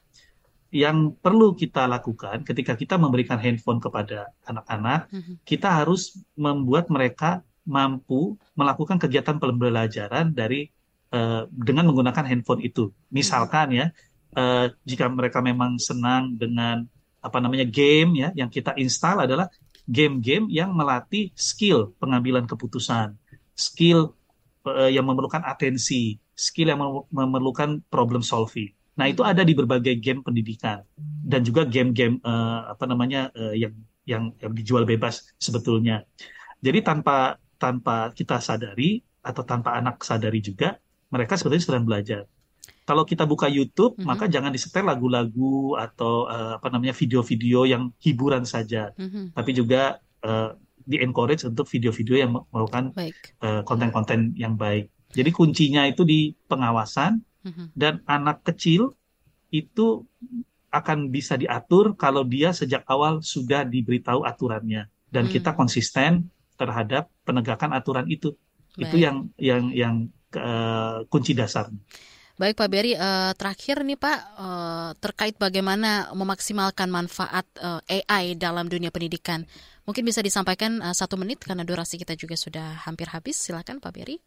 yang 0.76 1.16
perlu 1.16 1.56
kita 1.56 1.88
lakukan 1.88 2.43
ketika 2.43 2.76
kita 2.76 3.00
memberikan 3.00 3.39
handphone 3.39 3.80
kepada 3.80 4.36
anak-anak, 4.43 5.08
mm-hmm. 5.08 5.36
kita 5.48 5.72
harus 5.72 6.20
membuat 6.36 6.91
mereka 6.91 7.46
mampu 7.64 8.36
melakukan 8.60 9.00
kegiatan 9.00 9.39
pembelajaran 9.39 10.36
dari 10.36 10.68
uh, 11.16 11.48
dengan 11.48 11.88
menggunakan 11.88 12.28
handphone 12.28 12.60
itu. 12.60 12.91
Misalkan 13.08 13.72
ya, 13.72 13.86
uh, 14.36 14.68
jika 14.84 15.08
mereka 15.08 15.39
memang 15.39 15.80
senang 15.80 16.36
dengan 16.36 16.84
apa 17.24 17.38
namanya 17.39 17.66
game 17.66 18.22
ya, 18.22 18.30
yang 18.36 18.52
kita 18.52 18.76
install 18.78 19.26
adalah 19.26 19.48
game-game 19.86 20.50
yang 20.50 20.74
melatih 20.74 21.30
skill 21.38 21.93
pengambilan 22.02 22.50
keputusan, 22.50 23.18
skill 23.56 24.14
uh, 24.68 24.91
yang 24.91 25.08
memerlukan 25.08 25.41
atensi, 25.41 26.20
skill 26.36 26.70
yang 26.76 26.80
memerlukan 27.10 27.82
problem 27.88 28.22
solving. 28.22 28.76
Nah, 28.95 29.12
itu 29.12 29.24
ada 29.28 29.43
di 29.43 29.51
berbagai 29.51 29.99
game 29.99 30.24
pendidikan 30.24 30.84
dan 31.24 31.43
juga 31.43 31.68
game-game 31.68 32.24
uh, 32.24 32.72
apa 32.72 32.88
namanya 32.88 33.28
uh, 33.36 33.51
yang 33.51 33.76
yang 34.08 34.32
yang 34.39 34.53
dijual 34.56 34.88
bebas 34.88 35.36
sebetulnya. 35.36 36.08
Jadi 36.64 36.80
tanpa 36.80 37.36
tanpa 37.60 38.16
kita 38.16 38.39
sadari 38.39 39.03
atau 39.26 39.43
tanpa 39.43 39.76
anak 39.76 39.99
sadari 40.06 40.39
juga 40.39 40.80
mereka 41.12 41.36
sebetulnya 41.36 41.66
sedang 41.66 41.84
belajar. 41.84 42.24
Kalau 42.86 43.01
kita 43.01 43.26
buka 43.26 43.49
YouTube, 43.49 43.97
mm-hmm. 43.97 44.06
maka 44.06 44.30
jangan 44.30 44.53
disetel 44.53 44.86
lagu-lagu 44.86 45.74
atau 45.74 46.30
uh, 46.30 46.62
apa 46.62 46.70
namanya 46.70 46.93
video-video 46.93 47.66
yang 47.66 47.89
hiburan 47.97 48.45
saja, 48.45 48.93
mm-hmm. 48.93 49.34
tapi 49.34 49.51
juga 49.58 49.97
uh, 50.22 50.53
di 50.86 51.01
encourage 51.01 51.43
untuk 51.49 51.65
video-video 51.65 52.15
yang 52.15 52.31
merupakan 52.53 52.93
uh, 53.41 53.61
konten-konten 53.65 54.38
yang 54.38 54.55
baik. 54.55 54.89
Jadi 55.11 55.29
kuncinya 55.33 55.86
itu 55.89 56.05
di 56.05 56.33
pengawasan, 56.47 57.21
Mm-hmm. 57.45 57.67
Dan 57.77 57.93
anak 58.09 58.41
kecil 58.41 58.97
itu 59.53 60.01
akan 60.73 61.13
bisa 61.13 61.38
diatur 61.38 61.93
kalau 61.95 62.25
dia 62.25 62.51
sejak 62.51 62.83
awal 62.89 63.21
sudah 63.21 63.63
diberitahu 63.63 64.25
aturannya 64.25 64.89
dan 65.13 65.29
mm. 65.29 65.31
kita 65.31 65.55
konsisten 65.55 66.27
terhadap 66.57 67.07
penegakan 67.23 67.71
aturan 67.71 68.09
itu. 68.09 68.33
Baik. 68.75 68.89
Itu 68.89 68.95
yang 68.99 69.17
yang 69.38 69.63
yang 69.71 69.95
uh, 70.36 71.05
kunci 71.07 71.38
dasar. 71.38 71.69
Baik 72.36 72.59
Pak 72.59 72.67
Beri, 72.67 72.99
uh, 72.99 73.31
terakhir 73.39 73.88
nih 73.88 73.95
Pak 73.95 74.19
uh, 74.36 74.91
terkait 74.99 75.39
bagaimana 75.39 76.11
memaksimalkan 76.11 76.91
manfaat 76.91 77.47
uh, 77.63 77.79
AI 77.88 78.36
dalam 78.36 78.67
dunia 78.67 78.91
pendidikan. 78.91 79.47
Mungkin 79.86 80.01
bisa 80.01 80.25
disampaikan 80.25 80.81
uh, 80.81 80.97
satu 80.97 81.13
menit 81.13 81.45
karena 81.45 81.61
durasi 81.61 82.01
kita 82.01 82.17
juga 82.17 82.33
sudah 82.33 82.81
hampir 82.89 83.05
habis. 83.13 83.38
Silakan 83.38 83.77
Pak 83.77 83.93
Beri. 83.93 84.17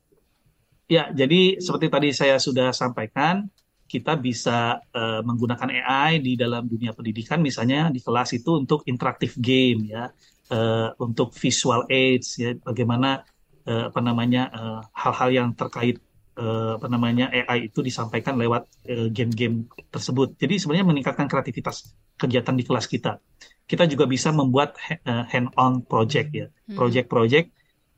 Ya, 0.89 1.11
jadi 1.13 1.61
seperti 1.61 1.87
tadi 1.93 2.09
saya 2.17 2.41
sudah 2.41 2.73
sampaikan, 2.73 3.45
kita 3.85 4.17
bisa 4.17 4.81
uh, 4.97 5.21
menggunakan 5.21 5.69
AI 5.69 6.25
di 6.25 6.33
dalam 6.39 6.65
dunia 6.65 6.97
pendidikan, 6.97 7.45
misalnya 7.45 7.93
di 7.93 8.01
kelas 8.01 8.33
itu 8.33 8.57
untuk 8.57 8.89
interaktif 8.89 9.37
game 9.37 9.93
ya, 9.93 10.09
uh, 10.49 10.89
untuk 10.97 11.37
visual 11.37 11.85
aids 11.93 12.41
ya, 12.41 12.57
bagaimana 12.65 13.21
uh, 13.69 13.93
apa 13.93 14.01
namanya 14.01 14.49
hal-hal 14.97 15.29
uh, 15.29 15.37
yang 15.45 15.49
terkait 15.53 16.01
uh, 16.41 16.81
apa 16.81 16.89
namanya 16.89 17.29
AI 17.37 17.69
itu 17.69 17.85
disampaikan 17.85 18.41
lewat 18.41 18.65
game-game 19.13 19.69
tersebut. 19.93 20.41
Jadi 20.41 20.57
sebenarnya 20.57 20.89
meningkatkan 20.89 21.29
kreativitas 21.29 21.93
kegiatan 22.19 22.55
di 22.59 22.67
kelas 22.67 22.91
kita. 22.91 23.23
Kita 23.69 23.85
juga 23.87 24.09
bisa 24.09 24.35
membuat 24.35 24.75
uh, 25.07 25.25
hand-on 25.29 25.85
project 25.85 26.29
ya, 26.35 26.47
hmm. 26.49 26.77
project-project 26.77 27.49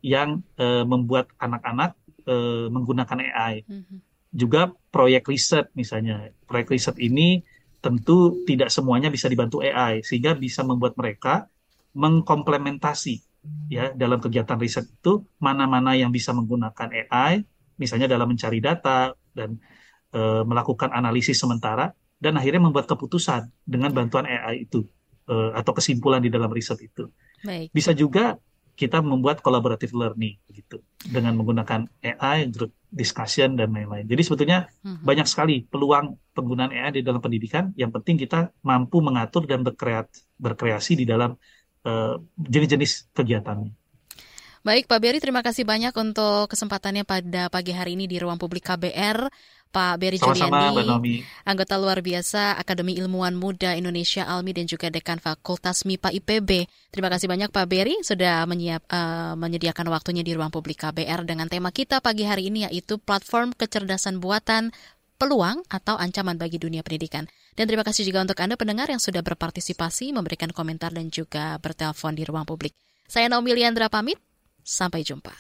yang 0.05 0.45
uh, 0.61 0.85
membuat 0.85 1.33
anak-anak 1.41 1.97
uh, 2.25 2.67
menggunakan 2.73 3.19
AI. 3.21 3.65
Mm-hmm. 3.69 3.99
Juga 4.33 4.73
proyek 4.89 5.29
riset 5.29 5.69
misalnya, 5.77 6.33
proyek 6.49 6.73
riset 6.73 6.97
ini 6.97 7.45
tentu 7.81 8.45
tidak 8.45 8.69
semuanya 8.69 9.09
bisa 9.09 9.27
dibantu 9.29 9.65
AI 9.65 10.05
sehingga 10.05 10.37
bisa 10.37 10.61
membuat 10.65 10.95
mereka 11.01 11.49
mengkomplementasi 11.97 13.25
ya 13.73 13.91
dalam 13.97 14.21
kegiatan 14.21 14.61
riset 14.61 14.85
itu 14.85 15.25
mana-mana 15.41 15.97
yang 15.97 16.13
bisa 16.13 16.37
menggunakan 16.37 16.93
AI 17.09 17.41
misalnya 17.81 18.05
dalam 18.05 18.29
mencari 18.29 18.61
data 18.61 19.17
dan 19.33 19.57
e, 20.13 20.21
melakukan 20.45 20.93
analisis 20.93 21.41
sementara 21.41 21.89
dan 22.21 22.37
akhirnya 22.37 22.63
membuat 22.69 22.87
keputusan 22.87 23.49
dengan 23.65 23.91
bantuan 23.97 24.29
AI 24.29 24.69
itu 24.69 24.85
e, 25.25 25.35
atau 25.57 25.73
kesimpulan 25.73 26.21
di 26.21 26.29
dalam 26.29 26.53
riset 26.53 26.79
itu. 26.85 27.09
Baik. 27.41 27.73
Bisa 27.73 27.97
juga 27.97 28.37
kita 28.77 29.05
membuat 29.05 29.45
collaborative 29.45 29.93
learning 29.93 30.41
gitu 30.53 30.81
dengan 31.05 31.37
menggunakan 31.37 31.85
AI, 32.01 32.49
group 32.49 32.73
discussion 32.89 33.53
dan 33.57 33.73
lain-lain. 33.77 34.09
Jadi 34.09 34.23
sebetulnya 34.25 34.73
hmm. 34.81 35.05
banyak 35.05 35.27
sekali 35.29 35.65
peluang 35.69 36.17
penggunaan 36.33 36.73
AI 36.73 37.01
di 37.01 37.03
dalam 37.05 37.21
pendidikan. 37.21 37.77
Yang 37.77 38.01
penting 38.01 38.17
kita 38.25 38.53
mampu 38.65 39.05
mengatur 39.05 39.45
dan 39.45 39.61
berkreat, 39.61 40.09
berkreasi 40.41 40.97
di 40.97 41.05
dalam 41.05 41.37
uh, 41.85 42.17
jenis-jenis 42.41 43.13
kegiatannya. 43.13 43.73
Baik 44.61 44.93
Pak 44.93 45.01
Beri, 45.01 45.25
terima 45.25 45.41
kasih 45.41 45.65
banyak 45.65 45.97
untuk 45.97 46.53
kesempatannya 46.53 47.09
pada 47.09 47.49
pagi 47.49 47.73
hari 47.73 47.97
ini 47.97 48.05
di 48.05 48.21
ruang 48.21 48.37
publik 48.37 48.69
KBR. 48.69 49.33
Pak 49.71 50.03
Beri 50.03 50.19
Juliani, 50.19 51.23
anggota 51.47 51.79
luar 51.79 52.03
biasa 52.03 52.59
Akademi 52.59 52.99
Ilmuwan 52.99 53.39
Muda 53.39 53.79
Indonesia 53.79 54.27
ALMI 54.27 54.53
dan 54.59 54.67
juga 54.67 54.91
Dekan 54.91 55.23
Fakultas 55.23 55.87
MIPA 55.87 56.11
IPB. 56.19 56.67
Terima 56.91 57.07
kasih 57.07 57.31
banyak 57.31 57.55
Pak 57.55 57.67
Beri 57.71 58.03
sudah 58.03 58.43
menyiap, 58.51 58.83
uh, 58.91 59.39
menyediakan 59.39 59.87
waktunya 59.95 60.27
di 60.27 60.35
ruang 60.35 60.51
publik 60.51 60.83
KBR 60.83 61.23
dengan 61.23 61.47
tema 61.47 61.71
kita 61.71 62.03
pagi 62.03 62.27
hari 62.27 62.51
ini 62.51 62.67
yaitu 62.67 62.99
platform 62.99 63.55
kecerdasan 63.55 64.19
buatan 64.19 64.75
peluang 65.23 65.63
atau 65.71 65.95
ancaman 65.95 66.35
bagi 66.35 66.59
dunia 66.59 66.83
pendidikan. 66.83 67.31
Dan 67.55 67.71
terima 67.71 67.87
kasih 67.87 68.03
juga 68.03 68.27
untuk 68.27 68.43
Anda 68.43 68.59
pendengar 68.59 68.91
yang 68.91 68.99
sudah 68.99 69.23
berpartisipasi, 69.23 70.11
memberikan 70.11 70.51
komentar 70.51 70.91
dan 70.91 71.15
juga 71.15 71.55
bertelepon 71.63 72.19
di 72.19 72.27
ruang 72.27 72.43
publik. 72.43 72.75
Saya 73.07 73.31
Naomi 73.31 73.55
Liandra 73.55 73.87
pamit, 73.87 74.19
sampai 74.67 75.07
jumpa. 75.07 75.31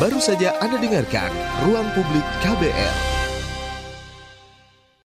Baru 0.00 0.18
saja 0.18 0.56
Anda 0.58 0.82
dengarkan 0.82 1.30
Ruang 1.68 1.88
Publik 1.94 2.26
KBR. 2.42 3.11